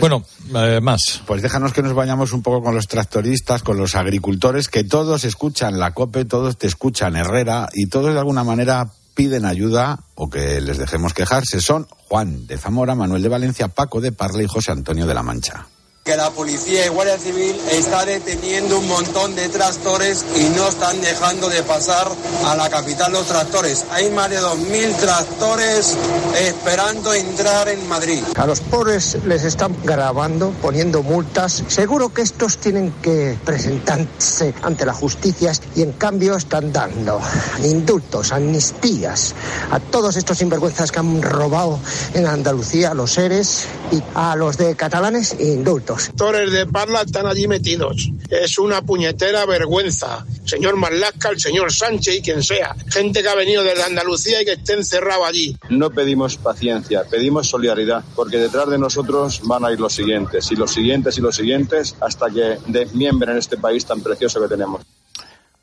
bueno 0.00 0.24
eh, 0.54 0.80
más. 0.80 1.22
Pues 1.26 1.42
déjanos 1.42 1.72
que 1.72 1.82
nos 1.82 1.94
vayamos 1.94 2.32
un 2.32 2.42
poco 2.42 2.62
con 2.62 2.74
los 2.76 2.86
tractoristas, 2.86 3.64
con 3.64 3.76
los 3.76 3.96
agricultores, 3.96 4.68
que 4.68 4.84
todos 4.84 5.24
escuchan 5.24 5.80
la 5.80 5.92
COPE, 5.92 6.26
todos 6.26 6.56
te 6.56 6.68
escuchan 6.68 7.16
Herrera 7.16 7.68
y 7.72 7.88
todos 7.88 8.12
de 8.12 8.20
alguna 8.20 8.44
manera 8.44 8.88
piden 9.14 9.46
ayuda 9.46 9.98
o 10.14 10.30
que 10.30 10.60
les 10.60 10.78
dejemos 10.78 11.14
quejarse. 11.14 11.60
Son 11.60 11.88
Juan 12.08 12.46
de 12.46 12.58
Zamora, 12.58 12.94
Manuel 12.94 13.22
de 13.22 13.28
Valencia, 13.28 13.66
Paco 13.66 14.00
de 14.00 14.12
Parla 14.12 14.44
y 14.44 14.46
José 14.46 14.70
Antonio 14.70 15.06
de 15.06 15.14
la 15.14 15.22
Mancha 15.24 15.66
que 16.04 16.16
la 16.18 16.30
policía 16.32 16.84
y 16.84 16.88
Guardia 16.90 17.16
Civil 17.16 17.58
está 17.72 18.04
deteniendo 18.04 18.78
un 18.78 18.86
montón 18.86 19.34
de 19.34 19.48
tractores 19.48 20.22
y 20.36 20.54
no 20.54 20.68
están 20.68 21.00
dejando 21.00 21.48
de 21.48 21.62
pasar 21.62 22.06
a 22.44 22.54
la 22.56 22.68
capital 22.68 23.10
los 23.10 23.26
tractores. 23.26 23.86
Hay 23.90 24.10
más 24.10 24.28
de 24.28 24.38
2.000 24.38 24.96
tractores 24.96 25.96
esperando 26.38 27.14
entrar 27.14 27.68
en 27.68 27.88
Madrid. 27.88 28.22
A 28.36 28.44
los 28.44 28.60
pobres 28.60 29.16
les 29.24 29.44
están 29.44 29.74
grabando, 29.82 30.50
poniendo 30.60 31.02
multas. 31.02 31.64
Seguro 31.68 32.12
que 32.12 32.20
estos 32.20 32.58
tienen 32.58 32.92
que 33.00 33.38
presentarse 33.42 34.52
ante 34.60 34.84
la 34.84 34.92
justicia 34.92 35.52
y 35.74 35.80
en 35.80 35.92
cambio 35.92 36.36
están 36.36 36.70
dando 36.70 37.18
indultos, 37.64 38.30
amnistías 38.30 39.34
a 39.70 39.80
todos 39.80 40.16
estos 40.16 40.36
sinvergüenzas 40.36 40.92
que 40.92 40.98
han 40.98 41.22
robado 41.22 41.78
en 42.12 42.26
Andalucía 42.26 42.92
los 42.92 43.12
seres 43.12 43.64
y 43.92 44.02
a 44.14 44.36
los 44.36 44.56
de 44.56 44.74
catalanes 44.76 45.36
indultos. 45.38 46.10
Los 46.18 46.52
de 46.52 46.66
Parla 46.66 47.02
están 47.02 47.26
allí 47.26 47.48
metidos. 47.48 48.10
Es 48.30 48.58
una 48.58 48.82
puñetera 48.82 49.46
vergüenza. 49.46 50.24
Señor 50.44 50.76
Marlasca, 50.76 51.30
el 51.30 51.40
señor 51.40 51.72
Sánchez 51.72 52.16
y 52.16 52.22
quien 52.22 52.42
sea. 52.42 52.74
Gente 52.88 53.22
que 53.22 53.28
ha 53.28 53.34
venido 53.34 53.62
desde 53.62 53.82
Andalucía 53.82 54.42
y 54.42 54.44
que 54.44 54.52
esté 54.52 54.74
encerrado 54.74 55.24
allí. 55.24 55.56
No 55.68 55.90
pedimos 55.90 56.36
paciencia, 56.36 57.04
pedimos 57.04 57.48
solidaridad, 57.48 58.04
porque 58.14 58.38
detrás 58.38 58.68
de 58.68 58.78
nosotros 58.78 59.40
van 59.44 59.64
a 59.64 59.72
ir 59.72 59.80
los 59.80 59.92
siguientes, 59.92 60.50
y 60.50 60.56
los 60.56 60.72
siguientes 60.72 61.16
y 61.18 61.20
los 61.20 61.36
siguientes, 61.36 61.96
hasta 62.00 62.30
que 62.30 62.58
desmiembren 62.66 63.38
este 63.38 63.56
país 63.56 63.84
tan 63.84 64.00
precioso 64.00 64.40
que 64.40 64.48
tenemos 64.48 64.82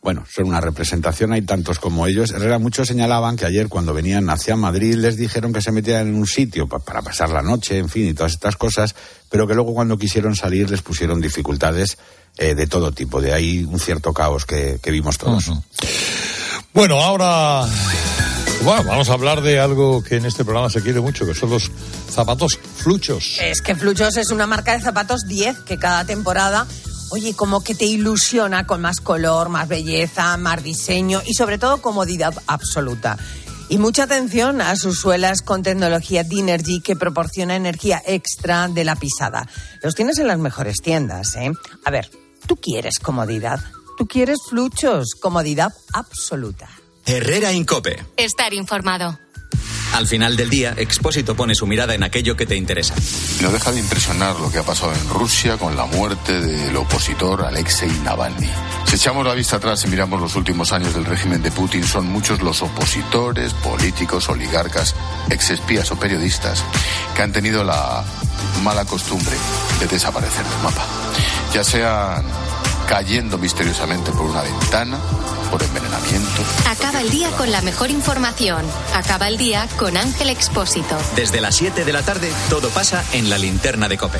bueno, 0.02 0.26
son 0.28 0.48
una 0.48 0.60
representación, 0.60 1.32
hay 1.32 1.44
tantos 1.44 1.78
como 1.78 2.08
ellos. 2.08 2.32
Herrera, 2.32 2.58
muchos 2.58 2.88
señalaban 2.88 3.36
que 3.36 3.46
ayer 3.46 3.68
cuando 3.68 3.94
venían 3.94 4.30
hacia 4.32 4.56
Madrid 4.56 4.96
les 4.96 5.16
dijeron 5.16 5.54
que 5.54 5.62
se 5.62 5.72
metieran 5.72 6.08
en 6.08 6.16
un 6.16 6.26
sitio 6.26 6.68
para 6.68 7.04
pasar 7.04 7.30
la 7.30 7.44
noche, 7.44 7.78
en 7.78 7.88
fin, 7.88 8.08
y 8.08 8.14
todas 8.14 8.34
estas 8.34 8.56
cosas, 8.56 8.96
pero 9.30 9.48
que 9.48 9.54
luego 9.54 9.76
cuando 9.76 9.98
quisieron 9.98 10.36
salir 10.36 10.72
les 10.72 10.82
pusieron 10.82 11.22
dificultades 11.22 12.00
eh, 12.38 12.56
de 12.56 12.66
todo 12.66 12.92
tipo. 12.92 13.22
De 13.22 13.32
ahí 13.32 13.64
un 13.64 13.80
cierto 13.80 14.12
caos 14.12 14.46
que, 14.46 14.80
vimos 14.86 15.20
todos. 15.20 15.52
Bueno, 16.74 17.00
ahora 17.00 17.68
bueno, 18.64 18.84
vamos 18.84 19.10
a 19.10 19.14
hablar 19.14 19.42
de 19.42 19.60
algo 19.60 20.04
que 20.04 20.18
en 20.18 20.26
este 20.26 20.44
programa 20.44 20.70
se 20.70 20.82
quiere 20.82 21.02
mucho, 21.02 21.26
que 21.26 21.34
son 21.34 21.50
los 21.50 21.72
zapatos 22.10 22.60
Fluchos. 22.78 23.38
Es 23.42 23.62
que 23.62 23.76
Fluchos 23.76 24.18
es 24.18 24.30
una 24.30 24.46
marca 24.46 24.74
de 24.74 24.82
zapatos 24.82 25.22
10 25.28 25.62
que 25.62 25.78
cada 25.78 26.06
temporada 26.06 26.68
Oye, 27.12 27.36
como 27.36 27.62
que 27.62 27.76
te 27.76 27.86
ilusiona 27.86 28.66
con 28.66 28.82
más 28.82 29.02
color, 29.02 29.50
más 29.50 29.68
belleza, 29.68 30.38
más 30.38 30.64
diseño 30.64 31.22
y 31.26 31.34
sobre 31.34 31.58
todo 31.58 31.82
comodidad 31.82 32.34
absoluta. 32.48 33.18
Y 33.68 33.78
mucha 33.78 34.04
atención 34.04 34.62
a 34.62 34.76
sus 34.76 35.00
suelas 35.00 35.42
con 35.42 35.62
tecnología 35.62 36.24
Dinergy 36.24 36.82
que 36.82 36.96
proporciona 36.96 37.56
energía 37.56 38.02
extra 38.06 38.68
de 38.68 38.84
la 38.84 38.96
pisada. 38.96 39.48
Los 39.82 39.96
tienes 39.96 40.20
en 40.20 40.28
las 40.28 40.40
mejores 40.40 40.78
tiendas, 40.82 41.36
¿eh? 41.36 41.52
A 41.86 41.92
ver, 41.92 42.10
tú 42.48 42.56
quieres 42.56 43.00
comodidad, 43.00 43.60
tú 43.98 44.08
quieres 44.08 44.40
fluchos, 44.50 45.16
comodidad 45.20 45.74
absoluta. 45.94 46.70
Herrera 47.06 47.52
Incope. 47.52 48.06
Estar 48.18 48.54
informado. 48.54 49.18
Al 49.94 50.08
final 50.08 50.38
del 50.38 50.50
día, 50.50 50.74
Expósito 50.78 51.36
pone 51.36 51.54
su 51.54 51.68
mirada 51.68 51.94
en 51.94 52.04
aquello 52.04 52.36
que 52.36 52.46
te 52.46 52.56
interesa. 52.56 52.96
No 53.42 53.52
deja 53.52 53.72
de 53.72 53.80
impresionar 53.80 54.40
lo 54.40 54.52
que 54.52 54.60
ha 54.60 54.64
pasado 54.64 54.94
en 54.94 55.10
Rusia 55.10 55.58
con 55.58 55.76
la 55.76 55.86
muerte 55.86 56.40
del 56.40 56.76
opositor 56.78 57.44
Alexei 57.44 57.92
Navalny. 58.04 58.50
Si 58.88 58.96
echamos 58.96 59.26
la 59.26 59.34
vista 59.34 59.58
atrás 59.58 59.84
y 59.86 59.88
miramos 59.88 60.20
los 60.22 60.36
últimos 60.36 60.72
años 60.72 60.94
del 60.94 61.06
régimen 61.06 61.44
de 61.44 61.52
Putin, 61.52 61.84
son 61.84 62.08
muchos 62.08 62.42
los 62.42 62.62
opositores, 62.62 63.54
políticos, 63.54 64.30
oligarcas, 64.30 64.96
exespías 65.30 65.92
o 65.92 66.00
periodistas 66.00 66.64
que 67.16 67.22
han 67.22 67.32
tenido 67.32 67.64
la 67.64 68.04
mala 68.64 68.86
costumbre 68.86 69.36
de 69.80 69.88
desaparecer 69.88 70.46
del 70.46 70.64
mapa. 70.64 70.86
Ya 71.54 71.64
sean 71.64 72.26
cayendo 72.88 73.38
misteriosamente 73.38 74.12
por 74.12 74.24
una 74.24 74.42
ventana, 74.42 75.00
por 75.50 75.64
envenenamiento. 75.64 76.42
Acaba 76.70 77.02
el 77.02 77.10
día 77.10 77.30
con 77.32 77.52
la 77.52 77.62
mejor 77.62 77.90
información. 77.90 78.66
Acaba 78.94 79.28
el 79.28 79.38
día 79.38 79.68
con 79.78 79.98
Ángel 79.98 80.30
Expósito. 80.30 80.98
Desde 81.16 81.42
las 81.42 81.56
7 81.56 81.86
de 81.86 81.94
la 81.94 82.04
tarde, 82.04 82.32
todo 82.50 82.70
pasa 82.70 83.04
en 83.14 83.30
la 83.30 83.38
linterna 83.38 83.88
de 83.88 83.98
Cope. 83.98 84.20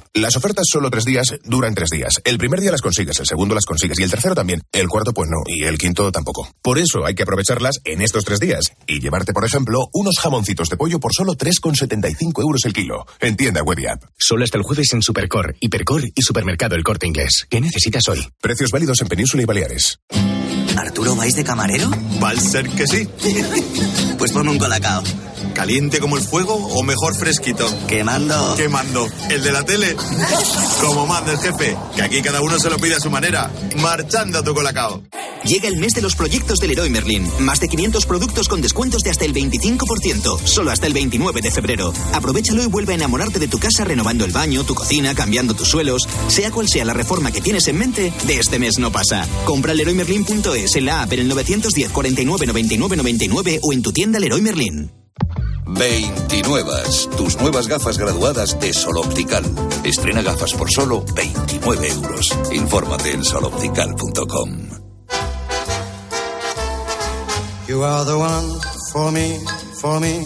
Las 0.13 0.35
ofertas 0.35 0.65
solo 0.69 0.89
tres 0.89 1.05
días 1.05 1.27
duran 1.45 1.73
tres 1.73 1.87
días. 1.89 2.21
El 2.25 2.37
primer 2.37 2.59
día 2.59 2.71
las 2.71 2.81
consigues, 2.81 3.17
el 3.21 3.25
segundo 3.25 3.55
las 3.55 3.63
consigues 3.63 3.97
y 3.97 4.03
el 4.03 4.11
tercero 4.11 4.35
también. 4.35 4.61
El 4.73 4.89
cuarto 4.89 5.13
pues 5.13 5.29
no 5.29 5.37
y 5.45 5.63
el 5.63 5.77
quinto 5.77 6.11
tampoco. 6.11 6.49
Por 6.61 6.79
eso 6.79 7.05
hay 7.05 7.15
que 7.15 7.23
aprovecharlas 7.23 7.79
en 7.85 8.01
estos 8.01 8.25
tres 8.25 8.41
días 8.41 8.73
y 8.87 8.99
llevarte, 8.99 9.31
por 9.31 9.45
ejemplo, 9.45 9.87
unos 9.93 10.19
jamoncitos 10.19 10.67
de 10.67 10.75
pollo 10.75 10.99
por 10.99 11.13
solo 11.13 11.35
3,75 11.35 12.41
euros 12.41 12.65
el 12.65 12.73
kilo. 12.73 13.05
En 13.21 13.37
tienda 13.37 13.63
web 13.63 13.79
y 13.79 13.85
app. 13.85 14.03
Solo 14.17 14.43
hasta 14.43 14.57
el 14.57 14.63
jueves 14.63 14.91
en 14.91 15.01
Supercor, 15.01 15.55
Hipercor 15.61 16.03
y 16.13 16.21
Supermercado 16.21 16.75
El 16.75 16.83
Corte 16.83 17.07
Inglés. 17.07 17.45
¿Qué 17.49 17.61
necesitas 17.61 18.05
hoy? 18.09 18.27
Precios 18.41 18.71
válidos 18.71 18.99
en 19.01 19.07
Península 19.07 19.43
y 19.43 19.45
Baleares. 19.45 19.97
¿Arturo 20.77 21.15
vais 21.15 21.33
de 21.35 21.43
camarero? 21.43 21.89
Va 22.23 22.31
a 22.31 22.35
ser 22.35 22.69
que 22.69 22.85
sí. 22.87 23.07
pues 24.17 24.31
ponme 24.31 24.51
un 24.51 24.59
colacao. 24.59 25.03
¿Caliente 25.53 25.99
como 25.99 26.17
el 26.17 26.23
fuego 26.23 26.53
o 26.53 26.83
mejor 26.83 27.15
fresquito? 27.15 27.65
Quemando. 27.87 28.55
Quemando. 28.55 29.07
¿El 29.29 29.43
de 29.43 29.51
la 29.51 29.63
tele? 29.63 29.95
Como 30.79 31.05
manda 31.07 31.31
el 31.33 31.39
jefe, 31.39 31.77
que 31.95 32.01
aquí 32.01 32.21
cada 32.21 32.41
uno 32.41 32.57
se 32.59 32.69
lo 32.69 32.77
pide 32.77 32.95
a 32.95 32.99
su 32.99 33.09
manera. 33.09 33.51
Marchando 33.77 34.39
a 34.39 34.43
tu 34.43 34.53
colacao. 34.53 35.03
Llega 35.43 35.67
el 35.67 35.77
mes 35.77 35.93
de 35.93 36.01
los 36.01 36.15
proyectos 36.15 36.59
del 36.59 36.69
Leroy 36.69 36.89
Merlin. 36.91 37.27
Más 37.39 37.59
de 37.59 37.67
500 37.67 38.05
productos 38.05 38.47
con 38.47 38.61
descuentos 38.61 39.01
de 39.01 39.09
hasta 39.09 39.25
el 39.25 39.33
25%. 39.33 40.39
Solo 40.45 40.71
hasta 40.71 40.87
el 40.87 40.93
29 40.93 41.41
de 41.41 41.51
febrero. 41.51 41.91
Aprovechalo 42.13 42.63
y 42.63 42.67
vuelve 42.67 42.93
a 42.93 42.95
enamorarte 42.95 43.39
de 43.39 43.47
tu 43.47 43.57
casa 43.57 43.83
renovando 43.83 44.23
el 44.23 44.31
baño, 44.31 44.63
tu 44.63 44.75
cocina, 44.75 45.15
cambiando 45.15 45.55
tus 45.55 45.67
suelos. 45.67 46.07
Sea 46.27 46.51
cual 46.51 46.69
sea 46.69 46.85
la 46.85 46.93
reforma 46.93 47.31
que 47.31 47.41
tienes 47.41 47.67
en 47.67 47.79
mente, 47.79 48.13
de 48.25 48.39
este 48.39 48.59
mes 48.59 48.77
no 48.77 48.91
pasa. 48.91 49.27
Compra 49.45 49.73
leroymerlin.es 49.73 50.60
en 50.63 50.85
la 50.85 51.01
app 51.01 51.13
en 51.13 51.19
el 51.19 51.27
910 51.27 51.91
49 51.91 52.45
99 52.45 52.97
99 52.97 53.59
o 53.63 53.73
en 53.73 53.81
tu 53.81 53.91
tienda 53.91 54.19
Leroy 54.19 54.41
Merlin. 54.41 54.91
29. 55.65 56.71
Tus 57.17 57.39
nuevas 57.39 57.67
gafas 57.67 57.97
graduadas 57.97 58.59
de 58.59 58.73
Sol 58.73 58.97
Optical. 58.97 59.43
Estrena 59.83 60.21
gafas 60.21 60.53
por 60.53 60.69
solo 60.71 61.03
29 61.15 61.87
euros. 61.89 62.37
Infórmate 62.51 63.11
en 63.11 63.23
soloptical.com. 63.23 64.69
You 67.67 67.83
are 67.83 68.05
the 68.05 68.17
one 68.17 68.59
for 68.91 69.11
me, 69.11 69.39
for 69.79 69.99
me. 69.99 70.25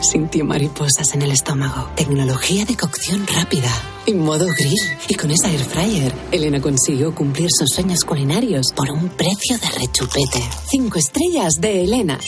sintió 0.00 0.44
mariposas 0.44 1.14
en 1.14 1.22
el 1.22 1.32
estómago. 1.32 1.90
Tecnología 1.94 2.64
de 2.64 2.76
cocción 2.76 3.26
rápida, 3.26 3.70
en 4.06 4.18
modo 4.20 4.46
grill. 4.46 4.78
Y 5.08 5.14
con 5.14 5.30
esa 5.30 5.50
air 5.50 5.60
fryer, 5.60 6.12
Elena 6.32 6.60
consiguió 6.60 7.14
cumplir 7.14 7.48
sus 7.50 7.68
sueños 7.74 8.04
culinarios 8.04 8.72
por 8.74 8.90
un 8.90 9.08
precio 9.10 9.58
de 9.58 9.68
rechupete. 9.78 10.42
Cinco 10.68 10.98
estrellas 10.98 11.54
de 11.60 11.84
Elena. 11.84 12.18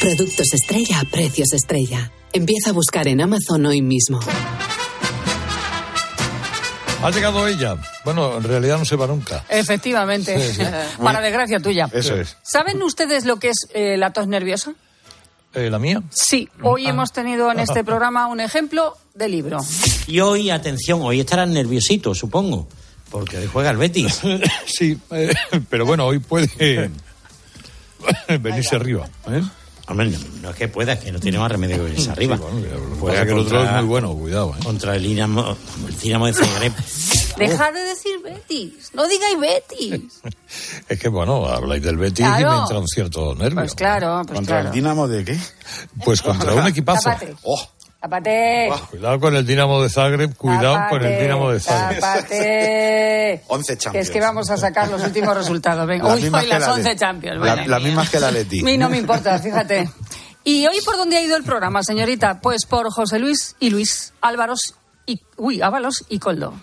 Productos 0.00 0.46
estrella 0.52 1.00
a 1.00 1.04
precios 1.04 1.52
estrella. 1.52 2.12
Empieza 2.32 2.70
a 2.70 2.72
buscar 2.72 3.08
en 3.08 3.20
Amazon 3.20 3.66
hoy 3.66 3.82
mismo. 3.82 4.20
Ha 7.02 7.10
llegado 7.10 7.46
ella. 7.46 7.76
Bueno, 8.04 8.36
en 8.36 8.42
realidad 8.42 8.78
no 8.78 8.84
se 8.84 8.96
va 8.96 9.06
nunca. 9.06 9.44
Efectivamente. 9.48 10.40
Sí, 10.40 10.54
sí. 10.54 10.62
Para 11.02 11.20
desgracia 11.20 11.60
tuya. 11.60 11.88
Eso 11.92 12.16
es. 12.16 12.36
¿Saben 12.42 12.82
ustedes 12.82 13.24
lo 13.24 13.36
que 13.36 13.50
es 13.50 13.68
eh, 13.74 13.96
la 13.96 14.12
tos 14.12 14.26
nerviosa? 14.26 14.74
Eh, 15.56 15.70
¿La 15.70 15.78
mía? 15.78 16.02
Sí. 16.10 16.48
Hoy 16.62 16.86
Ah. 16.86 16.90
hemos 16.90 17.12
tenido 17.12 17.50
en 17.50 17.58
este 17.60 17.82
programa 17.84 18.26
un 18.26 18.40
ejemplo 18.40 18.94
de 19.14 19.28
libro. 19.28 19.58
Y 20.06 20.20
hoy, 20.20 20.50
atención, 20.50 21.00
hoy 21.02 21.20
estarán 21.20 21.52
nerviositos, 21.52 22.18
supongo, 22.18 22.68
porque 23.10 23.38
hoy 23.38 23.46
juega 23.50 23.70
el 23.70 23.78
Betis. 23.78 24.20
sí, 24.66 24.98
eh, 25.10 25.32
pero 25.70 25.86
bueno, 25.86 26.04
hoy 26.06 26.18
puede 26.18 26.90
venirse 28.40 28.76
arriba. 28.76 29.08
¿eh? 29.30 29.42
Hombre, 29.88 30.10
no, 30.10 30.18
no 30.42 30.50
es 30.50 30.56
que 30.56 30.68
pueda, 30.68 30.92
es 30.94 30.98
que 31.00 31.12
no 31.12 31.20
tiene 31.20 31.38
más 31.38 31.50
remedio 31.50 31.76
que 31.76 31.82
venirse 31.84 32.10
arriba. 32.10 32.36
Lo 32.36 32.46
que 32.48 32.52
pasa 32.68 32.96
Juega 33.00 33.20
es 33.20 33.24
que 33.26 33.32
el 33.32 33.38
otro 33.38 33.58
contra- 33.58 33.70
es 33.76 33.80
muy 33.82 33.88
bueno, 33.88 34.14
cuidado. 34.14 34.54
¿eh? 34.58 34.62
Contra 34.64 34.96
el 34.96 35.02
Dinamo, 35.04 35.56
el 35.88 35.98
Dinamo 35.98 36.26
de 36.26 36.32
Zagreb. 36.34 36.72
Dejad 37.36 37.72
de 37.72 37.80
decir 37.80 38.18
Betis. 38.22 38.90
No 38.94 39.06
digáis 39.06 39.38
Betis. 39.40 40.20
Es 40.88 40.98
que 41.00 41.08
bueno, 41.08 41.46
habláis 41.46 41.82
del 41.82 41.96
Betis 41.96 42.24
y 42.26 42.44
me 42.44 42.56
entra 42.56 42.78
un 42.78 42.86
cierto 42.88 43.34
nervio. 43.34 43.56
Pues 43.60 43.74
claro, 43.74 44.22
pues 44.26 44.36
¿Contra 44.36 44.56
claro. 44.56 44.68
el 44.68 44.74
Dinamo 44.74 45.08
de 45.08 45.24
qué? 45.24 45.38
Pues 46.04 46.22
contra 46.22 46.54
un 46.54 46.66
equipazo. 46.66 47.10
Tápate. 47.10 47.34
Tápate. 48.00 48.70
Cuidado 48.90 49.18
con 49.18 49.34
el 49.34 49.44
Dinamo 49.46 49.82
de 49.82 49.90
Zagreb, 49.90 50.36
cuidado 50.36 50.78
con 50.90 51.04
el 51.04 51.20
Dinamo 51.20 51.50
de 51.50 51.60
Zagreb. 51.60 52.00
Tápate. 52.00 53.42
11 53.48 53.72
Que 53.72 53.78
Champions. 53.78 54.06
es 54.06 54.12
que 54.12 54.20
vamos 54.20 54.50
a 54.50 54.56
sacar 54.56 54.88
los 54.88 55.02
últimos 55.02 55.34
resultados. 55.36 55.86
Venga, 55.86 56.04
Las 56.04 56.14
hoy, 56.16 56.22
mismas 56.22 56.42
hoy 56.44 56.48
las 56.48 56.60
la 56.60 56.72
11 56.72 56.82
Leti. 56.84 56.98
Champions. 57.00 57.40
La- 57.40 57.56
las 57.56 57.66
mía. 57.66 57.78
mismas 57.88 58.10
que 58.10 58.20
la 58.20 58.30
Leti. 58.30 58.60
A 58.60 58.64
mí 58.64 58.78
no 58.78 58.88
me 58.88 58.98
importa, 58.98 59.38
fíjate. 59.38 59.90
¿Y 60.44 60.64
hoy 60.66 60.76
por 60.84 60.96
dónde 60.96 61.16
ha 61.16 61.22
ido 61.22 61.36
el 61.36 61.42
programa, 61.42 61.82
señorita? 61.82 62.40
Pues 62.40 62.66
por 62.66 62.90
José 62.92 63.18
Luis 63.18 63.56
y 63.58 63.70
Luis 63.70 64.12
Álvaros 64.20 64.74
y... 65.06 65.20
Uy, 65.36 65.60
Ábalos 65.60 66.04
y 66.08 66.20
Coldo. 66.20 66.54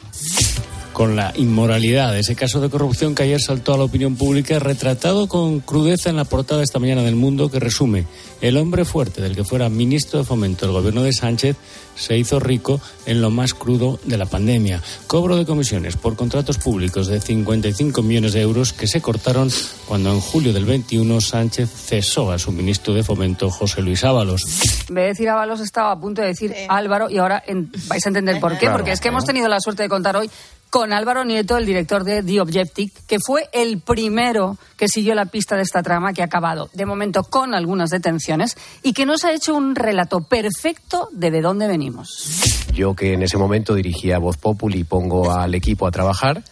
Con 0.93 1.15
la 1.15 1.33
inmoralidad 1.35 2.13
de 2.13 2.19
ese 2.19 2.35
caso 2.35 2.61
de 2.61 2.69
corrupción 2.69 3.15
que 3.15 3.23
ayer 3.23 3.41
saltó 3.41 3.73
a 3.73 3.77
la 3.77 3.83
opinión 3.83 4.15
pública, 4.15 4.59
retratado 4.59 5.27
con 5.27 5.59
crudeza 5.59 6.09
en 6.09 6.15
la 6.15 6.23
portada 6.25 6.63
esta 6.63 6.79
mañana 6.79 7.01
del 7.01 7.15
Mundo, 7.15 7.49
que 7.49 7.59
resume: 7.59 8.05
el 8.41 8.55
hombre 8.57 8.85
fuerte 8.85 9.21
del 9.21 9.35
que 9.35 9.43
fuera 9.43 9.69
ministro 9.69 10.19
de 10.19 10.25
Fomento 10.25 10.65
del 10.65 10.73
gobierno 10.75 11.03
de 11.03 11.11
Sánchez 11.11 11.57
se 11.95 12.17
hizo 12.17 12.39
rico 12.39 12.81
en 13.05 13.21
lo 13.21 13.29
más 13.29 13.53
crudo 13.53 13.99
de 14.05 14.17
la 14.17 14.25
pandemia. 14.25 14.81
Cobro 15.07 15.35
de 15.37 15.45
comisiones 15.45 15.95
por 15.95 16.15
contratos 16.15 16.57
públicos 16.57 17.07
de 17.07 17.19
55 17.21 18.01
millones 18.01 18.33
de 18.33 18.41
euros 18.41 18.73
que 18.73 18.87
se 18.87 18.99
cortaron 19.01 19.51
cuando 19.87 20.11
en 20.11 20.19
julio 20.19 20.53
del 20.53 20.65
21 20.65 21.21
Sánchez 21.21 21.69
cesó 21.69 22.31
a 22.31 22.39
su 22.39 22.51
ministro 22.51 22.93
de 22.93 23.03
Fomento, 23.03 23.49
José 23.51 23.81
Luis 23.81 24.03
Ábalos. 24.03 24.43
En 24.89 24.95
vez 24.95 25.03
de 25.03 25.09
decir 25.09 25.29
Ábalos, 25.29 25.59
estaba 25.59 25.91
a 25.91 25.99
punto 25.99 26.21
de 26.21 26.27
decir 26.29 26.53
Álvaro 26.67 27.09
y 27.09 27.17
ahora 27.19 27.43
en- 27.45 27.71
vais 27.87 28.05
a 28.05 28.09
entender 28.09 28.39
por 28.39 28.53
qué. 28.53 28.59
Claro, 28.61 28.77
porque 28.77 28.91
es 28.91 28.99
que 28.99 29.09
hemos 29.09 29.25
tenido 29.25 29.47
la 29.47 29.59
suerte 29.59 29.83
de 29.83 29.89
contar 29.89 30.15
hoy 30.17 30.29
con 30.74 30.91
Álvaro 30.91 31.24
Nieto, 31.24 31.55
el 31.55 31.67
director 31.67 32.03
de 32.03 32.24
The 32.24 32.41
Objective, 32.41 32.91
que 33.05 33.19
fue 33.24 33.47
el 33.53 33.82
primero 33.82 34.57
que 34.76 34.88
siguió 34.88 35.13
la 35.13 35.28
pista 35.28 35.55
de 35.55 35.61
esta 35.61 35.84
trama 35.84 36.13
que 36.13 36.24
ha 36.24 36.26
acabado, 36.26 36.71
de 36.74 36.88
momento, 36.88 37.24
con 37.26 37.53
algunas 37.53 37.91
detenciones 37.91 38.57
y 38.82 38.93
que 38.93 39.05
nos 39.05 39.24
ha 39.24 39.34
hecho 39.34 39.53
un 39.53 39.76
relato 39.76 40.21
perfecto 40.21 41.09
de 41.11 41.30
de 41.30 41.41
dónde 41.41 41.67
venimos. 41.67 42.41
Yo 42.74 42.95
que 42.95 43.13
en 43.13 43.21
ese 43.21 43.38
momento 43.38 43.76
dirigía 43.76 44.17
Voz 44.17 44.38
Populi 44.38 44.84
pongo 44.84 45.32
al 45.32 45.53
equipo 45.53 45.86
a 45.86 45.91
trabajar 45.91 46.43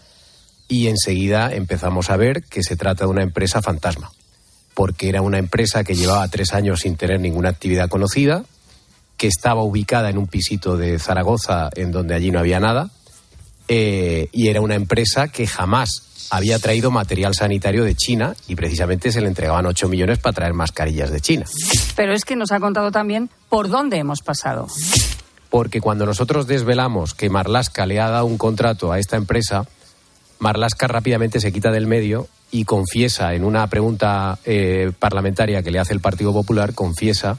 y 0.68 0.86
enseguida 0.86 1.52
empezamos 1.52 2.12
a 2.12 2.16
ver 2.16 2.44
que 2.44 2.62
se 2.62 2.76
trata 2.76 3.06
de 3.06 3.10
una 3.10 3.24
empresa 3.24 3.64
fantasma, 3.64 4.12
porque 4.76 5.10
era 5.10 5.24
una 5.24 5.40
empresa 5.40 5.84
que 5.84 5.96
llevaba 5.96 6.28
tres 6.28 6.54
años 6.54 6.82
sin 6.82 6.96
tener 6.96 7.20
ninguna 7.20 7.50
actividad 7.50 7.90
conocida, 7.90 8.44
que 9.18 9.26
estaba 9.26 9.64
ubicada 9.64 10.12
en 10.12 10.20
un 10.20 10.28
pisito 10.28 10.78
de 10.78 11.00
Zaragoza 11.00 11.72
en 11.76 11.92
donde 11.92 12.14
allí 12.14 12.30
no 12.30 12.38
había 12.38 12.60
nada, 12.60 12.92
eh, 13.74 14.28
y 14.34 14.50
era 14.50 14.60
una 14.60 14.76
empresa 14.76 15.30
que 15.30 15.48
jamás 15.48 16.28
había 16.30 16.60
traído 16.60 16.92
material 16.92 17.34
sanitario 17.34 17.86
de 17.86 17.96
China 17.96 18.36
y 18.50 18.56
precisamente 18.56 19.14
se 19.14 19.22
le 19.22 19.30
entregaban 19.30 19.66
8 19.66 19.88
millones 19.88 20.18
para 20.18 20.34
traer 20.34 20.54
mascarillas 20.54 21.10
de 21.10 21.22
China. 21.22 21.46
Pero 21.96 22.12
es 22.14 22.26
que 22.26 22.36
nos 22.36 22.52
ha 22.52 22.60
contado 22.60 22.92
también 22.92 23.30
por 23.48 23.70
dónde 23.70 23.98
hemos 23.98 24.20
pasado. 24.20 24.68
Porque 25.50 25.80
cuando 25.80 26.06
nosotros 26.06 26.48
desvelamos 26.48 27.14
que 27.14 27.30
Marlasca 27.30 27.86
le 27.86 28.02
ha 28.02 28.10
dado 28.10 28.26
un 28.26 28.38
contrato 28.38 28.92
a 28.92 29.00
esta 29.00 29.16
empresa, 29.16 29.66
Marlasca 30.40 30.88
rápidamente 30.88 31.40
se 31.40 31.54
quita 31.54 31.72
del 31.72 31.88
medio 31.88 32.28
y 32.52 32.66
confiesa 32.66 33.36
en 33.36 33.46
una 33.46 33.68
pregunta 33.68 34.38
eh, 34.44 34.92
parlamentaria 35.00 35.64
que 35.64 35.72
le 35.72 35.80
hace 35.80 35.94
el 35.94 36.02
Partido 36.02 36.34
Popular, 36.34 36.74
confiesa 36.74 37.38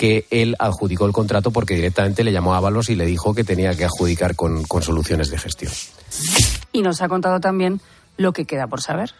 que 0.00 0.24
él 0.30 0.56
adjudicó 0.58 1.04
el 1.04 1.12
contrato 1.12 1.50
porque 1.50 1.74
directamente 1.74 2.24
le 2.24 2.32
llamó 2.32 2.54
a 2.54 2.56
Ábalos 2.56 2.88
y 2.88 2.94
le 2.94 3.04
dijo 3.04 3.34
que 3.34 3.44
tenía 3.44 3.74
que 3.74 3.84
adjudicar 3.84 4.34
con, 4.34 4.62
con 4.62 4.82
soluciones 4.82 5.28
de 5.28 5.36
gestión. 5.36 5.70
Y 6.72 6.80
nos 6.80 7.02
ha 7.02 7.08
contado 7.10 7.38
también 7.38 7.82
lo 8.16 8.32
que 8.32 8.46
queda 8.46 8.66
por 8.66 8.80
saber. 8.80 9.12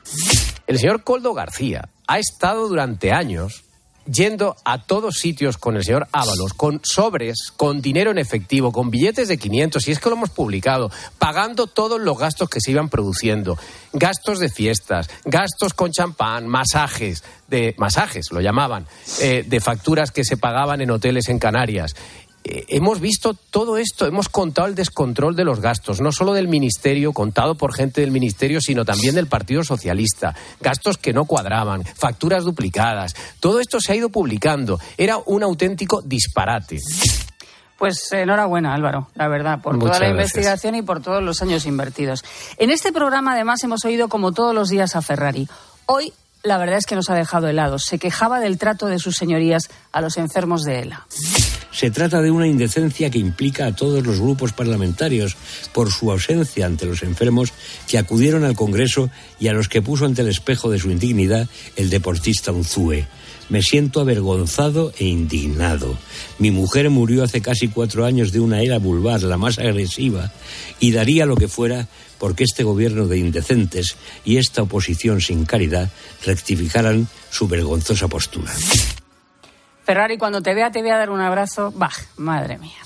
El 0.66 0.78
señor 0.78 1.04
Coldo 1.04 1.34
García 1.34 1.90
ha 2.06 2.18
estado 2.18 2.66
durante 2.66 3.12
años 3.12 3.64
yendo 4.10 4.56
a 4.64 4.82
todos 4.82 5.16
sitios 5.16 5.58
con 5.58 5.76
el 5.76 5.84
señor 5.84 6.08
Ábalos, 6.12 6.54
con 6.54 6.80
sobres, 6.82 7.52
con 7.56 7.80
dinero 7.80 8.10
en 8.10 8.18
efectivo, 8.18 8.72
con 8.72 8.90
billetes 8.90 9.28
de 9.28 9.38
500, 9.38 9.86
y 9.86 9.92
es 9.92 9.98
que 10.00 10.08
lo 10.08 10.16
hemos 10.16 10.30
publicado, 10.30 10.90
pagando 11.18 11.66
todos 11.66 12.00
los 12.00 12.18
gastos 12.18 12.48
que 12.48 12.60
se 12.60 12.72
iban 12.72 12.88
produciendo, 12.88 13.58
gastos 13.92 14.38
de 14.40 14.48
fiestas, 14.48 15.08
gastos 15.24 15.74
con 15.74 15.92
champán, 15.92 16.46
masajes, 16.48 17.22
de 17.48 17.74
masajes 17.78 18.26
lo 18.30 18.40
llamaban, 18.40 18.86
eh, 19.20 19.44
de 19.46 19.60
facturas 19.60 20.10
que 20.10 20.24
se 20.24 20.36
pagaban 20.36 20.80
en 20.80 20.90
hoteles 20.90 21.28
en 21.28 21.38
Canarias. 21.38 21.94
Eh, 22.52 22.64
hemos 22.68 23.00
visto 23.00 23.34
todo 23.34 23.76
esto, 23.76 24.06
hemos 24.06 24.28
contado 24.28 24.66
el 24.66 24.74
descontrol 24.74 25.36
de 25.36 25.44
los 25.44 25.60
gastos, 25.60 26.00
no 26.00 26.10
solo 26.10 26.32
del 26.32 26.48
Ministerio, 26.48 27.12
contado 27.12 27.54
por 27.54 27.72
gente 27.72 28.00
del 28.00 28.10
Ministerio, 28.10 28.60
sino 28.60 28.84
también 28.84 29.14
del 29.14 29.28
Partido 29.28 29.62
Socialista. 29.62 30.34
Gastos 30.60 30.98
que 30.98 31.12
no 31.12 31.26
cuadraban, 31.26 31.84
facturas 31.84 32.42
duplicadas. 32.42 33.14
Todo 33.38 33.60
esto 33.60 33.80
se 33.80 33.92
ha 33.92 33.96
ido 33.96 34.08
publicando. 34.08 34.80
Era 34.98 35.18
un 35.26 35.44
auténtico 35.44 36.02
disparate. 36.02 36.78
Pues 37.78 38.12
enhorabuena, 38.12 38.74
Álvaro, 38.74 39.08
la 39.14 39.28
verdad, 39.28 39.62
por 39.62 39.76
Muchas 39.76 39.98
toda 39.98 40.00
la 40.00 40.12
gracias. 40.12 40.34
investigación 40.34 40.74
y 40.74 40.82
por 40.82 41.00
todos 41.00 41.22
los 41.22 41.40
años 41.42 41.64
invertidos. 41.66 42.24
En 42.58 42.70
este 42.70 42.92
programa, 42.92 43.32
además, 43.32 43.62
hemos 43.62 43.84
oído 43.84 44.08
como 44.08 44.32
todos 44.32 44.54
los 44.54 44.68
días 44.68 44.96
a 44.96 45.02
Ferrari. 45.02 45.48
Hoy, 45.86 46.12
la 46.42 46.58
verdad 46.58 46.78
es 46.78 46.86
que 46.86 46.94
nos 46.94 47.10
ha 47.10 47.14
dejado 47.14 47.48
helados. 47.48 47.84
Se 47.84 47.98
quejaba 47.98 48.40
del 48.40 48.58
trato 48.58 48.86
de 48.86 48.98
sus 48.98 49.16
señorías 49.16 49.68
a 49.92 50.00
los 50.00 50.16
enfermos 50.16 50.64
de 50.64 50.80
ELA. 50.80 51.06
Se 51.72 51.90
trata 51.90 52.20
de 52.20 52.30
una 52.30 52.46
indecencia 52.46 53.10
que 53.10 53.18
implica 53.18 53.66
a 53.66 53.74
todos 53.74 54.04
los 54.04 54.20
grupos 54.20 54.52
parlamentarios 54.52 55.36
por 55.72 55.92
su 55.92 56.10
ausencia 56.10 56.66
ante 56.66 56.86
los 56.86 57.02
enfermos 57.02 57.52
que 57.86 57.98
acudieron 57.98 58.44
al 58.44 58.56
Congreso 58.56 59.08
y 59.38 59.48
a 59.48 59.52
los 59.52 59.68
que 59.68 59.80
puso 59.80 60.04
ante 60.04 60.22
el 60.22 60.28
espejo 60.28 60.70
de 60.70 60.78
su 60.78 60.90
indignidad 60.90 61.48
el 61.76 61.88
deportista 61.88 62.52
Unzúe. 62.52 63.06
Me 63.48 63.62
siento 63.62 64.00
avergonzado 64.00 64.92
e 64.98 65.06
indignado. 65.06 65.96
Mi 66.38 66.50
mujer 66.50 66.88
murió 66.90 67.24
hace 67.24 67.40
casi 67.40 67.68
cuatro 67.68 68.04
años 68.04 68.30
de 68.30 68.40
una 68.40 68.62
era 68.62 68.78
vulvar, 68.78 69.22
la 69.22 69.36
más 69.36 69.58
agresiva, 69.58 70.30
y 70.78 70.92
daría 70.92 71.26
lo 71.26 71.36
que 71.36 71.48
fuera 71.48 71.88
porque 72.20 72.44
este 72.44 72.62
gobierno 72.62 73.08
de 73.08 73.18
indecentes 73.18 73.96
y 74.24 74.36
esta 74.36 74.62
oposición 74.62 75.20
sin 75.20 75.44
caridad 75.44 75.88
rectificaran 76.24 77.08
su 77.30 77.48
vergonzosa 77.48 78.06
postura. 78.06 78.52
Ferrari, 79.84 80.18
cuando 80.18 80.40
te 80.40 80.54
vea, 80.54 80.70
te 80.70 80.82
voy 80.82 80.90
a 80.90 80.98
dar 80.98 81.10
un 81.10 81.20
abrazo. 81.20 81.72
Bah, 81.74 81.90
madre 82.16 82.58
mía. 82.58 82.76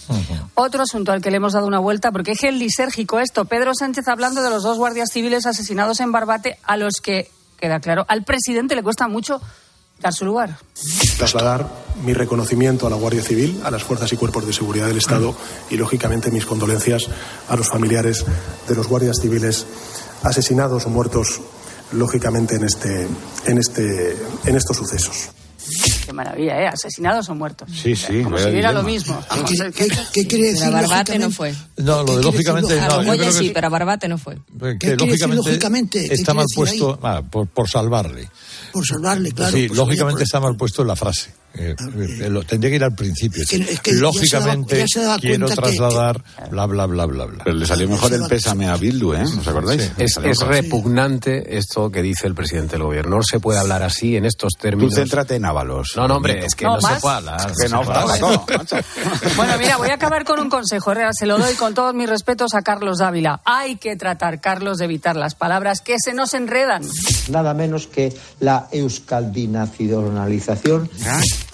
Otro 0.54 0.84
asunto 0.84 1.12
al 1.12 1.20
que 1.20 1.30
le 1.30 1.36
hemos 1.36 1.52
dado 1.52 1.66
una 1.66 1.80
vuelta, 1.80 2.12
porque 2.12 2.30
es 2.30 2.44
el 2.44 2.58
lisérgico 2.58 3.20
esto. 3.20 3.44
Pedro 3.44 3.72
Sánchez 3.74 4.08
hablando 4.08 4.42
de 4.42 4.48
los 4.48 4.62
dos 4.62 4.78
guardias 4.78 5.10
civiles 5.12 5.44
asesinados 5.44 6.00
en 6.00 6.12
Barbate, 6.12 6.58
a 6.62 6.78
los 6.78 7.00
que, 7.02 7.30
queda 7.58 7.80
claro, 7.80 8.06
al 8.08 8.24
presidente 8.24 8.74
le 8.74 8.82
cuesta 8.82 9.08
mucho 9.08 9.42
dar 10.04 10.12
su 10.14 10.24
lugar. 10.24 10.56
trasladar 11.16 11.66
mi 12.04 12.12
reconocimiento 12.12 12.86
a 12.86 12.90
la 12.90 12.96
Guardia 12.96 13.22
Civil, 13.22 13.60
a 13.64 13.70
las 13.70 13.82
fuerzas 13.82 14.12
y 14.12 14.16
cuerpos 14.16 14.46
de 14.46 14.52
seguridad 14.52 14.86
del 14.88 14.98
Estado 14.98 15.34
y, 15.70 15.76
lógicamente, 15.76 16.30
mis 16.30 16.44
condolencias 16.44 17.06
a 17.48 17.56
los 17.56 17.68
familiares 17.68 18.24
de 18.68 18.74
los 18.74 18.86
guardias 18.86 19.16
civiles 19.20 19.66
asesinados 20.22 20.84
o 20.86 20.90
muertos, 20.90 21.40
lógicamente, 21.92 22.56
en, 22.56 22.64
este, 22.64 23.08
en, 23.46 23.58
este, 23.58 24.16
en 24.44 24.56
estos 24.56 24.76
sucesos. 24.76 25.30
Qué 26.04 26.12
maravilla, 26.12 26.60
¿eh? 26.60 26.66
Asesinados 26.66 27.30
o 27.30 27.34
muertos. 27.34 27.70
Sí, 27.72 27.96
sí. 27.96 28.22
Como 28.22 28.36
si 28.36 28.44
hubiera 28.50 28.70
lo 28.70 28.82
mismo. 28.82 29.18
Vamos, 29.30 29.50
¿Qué, 29.50 29.72
qué- 29.72 29.88
qué 30.12 30.26
quiere 30.26 30.52
decir? 30.52 30.64
Pero 30.66 30.76
a 30.76 30.80
Barbate 30.82 31.18
no 31.18 31.24
lógicamente? 31.26 31.36
fue. 31.36 31.84
No, 31.84 32.02
lo 32.02 32.16
de 32.18 32.22
lógicamente. 32.22 32.74
decir 32.74 32.88
no, 32.90 32.94
A 32.96 33.02
yo 33.02 33.08
Goya 33.16 33.32
sí, 33.32 33.50
pero 33.54 33.66
a 33.68 33.70
Barbate 33.70 34.08
no 34.08 34.18
fue. 34.18 34.34
que 34.34 34.40
¿Qué 34.78 34.78
quiere 34.78 34.96
decir 34.96 35.06
lógicamente, 35.08 35.36
lógicamente? 35.36 36.08
¿Qué 36.08 36.14
está 36.14 36.34
mal 36.34 36.44
decir 36.44 36.56
puesto 36.56 36.98
ah, 37.02 37.22
por, 37.30 37.46
por 37.46 37.70
salvarle. 37.70 38.28
Por 38.74 38.84
salvarle, 38.84 39.30
claro. 39.30 39.56
sí, 39.56 39.68
pues, 39.68 39.78
lógicamente 39.78 40.16
oye, 40.16 40.24
está 40.24 40.40
mal 40.40 40.56
puesto 40.56 40.82
en 40.82 40.88
la 40.88 40.96
frase. 40.96 41.32
Eh, 41.56 41.74
eh, 42.20 42.28
lo- 42.30 42.42
tendría 42.42 42.70
que 42.70 42.76
ir 42.76 42.84
al 42.84 42.94
principio. 42.94 43.44
que- 43.48 43.56
sí. 43.58 43.66
es 43.68 43.80
que 43.80 43.90
ya 43.92 43.96
se 43.96 44.02
lógicamente 44.02 44.76
ya 44.78 44.86
se 45.14 45.20
quiero 45.20 45.46
que- 45.46 45.54
trasladar 45.54 46.22
bla 46.50 46.66
bla 46.66 46.86
bla 46.86 47.06
bla 47.06 47.24
bla. 47.26 47.44
Pero 47.44 47.56
le 47.56 47.64
salió 47.66 47.88
mejor 47.88 48.12
el 48.12 48.22
pésame 48.28 48.68
a 48.68 48.76
Bildu, 48.76 49.14
¿eh? 49.14 49.22
¿Os 49.22 49.46
acordáis? 49.46 49.82
Sí. 49.82 49.90
Es, 49.98 50.16
repugnante 50.40 51.56
esto 51.56 51.90
que 51.90 52.02
dice 52.02 52.26
el 52.26 52.34
presidente 52.34 52.72
del 52.72 52.82
gobierno. 52.82 53.16
No 53.18 53.22
se 53.22 53.38
puede 53.40 53.58
hablar 53.60 53.82
así 53.82 54.16
en 54.16 54.24
estos 54.24 54.54
Tú 54.54 54.62
términos. 54.62 54.94
céntrate 54.94 55.36
en 55.36 55.44
Ábalos. 55.44 55.92
No, 55.96 56.08
no, 56.08 56.16
hombre, 56.16 56.44
es 56.44 56.54
que 56.56 56.64
No, 56.64 56.74
no, 56.74 56.80
se 56.80 56.86
¿más? 56.88 57.00
puede 57.00 57.14
hablar. 57.16 57.52
Que 57.56 57.68
no, 57.68 57.82
macho. 57.84 58.44
Bueno, 59.36 59.56
mira, 59.58 59.76
voy 59.76 59.90
a 59.90 59.94
acabar 59.94 60.24
con 60.24 60.40
un 60.40 60.48
consejo. 60.50 60.92
Se 61.12 61.26
lo 61.26 61.38
doy 61.38 61.54
con 61.54 61.74
todos 61.74 61.94
mis 61.94 62.08
respetos 62.08 62.54
a 62.54 62.62
Carlos 62.62 62.98
Dávila. 62.98 63.40
Hay 63.44 63.76
que 63.76 63.94
tratar, 63.96 64.40
Carlos, 64.40 64.78
de 64.78 64.86
evitar 64.86 65.14
las 65.16 65.34
palabras 65.36 65.80
que 65.80 65.96
se 66.02 66.14
nos 66.14 66.34
enredan. 66.34 66.82
nada 67.30 67.54
menos 67.54 67.86
que 67.86 68.12
la 68.40 68.66
euskaldinacionalización. 68.72 70.90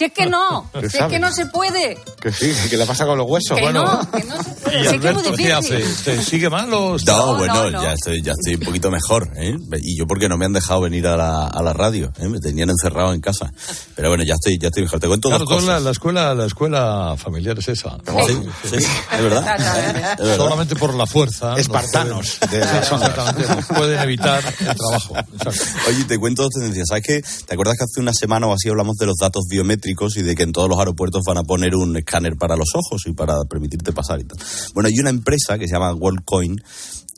Si 0.00 0.04
es 0.06 0.12
que 0.14 0.24
no, 0.24 0.70
¿Qué 0.72 0.88
si 0.88 0.96
es 0.96 1.04
que 1.04 1.18
no 1.18 1.30
se 1.30 1.44
puede. 1.44 1.98
Que 2.22 2.32
sí, 2.32 2.50
que 2.70 2.78
le 2.78 2.86
pasa 2.86 3.04
con 3.04 3.18
los 3.18 3.26
huesos. 3.28 3.54
Que 3.54 3.64
Bueno, 3.64 3.84
no, 3.84 4.10
que 4.10 4.24
no 4.24 4.42
se 4.42 4.50
puede. 4.52 4.80
¿Y 4.80 4.86
Si 4.86 4.86
es 4.86 4.90
que 4.92 4.96
es 4.96 5.00
muy 5.02 5.08
Alberto 5.10 5.32
qué 5.36 5.52
hace? 5.52 5.76
difícil. 5.76 6.04
¿Te 6.16 6.22
sigue 6.24 6.48
mal 6.48 6.72
o 6.72 6.96
está- 6.96 7.12
No, 7.12 7.26
No, 7.32 7.36
bueno, 7.38 7.54
no, 7.54 7.70
no. 7.70 7.82
Ya, 7.82 7.92
estoy, 7.92 8.22
ya 8.22 8.32
estoy 8.32 8.54
un 8.54 8.60
poquito 8.62 8.90
mejor. 8.90 9.28
¿eh? 9.36 9.54
Y 9.82 9.98
yo 9.98 10.06
porque 10.06 10.26
no 10.30 10.38
me 10.38 10.46
han 10.46 10.54
dejado 10.54 10.80
venir 10.80 11.06
a 11.06 11.18
la, 11.18 11.48
a 11.48 11.62
la 11.62 11.74
radio. 11.74 12.10
¿eh? 12.18 12.28
Me 12.30 12.38
tenían 12.40 12.70
encerrado 12.70 13.12
en 13.12 13.20
casa. 13.20 13.52
Pero 13.94 14.08
bueno, 14.08 14.24
ya 14.24 14.32
estoy, 14.32 14.56
ya 14.58 14.68
estoy 14.68 14.84
mejor. 14.84 15.00
Te 15.00 15.06
cuento 15.06 15.28
Claro, 15.28 15.44
dos 15.44 15.48
toda 15.50 15.60
la, 15.60 15.66
cosas. 15.72 15.82
la 15.84 15.90
escuela, 15.90 16.34
la 16.34 16.46
escuela 16.46 17.14
familiar 17.18 17.58
es 17.58 17.68
esa. 17.68 17.98
Sí, 18.26 18.40
sí, 18.70 18.76
es 18.76 19.22
verdad. 19.22 19.56
Es 19.60 20.16
verdad. 20.16 20.36
Solamente 20.38 20.76
por 20.76 20.94
la 20.94 21.04
fuerza. 21.04 21.50
nos 21.50 21.58
Espartanos 21.58 22.38
pueden- 22.40 22.70
de. 22.70 22.78
Exactamente, 22.78 23.74
pueden 23.74 24.00
evitar 24.00 24.42
el 24.60 24.76
trabajo. 24.76 25.14
Exacto. 25.18 25.62
Oye, 25.90 26.04
te 26.04 26.18
cuento 26.18 26.44
dos 26.44 26.52
tendencias. 26.52 26.88
¿Sabes 26.88 27.04
qué? 27.06 27.22
¿Te 27.46 27.52
acuerdas 27.52 27.76
que 27.76 27.84
hace 27.84 28.00
una 28.00 28.14
semana 28.14 28.46
o 28.46 28.54
así 28.54 28.70
hablamos 28.70 28.96
de 28.96 29.04
los 29.04 29.16
datos 29.20 29.44
biométricos 29.50 29.89
y 30.16 30.22
de 30.22 30.34
que 30.34 30.42
en 30.42 30.52
todos 30.52 30.68
los 30.68 30.78
aeropuertos 30.78 31.22
van 31.26 31.38
a 31.38 31.42
poner 31.42 31.74
un 31.74 31.96
escáner 31.96 32.36
para 32.36 32.56
los 32.56 32.68
ojos 32.74 33.02
y 33.06 33.12
para 33.12 33.44
permitirte 33.48 33.92
pasar 33.92 34.20
y 34.20 34.24
tal? 34.24 34.38
Bueno, 34.74 34.88
hay 34.88 34.98
una 35.00 35.10
empresa 35.10 35.58
que 35.58 35.66
se 35.66 35.74
llama 35.74 35.94
WorldCoin 35.94 36.56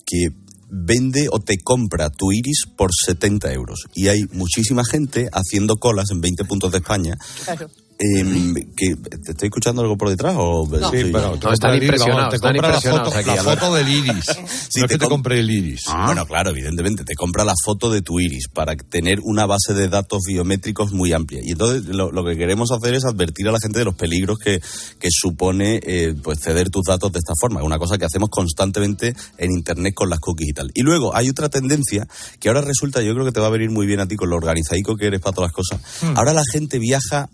que 0.05 0.29
vende 0.73 1.29
o 1.31 1.39
te 1.39 1.59
compra 1.59 2.11
tu 2.11 2.33
iris 2.33 2.65
por 2.77 2.91
70 2.93 3.53
euros. 3.53 3.85
Y 3.95 4.09
hay 4.09 4.23
muchísima 4.33 4.83
gente 4.85 5.29
haciendo 5.33 5.77
colas 5.77 6.11
en 6.11 6.21
20 6.21 6.45
puntos 6.45 6.73
de 6.73 6.79
España. 6.79 7.17
Claro. 7.45 7.71
Em, 7.99 8.55
que, 8.77 8.97
¿Te 8.97 9.31
estoy 9.33 9.47
escuchando 9.47 9.83
algo 9.83 9.97
por 9.97 10.09
detrás? 10.09 10.35
O, 10.37 10.67
Sí, 10.67 10.71
pero 10.81 11.11
te 11.11 11.11
No, 11.13 11.31
compra 11.31 11.53
están 11.53 11.75
impresionados, 11.77 12.41
te 12.41 12.53
la 12.53 12.81
foto, 12.81 13.17
aquí, 13.17 13.27
la 13.29 13.43
foto 13.43 13.75
del 13.75 13.89
iris. 13.89 14.25
Sí, 14.73 14.81
no 14.81 14.87
es 14.87 14.91
que 14.93 14.95
te 14.95 14.99
te 14.99 14.99
com- 15.05 15.09
compre 15.11 15.39
el 15.41 15.51
iris. 15.51 15.83
Bueno, 16.07 16.27
claro, 16.27 16.51
evidentemente, 16.51 17.05
te 17.05 17.15
compra 17.15 17.45
la 17.45 17.53
foto 17.65 17.91
de 17.91 18.01
tu 18.03 18.19
iris 18.21 18.49
para 18.49 18.75
tener 18.75 19.19
una 19.23 19.45
base 19.47 19.75
de 19.75 19.89
datos 19.89 20.21
biométricos 20.27 20.93
muy 20.93 21.13
amplia. 21.13 21.41
Y 21.45 21.53
entonces 21.53 21.85
lo, 21.95 22.11
lo 22.11 22.25
que 22.25 22.37
queremos 22.37 22.71
hacer 22.73 22.95
es 22.95 23.05
advertir 23.05 23.49
a 23.49 23.53
la 23.53 23.59
gente 23.61 23.79
de 23.81 23.85
los 23.85 23.95
peligros 23.95 24.39
que, 24.39 24.61
que 24.99 25.09
supone 25.11 25.81
eh, 25.85 26.15
pues 26.23 26.39
ceder 26.41 26.71
tus 26.71 26.85
datos 26.87 27.13
de 27.13 27.19
esta 27.19 27.35
forma. 27.41 27.61
Es 27.61 27.67
una 27.67 27.79
cosa 27.79 27.99
que 27.99 28.05
hacemos 28.07 28.31
constantemente 28.31 29.15
en 29.39 29.53
Internet 29.53 29.95
con 29.95 30.09
las 30.11 30.21
cookies 30.21 30.49
y 30.49 30.53
tal. 30.53 30.71
Y 30.75 30.83
luego 30.83 31.15
hay 31.15 31.29
otra 31.29 31.49
tendencia 31.49 32.07
que 32.41 32.49
ahora 32.49 32.63
resulta, 32.63 33.03
yo 33.03 33.13
creo 33.15 33.25
que 33.27 33.33
te 33.33 33.41
va 33.41 33.49
a 33.49 33.51
venir 33.51 33.71
muy 33.71 33.87
bien 33.87 34.01
a 34.01 34.07
ti 34.07 34.17
con 34.17 34.31
lo 34.31 34.37
organizadico 34.37 34.97
que 34.97 35.07
eres 35.07 35.21
para 35.21 35.35
todas 35.35 35.51
las 35.51 35.55
cosas. 35.55 35.81
Ahora 36.17 36.33
la 36.33 36.43
gente 36.51 36.79
viaja 36.79 37.29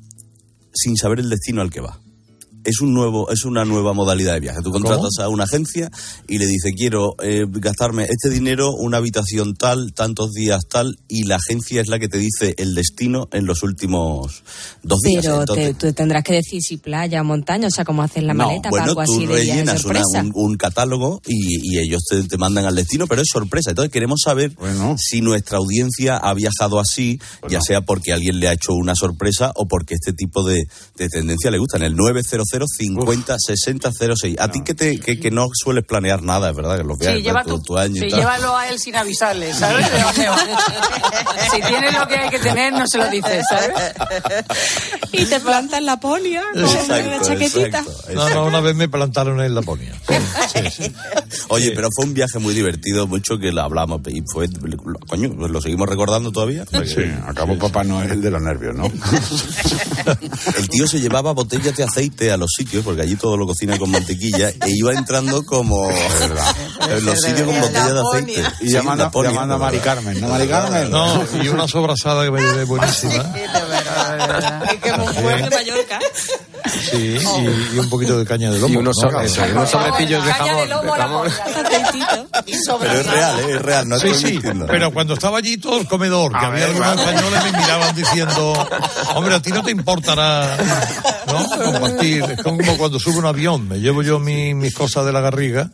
sin 0.78 0.96
saber 0.96 1.20
el 1.20 1.28
destino 1.28 1.60
al 1.60 1.70
que 1.70 1.80
va. 1.80 2.00
Es 2.64 2.80
un 2.80 2.92
nuevo, 2.92 3.30
es 3.30 3.44
una 3.44 3.64
nueva 3.64 3.92
modalidad 3.92 4.34
de 4.34 4.40
viaje. 4.40 4.60
Tú 4.62 4.70
contratas 4.70 5.18
a 5.20 5.28
una 5.28 5.44
agencia 5.44 5.90
y 6.26 6.38
le 6.38 6.46
dice 6.46 6.72
quiero 6.76 7.14
eh, 7.22 7.44
gastarme 7.48 8.04
este 8.04 8.28
dinero, 8.30 8.72
una 8.72 8.98
habitación 8.98 9.54
tal, 9.54 9.92
tantos 9.94 10.32
días 10.32 10.62
tal, 10.68 10.98
y 11.08 11.24
la 11.24 11.36
agencia 11.36 11.80
es 11.80 11.88
la 11.88 11.98
que 11.98 12.08
te 12.08 12.18
dice 12.18 12.54
el 12.58 12.74
destino 12.74 13.28
en 13.32 13.46
los 13.46 13.62
últimos 13.62 14.42
dos 14.82 15.00
días. 15.00 15.24
Pero 15.24 15.44
te, 15.54 15.74
tú 15.74 15.92
tendrás 15.92 16.22
que 16.24 16.34
decir 16.34 16.62
si 16.62 16.76
playa 16.76 17.20
o 17.22 17.24
montaña, 17.24 17.68
o 17.68 17.70
sea, 17.70 17.84
como 17.84 18.02
haces 18.02 18.22
la 18.24 18.34
no, 18.34 18.46
maleta 18.46 18.70
bueno, 18.70 18.84
para 18.86 18.90
algo 18.90 19.04
tú 19.04 19.12
así 19.12 19.26
de 19.26 19.34
viaje 19.34 19.50
rellenas 19.52 19.84
una- 19.84 20.00
un, 20.22 20.32
un 20.34 20.56
catálogo 20.56 21.20
y, 21.26 21.74
y 21.74 21.78
ellos 21.78 22.02
te, 22.08 22.22
te 22.24 22.36
mandan 22.38 22.64
al 22.66 22.74
destino, 22.74 23.06
pero 23.06 23.22
es 23.22 23.28
sorpresa. 23.32 23.70
Entonces 23.70 23.92
queremos 23.92 24.20
saber 24.24 24.52
si 24.98 25.20
nuestra 25.20 25.58
audiencia 25.58 26.16
ha 26.16 26.34
viajado 26.34 26.80
así, 26.80 27.18
ya 27.48 27.60
sea 27.60 27.82
porque 27.82 28.12
alguien 28.12 28.40
le 28.40 28.48
ha 28.48 28.52
hecho 28.52 28.74
una 28.74 28.94
sorpresa 28.94 29.52
o 29.54 29.66
porque 29.66 29.94
este 29.94 30.12
tipo 30.12 30.42
de, 30.42 30.64
de 30.96 31.08
tendencia 31.08 31.50
le 31.50 31.58
gusta. 31.58 31.76
En 31.78 31.84
el 31.84 31.94
900 31.94 32.47
50 32.66 33.36
60 33.38 33.90
06. 34.16 34.36
A 34.38 34.50
ti 34.50 34.60
que, 34.64 34.74
te, 34.74 34.98
que, 35.00 35.18
que 35.20 35.30
no 35.30 35.46
sueles 35.52 35.84
planear 35.84 36.22
nada, 36.22 36.50
es 36.50 36.56
verdad, 36.56 36.78
que 36.78 36.84
los 36.84 36.98
viajes 36.98 37.18
Sí, 37.18 37.24
lleva 37.24 37.44
tu, 37.44 37.60
tu, 37.60 37.76
año 37.76 37.96
y 37.96 38.00
sí, 38.00 38.08
tal. 38.10 38.20
llévalo 38.20 38.56
a 38.56 38.68
él 38.68 38.78
sin 38.78 38.96
avisarle, 38.96 39.52
¿sabes? 39.54 39.86
Si 41.52 41.60
tienes 41.62 41.94
lo 41.98 42.06
que 42.06 42.16
hay 42.16 42.28
que 42.30 42.38
tener, 42.38 42.72
no 42.72 42.86
se 42.86 42.98
lo 42.98 43.08
dices, 43.08 43.44
¿sabes? 43.48 43.70
Y 45.12 45.24
te 45.24 45.40
plantas 45.40 45.82
la 45.82 45.98
polia 45.98 46.42
con 46.52 46.62
Exacto, 46.64 47.10
la 47.10 47.20
chaquetita. 47.22 47.78
exacto, 47.80 48.12
No, 48.14 48.28
no, 48.30 48.46
una 48.46 48.60
vez 48.60 48.74
me 48.76 48.88
plantaron 48.88 49.40
en 49.40 49.54
Laponia. 49.54 49.94
Oye, 51.48 51.72
pero 51.74 51.88
fue 51.94 52.04
un 52.06 52.14
viaje 52.14 52.38
muy 52.38 52.54
divertido, 52.54 53.06
mucho 53.06 53.38
que 53.38 53.52
lo 53.52 53.62
hablamos 53.62 54.00
y 54.08 54.22
fue, 54.32 54.48
coño, 55.08 55.30
pues 55.36 55.50
lo 55.50 55.60
seguimos 55.60 55.88
recordando 55.88 56.30
todavía. 56.32 56.64
Sí, 56.84 57.02
acabó 57.26 57.58
Papá 57.58 57.84
Noel 57.84 58.20
de 58.20 58.30
los 58.30 58.42
nervios, 58.42 58.74
¿no? 58.74 58.84
El 60.56 60.68
tío 60.68 60.86
se 60.86 61.00
llevaba 61.00 61.32
botellas 61.32 61.76
de 61.76 61.84
aceite 61.84 62.30
a 62.32 62.36
los 62.38 62.50
sitios, 62.56 62.84
porque 62.84 63.02
allí 63.02 63.16
todo 63.16 63.36
lo 63.36 63.46
cocina 63.46 63.78
con 63.78 63.90
mantequilla, 63.90 64.48
e 64.60 64.70
iba 64.70 64.92
entrando 64.92 65.44
como... 65.44 65.88
En 65.90 67.04
los 67.04 67.20
sitios 67.20 67.42
con 67.42 67.60
botella 67.60 67.92
de 67.92 68.00
aceite. 68.00 68.42
Y 68.60 68.70
llamando, 68.70 69.10
llamando 69.22 69.54
a 69.54 69.58
Mari 69.58 69.78
Carmen, 69.78 70.20
¿no, 70.20 70.28
Mari 70.28 70.48
Carmen? 70.48 70.90
No, 70.90 71.22
y 71.42 71.48
una 71.48 71.66
sobrasada 71.68 72.24
que 72.24 72.30
me 72.30 72.40
llevé 72.40 72.64
buenísima. 72.64 73.34
Es 74.70 74.78
que 74.82 74.92
muy 74.92 75.12
fuerte 75.14 75.54
Mallorca. 75.54 75.98
Sí, 76.90 77.18
y, 77.18 77.74
y 77.76 77.78
un 77.78 77.88
poquito 77.88 78.18
de 78.18 78.24
caña 78.26 78.50
de 78.50 78.58
lomo. 78.58 78.74
Y 78.74 78.76
unos, 78.76 78.94
¿no? 79.02 79.10
so- 79.10 79.20
eso, 79.20 79.46
y 79.46 79.50
unos 79.52 79.70
sobrecillos 79.70 80.24
de 80.24 80.30
Caña 80.32 80.44
de 80.44 80.50
jamón. 80.50 80.68
lomo 80.68 80.82
de 80.82 80.98
la 80.98 81.04
jamón. 81.04 81.28
Pero 82.80 82.92
es 82.92 83.06
real, 83.06 83.38
¿eh? 83.40 83.52
es 83.54 83.62
real, 83.62 83.88
no 83.88 83.98
Sí, 83.98 84.06
estoy 84.08 84.20
sí, 84.20 84.32
mintiendo. 84.32 84.66
pero 84.66 84.92
cuando 84.92 85.14
estaba 85.14 85.38
allí 85.38 85.56
todo 85.58 85.78
el 85.78 85.86
comedor, 85.86 86.30
que 86.32 86.38
A 86.38 86.46
había 86.48 86.66
ver, 86.66 86.76
algunos 86.82 86.98
españoles 87.06 87.44
me 87.44 87.58
miraban 87.58 87.94
diciendo, 87.96 88.68
hombre, 89.14 89.34
a 89.34 89.40
ti 89.42 89.50
no 89.50 89.62
te 89.62 89.70
importará, 89.70 90.56
¿no? 91.26 91.48
Compartir. 91.72 92.27
Es 92.30 92.42
como 92.42 92.76
cuando 92.76 92.98
subo 92.98 93.18
un 93.18 93.26
avión, 93.26 93.68
me 93.68 93.78
llevo 93.80 94.02
yo 94.02 94.18
mi- 94.18 94.54
mis 94.54 94.74
cosas 94.74 95.04
de 95.06 95.12
la 95.12 95.20
garriga 95.20 95.70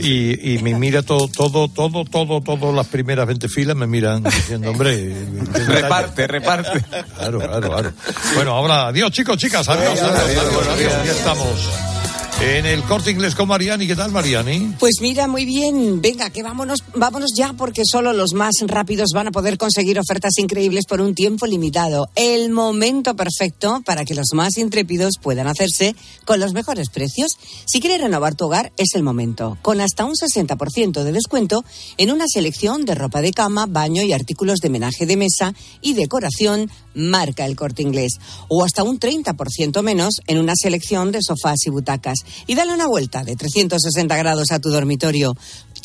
y, 0.00 0.54
y 0.54 0.58
me 0.62 0.74
mira 0.74 1.02
todo, 1.02 1.28
todo, 1.28 1.68
todo, 1.68 2.04
todo, 2.04 2.40
todo, 2.40 2.72
las 2.72 2.86
primeras 2.86 3.26
20 3.26 3.48
filas 3.48 3.76
me 3.76 3.86
miran 3.86 4.22
diciendo, 4.22 4.70
hombre, 4.70 4.94
qué 4.96 5.60
detalle". 5.60 5.82
Reparte, 5.82 6.26
reparte. 6.26 6.80
Claro, 7.16 7.38
claro, 7.40 7.68
claro. 7.70 7.92
Bueno, 8.34 8.52
ahora, 8.54 8.88
adiós 8.88 9.10
chicos, 9.10 9.36
chicas, 9.38 9.68
adiós, 9.68 10.00
adiós, 10.00 10.44
adiós, 10.44 10.68
adiós, 10.68 10.92
ya 11.04 11.12
estamos. 11.12 11.97
En 12.40 12.66
el 12.66 12.84
corte 12.84 13.10
inglés 13.10 13.34
con 13.34 13.48
Mariani, 13.48 13.88
¿qué 13.88 13.96
tal 13.96 14.12
Mariani? 14.12 14.76
Pues 14.78 14.98
mira, 15.00 15.26
muy 15.26 15.44
bien. 15.44 16.00
Venga, 16.00 16.30
que 16.30 16.44
vámonos, 16.44 16.84
vámonos 16.94 17.30
ya 17.36 17.52
porque 17.54 17.82
solo 17.84 18.12
los 18.12 18.32
más 18.32 18.54
rápidos 18.64 19.10
van 19.12 19.26
a 19.26 19.32
poder 19.32 19.58
conseguir 19.58 19.98
ofertas 19.98 20.38
increíbles 20.38 20.84
por 20.86 21.00
un 21.00 21.16
tiempo 21.16 21.46
limitado. 21.46 22.10
El 22.14 22.50
momento 22.50 23.16
perfecto 23.16 23.82
para 23.84 24.04
que 24.04 24.14
los 24.14 24.28
más 24.34 24.56
intrépidos 24.56 25.14
puedan 25.20 25.48
hacerse 25.48 25.96
con 26.24 26.38
los 26.38 26.52
mejores 26.52 26.90
precios. 26.90 27.36
Si 27.66 27.80
quieres 27.80 28.00
renovar 28.00 28.36
tu 28.36 28.44
hogar, 28.44 28.72
es 28.76 28.94
el 28.94 29.02
momento. 29.02 29.58
Con 29.60 29.80
hasta 29.80 30.04
un 30.04 30.14
60% 30.14 31.02
de 31.02 31.10
descuento 31.10 31.64
en 31.96 32.12
una 32.12 32.26
selección 32.28 32.84
de 32.84 32.94
ropa 32.94 33.20
de 33.20 33.32
cama, 33.32 33.66
baño 33.66 34.04
y 34.04 34.12
artículos 34.12 34.60
de 34.60 34.70
menaje 34.70 35.06
de 35.06 35.16
mesa 35.16 35.54
y 35.82 35.94
decoración, 35.94 36.70
marca 36.94 37.46
el 37.46 37.56
corte 37.56 37.82
inglés. 37.82 38.12
O 38.48 38.62
hasta 38.62 38.84
un 38.84 39.00
30% 39.00 39.82
menos 39.82 40.20
en 40.28 40.38
una 40.38 40.52
selección 40.54 41.10
de 41.10 41.18
sofás 41.20 41.66
y 41.66 41.70
butacas. 41.70 42.18
Y 42.46 42.54
dale 42.54 42.72
una 42.72 42.86
vuelta 42.86 43.24
de 43.24 43.36
360 43.36 44.16
grados 44.16 44.50
a 44.50 44.58
tu 44.58 44.70
dormitorio. 44.70 45.34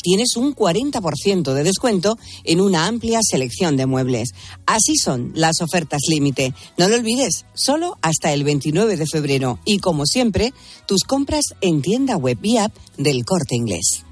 Tienes 0.02 0.36
un 0.36 0.54
40% 0.54 1.54
de 1.54 1.64
descuento 1.64 2.18
en 2.44 2.60
una 2.60 2.86
amplia 2.86 3.20
selección 3.22 3.76
de 3.76 3.86
muebles. 3.86 4.30
Así 4.66 4.96
son 4.96 5.32
las 5.34 5.62
ofertas 5.62 6.02
límite. 6.08 6.52
No 6.76 6.88
lo 6.88 6.96
olvides, 6.96 7.46
solo 7.54 7.96
hasta 8.02 8.32
el 8.32 8.44
29 8.44 8.96
de 8.96 9.06
febrero. 9.06 9.58
Y 9.64 9.78
como 9.78 10.04
siempre, 10.04 10.52
tus 10.86 11.04
compras 11.04 11.44
en 11.62 11.80
tienda 11.80 12.16
web 12.16 12.38
y 12.42 12.58
app 12.58 12.74
del 12.98 13.24
corte 13.24 13.54
inglés. 13.54 14.04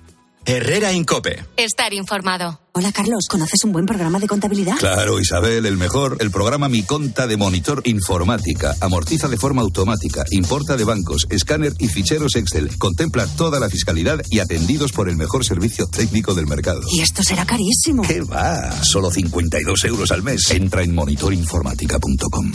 Herrera 0.45 0.93
Incope. 0.93 1.45
Estar 1.57 1.93
informado. 1.93 2.62
Hola 2.75 2.91
Carlos, 2.91 3.27
¿conoces 3.29 3.65
un 3.65 3.73
buen 3.73 3.85
programa 3.85 4.19
de 4.19 4.27
contabilidad? 4.27 4.77
Claro, 4.79 5.21
Isabel, 5.21 5.67
el 5.67 5.77
mejor. 5.77 6.17
El 6.21 6.31
programa 6.31 6.71
Mi 6.71 6.83
Conta 6.83 7.27
de 7.27 7.37
Monitor 7.37 7.83
Informática. 7.85 8.75
Amortiza 8.81 9.29
de 9.29 9.37
forma 9.37 9.61
automática, 9.61 10.25
importa 10.31 10.75
de 10.79 10.85
bancos, 10.85 11.27
escáner 11.29 11.75
y 11.79 11.89
ficheros 11.89 12.35
Excel. 12.35 12.79
Contempla 12.79 13.27
toda 13.27 13.61
la 13.61 13.69
fiscalidad 13.69 14.23
y 14.31 14.39
atendidos 14.39 14.93
por 14.93 15.11
el 15.11 15.17
mejor 15.17 15.45
servicio 15.45 15.87
técnico 15.87 16.35
del 16.35 16.47
mercado. 16.47 16.81
Y 16.91 17.03
esto 17.03 17.23
será 17.23 17.45
carísimo. 17.45 18.05
¿Qué 18.05 18.23
va? 18.23 18.73
Solo 18.83 19.11
52 19.11 19.85
euros 19.85 20.11
al 20.11 20.23
mes. 20.23 20.51
Entra 20.51 20.83
en 20.83 20.95
monitorinformática.com. 20.95 22.53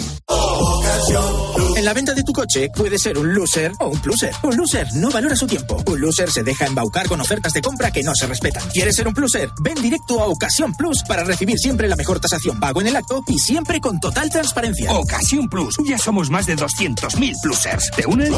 En 1.75 1.85
la 1.85 1.93
venta 1.93 2.15
de 2.15 2.23
tu 2.23 2.33
coche 2.33 2.69
puede 2.75 2.97
ser 2.97 3.19
un 3.19 3.35
loser 3.35 3.71
o 3.79 3.89
un 3.89 4.01
pluser. 4.01 4.33
Un 4.41 4.57
loser 4.57 4.87
no 4.95 5.11
valora 5.11 5.35
su 5.35 5.45
tiempo. 5.45 5.83
Un 5.85 6.01
loser 6.01 6.31
se 6.31 6.41
deja 6.41 6.65
embaucar 6.65 7.07
con 7.07 7.21
ofertas 7.21 7.53
de 7.53 7.61
compra 7.61 7.91
que 7.91 8.01
no 8.01 8.13
se 8.15 8.25
respetan. 8.25 8.67
¿Quieres 8.73 8.95
ser 8.95 9.07
un 9.07 9.13
pluser? 9.13 9.51
Ven 9.61 9.75
directo 9.75 10.06
a 10.15 10.27
Ocasión 10.27 10.73
Plus 10.73 11.03
para 11.07 11.23
recibir 11.23 11.57
siempre 11.57 11.87
la 11.87 11.95
mejor 11.95 12.19
tasación 12.19 12.59
pago 12.59 12.81
en 12.81 12.87
el 12.87 12.95
acto 12.95 13.23
y 13.27 13.37
siempre 13.39 13.79
con 13.79 13.99
total 13.99 14.29
transparencia. 14.29 14.91
Ocasión 14.93 15.47
Plus. 15.49 15.75
Ya 15.85 15.97
somos 15.97 16.29
más 16.29 16.45
de 16.45 16.55
200.000 16.55 17.35
plusers. 17.41 17.91
¿Te 17.95 18.05
unen? 18.07 18.33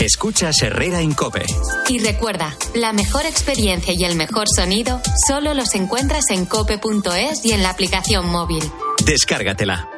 Escuchas 0.00 0.62
Herrera 0.62 1.02
Incope. 1.02 1.44
Y 1.88 1.98
recuerda, 1.98 2.56
la 2.74 2.92
mejor 2.92 3.26
experiencia 3.26 3.92
y 3.92 4.04
el 4.04 4.14
mejor 4.14 4.46
sonido 4.48 5.00
solo 5.26 5.54
los 5.54 5.74
encuentras 5.74 6.30
en 6.30 6.46
cope.es 6.46 7.44
y 7.44 7.52
en 7.52 7.62
la 7.62 7.70
aplicación 7.70 8.28
móvil. 8.28 8.62
Descárgatela. 9.04 9.97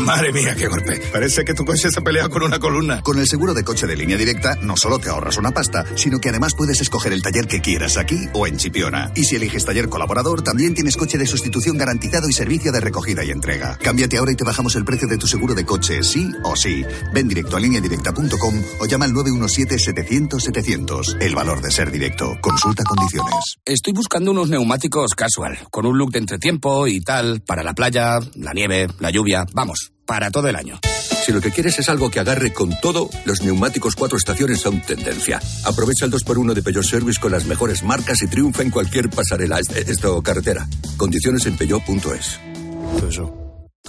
Madre 0.00 0.32
mía, 0.32 0.54
qué 0.56 0.68
golpe. 0.68 1.02
Parece 1.12 1.44
que 1.44 1.52
tu 1.52 1.66
coche 1.66 1.90
se 1.90 2.00
ha 2.00 2.02
peleado 2.02 2.30
con 2.30 2.42
una 2.42 2.58
columna. 2.58 3.02
Con 3.02 3.18
el 3.18 3.28
seguro 3.28 3.52
de 3.52 3.62
coche 3.62 3.86
de 3.86 3.94
línea 3.94 4.16
directa, 4.16 4.56
no 4.62 4.74
solo 4.76 4.98
te 4.98 5.10
ahorras 5.10 5.36
una 5.36 5.50
pasta, 5.50 5.84
sino 5.96 6.18
que 6.18 6.30
además 6.30 6.54
puedes 6.54 6.80
escoger 6.80 7.12
el 7.12 7.20
taller 7.20 7.46
que 7.46 7.60
quieras 7.60 7.98
aquí 7.98 8.26
o 8.32 8.46
en 8.46 8.56
Chipiona. 8.56 9.12
Y 9.14 9.24
si 9.24 9.36
eliges 9.36 9.66
taller 9.66 9.90
colaborador, 9.90 10.40
también 10.42 10.72
tienes 10.74 10.96
coche 10.96 11.18
de 11.18 11.26
sustitución 11.26 11.76
garantizado 11.76 12.26
y 12.28 12.32
servicio 12.32 12.72
de 12.72 12.80
recogida 12.80 13.22
y 13.22 13.30
entrega. 13.30 13.76
Cámbiate 13.82 14.16
ahora 14.16 14.32
y 14.32 14.36
te 14.36 14.44
bajamos 14.44 14.76
el 14.76 14.86
precio 14.86 15.08
de 15.08 15.18
tu 15.18 15.26
seguro 15.26 15.52
de 15.54 15.66
coche, 15.66 16.02
sí 16.02 16.32
o 16.42 16.56
sí. 16.56 16.86
Ven 17.12 17.28
directo 17.28 17.58
a 17.58 17.60
lineadirecta.com 17.60 18.62
o 18.80 18.86
llama 18.86 19.04
al 19.04 19.12
917-700-700. 19.12 21.20
El 21.20 21.34
valor 21.34 21.60
de 21.60 21.70
ser 21.70 21.90
directo. 21.90 22.38
Consulta 22.40 22.82
condiciones. 22.84 23.58
Estoy 23.64 23.92
buscando 23.92 24.30
unos 24.30 24.48
neumáticos 24.48 25.14
casual, 25.14 25.58
con 25.70 25.84
un 25.84 25.98
look 25.98 26.12
de 26.12 26.20
entretiempo 26.20 26.86
y 26.86 27.02
tal, 27.02 27.42
para 27.42 27.62
la 27.62 27.74
playa, 27.74 28.20
la 28.36 28.54
nieve, 28.54 28.88
la 28.98 29.10
lluvia, 29.10 29.44
vamos, 29.52 29.81
para 30.04 30.30
todo 30.30 30.48
el 30.48 30.56
año. 30.56 30.78
Si 31.24 31.32
lo 31.32 31.40
que 31.40 31.52
quieres 31.52 31.78
es 31.78 31.88
algo 31.88 32.10
que 32.10 32.18
agarre 32.18 32.52
con 32.52 32.70
todo, 32.80 33.08
los 33.24 33.42
neumáticos 33.42 33.94
cuatro 33.94 34.18
estaciones 34.18 34.60
son 34.60 34.80
tendencia. 34.80 35.40
Aprovecha 35.64 36.04
el 36.04 36.10
2x1 36.10 36.52
de 36.52 36.62
Peugeot 36.62 36.84
Service 36.84 37.20
con 37.20 37.30
las 37.32 37.44
mejores 37.44 37.82
marcas 37.84 38.22
y 38.22 38.26
triunfa 38.26 38.62
en 38.62 38.70
cualquier 38.70 39.08
pasarela, 39.08 39.60
eh, 39.60 39.84
esto 39.86 40.20
carretera. 40.22 40.66
Condiciones 40.96 41.46
en 41.46 41.56
peugeot.es. 41.56 42.40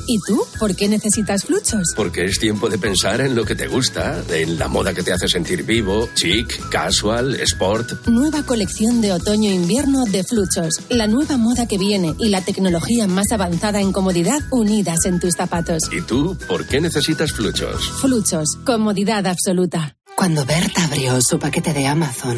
¿Y 0.07 0.19
tú? 0.27 0.43
¿Por 0.59 0.75
qué 0.75 0.89
necesitas 0.89 1.43
fluchos? 1.45 1.93
Porque 1.95 2.25
es 2.25 2.39
tiempo 2.39 2.67
de 2.67 2.77
pensar 2.77 3.21
en 3.21 3.35
lo 3.35 3.45
que 3.45 3.55
te 3.55 3.67
gusta, 3.67 4.23
en 4.29 4.57
la 4.57 4.67
moda 4.67 4.93
que 4.93 5.03
te 5.03 5.13
hace 5.13 5.27
sentir 5.27 5.63
vivo, 5.63 6.09
chic, 6.15 6.67
casual, 6.69 7.35
sport. 7.35 8.07
Nueva 8.07 8.43
colección 8.43 9.01
de 9.01 9.13
otoño-invierno 9.13 10.05
de 10.05 10.23
Fluchos. 10.23 10.81
La 10.89 11.07
nueva 11.07 11.37
moda 11.37 11.67
que 11.67 11.77
viene 11.77 12.15
y 12.17 12.29
la 12.29 12.41
tecnología 12.41 13.07
más 13.07 13.31
avanzada 13.31 13.81
en 13.81 13.91
comodidad 13.91 14.39
unidas 14.51 15.05
en 15.05 15.19
tus 15.19 15.35
zapatos. 15.35 15.83
¿Y 15.91 16.01
tú 16.01 16.37
por 16.47 16.65
qué 16.67 16.81
necesitas 16.81 17.31
fluchos? 17.31 17.89
Fluchos. 18.01 18.57
Comodidad 18.65 19.25
absoluta. 19.27 19.95
Cuando 20.15 20.45
Berta 20.45 20.85
abrió 20.85 21.19
su 21.21 21.39
paquete 21.39 21.73
de 21.73 21.87
Amazon, 21.87 22.37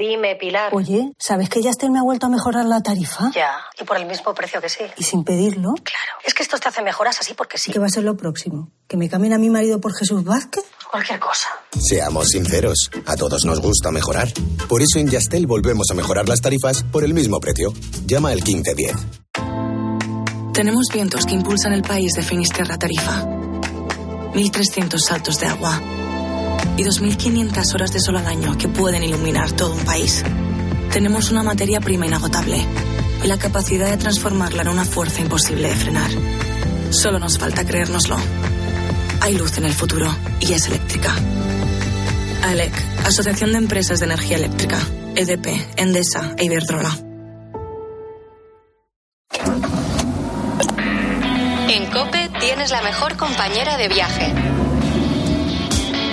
Dime, 0.00 0.34
Pilar. 0.36 0.74
Oye, 0.74 1.12
¿sabes 1.18 1.50
que 1.50 1.60
Yastel 1.60 1.90
me 1.90 1.98
ha 1.98 2.02
vuelto 2.02 2.24
a 2.24 2.30
mejorar 2.30 2.64
la 2.64 2.80
tarifa? 2.80 3.30
Ya, 3.34 3.52
y 3.78 3.84
por 3.84 3.98
el 3.98 4.06
mismo 4.06 4.32
precio 4.32 4.58
que 4.58 4.70
sí. 4.70 4.84
Y 4.96 5.02
sin 5.02 5.24
pedirlo. 5.24 5.74
Claro. 5.74 6.12
Es 6.24 6.32
que 6.32 6.42
esto 6.42 6.56
te 6.56 6.70
hace 6.70 6.80
mejoras 6.80 7.20
así 7.20 7.34
porque 7.34 7.58
sí. 7.58 7.70
¿Qué 7.70 7.78
va 7.78 7.84
a 7.84 7.90
ser 7.90 8.04
lo 8.04 8.16
próximo? 8.16 8.70
¿Que 8.88 8.96
me 8.96 9.10
cambien 9.10 9.34
a 9.34 9.38
mi 9.38 9.50
marido 9.50 9.78
por 9.78 9.94
Jesús 9.94 10.24
Vázquez? 10.24 10.64
Cualquier 10.90 11.20
cosa. 11.20 11.50
Seamos 11.78 12.30
sinceros, 12.30 12.90
a 13.04 13.14
todos 13.14 13.44
nos 13.44 13.60
gusta 13.60 13.90
mejorar. 13.90 14.28
Por 14.70 14.80
eso 14.80 14.98
en 14.98 15.08
Yastel 15.08 15.46
volvemos 15.46 15.90
a 15.90 15.94
mejorar 15.94 16.26
las 16.30 16.40
tarifas 16.40 16.82
por 16.82 17.04
el 17.04 17.12
mismo 17.12 17.38
precio. 17.38 17.74
Llama 18.06 18.30
al 18.30 18.36
1510. 18.36 18.96
Tenemos 20.54 20.86
vientos 20.94 21.26
que 21.26 21.34
impulsan 21.34 21.74
el 21.74 21.82
país 21.82 22.14
de 22.14 22.22
Finisterra 22.22 22.76
a 22.76 22.78
Tarifa. 22.78 23.26
1.300 24.32 24.98
saltos 24.98 25.38
de 25.40 25.46
agua. 25.46 25.78
Y 26.80 26.82
2.500 26.82 27.74
horas 27.74 27.92
de 27.92 28.00
sol 28.00 28.16
al 28.16 28.26
año 28.26 28.56
que 28.56 28.66
pueden 28.66 29.02
iluminar 29.02 29.52
todo 29.52 29.74
un 29.74 29.84
país. 29.84 30.24
Tenemos 30.90 31.30
una 31.30 31.42
materia 31.42 31.78
prima 31.78 32.06
inagotable 32.06 32.64
y 33.22 33.26
la 33.26 33.38
capacidad 33.38 33.90
de 33.90 33.98
transformarla 33.98 34.62
en 34.62 34.68
una 34.68 34.86
fuerza 34.86 35.20
imposible 35.20 35.68
de 35.68 35.76
frenar. 35.76 36.10
Solo 36.88 37.18
nos 37.18 37.36
falta 37.36 37.66
creérnoslo. 37.66 38.16
Hay 39.20 39.36
luz 39.36 39.58
en 39.58 39.66
el 39.66 39.74
futuro 39.74 40.10
y 40.40 40.54
es 40.54 40.68
eléctrica. 40.68 41.14
ALEC, 42.44 42.72
Asociación 43.04 43.52
de 43.52 43.58
Empresas 43.58 43.98
de 43.98 44.06
Energía 44.06 44.38
Eléctrica. 44.38 44.78
EDP, 45.16 45.48
Endesa 45.76 46.34
e 46.38 46.46
Iberdrola. 46.46 46.96
En 51.68 51.90
Cope 51.90 52.30
tienes 52.40 52.70
la 52.70 52.80
mejor 52.80 53.18
compañera 53.18 53.76
de 53.76 53.88
viaje. 53.88 54.32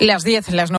Las 0.00 0.22
10, 0.22 0.52
las 0.52 0.66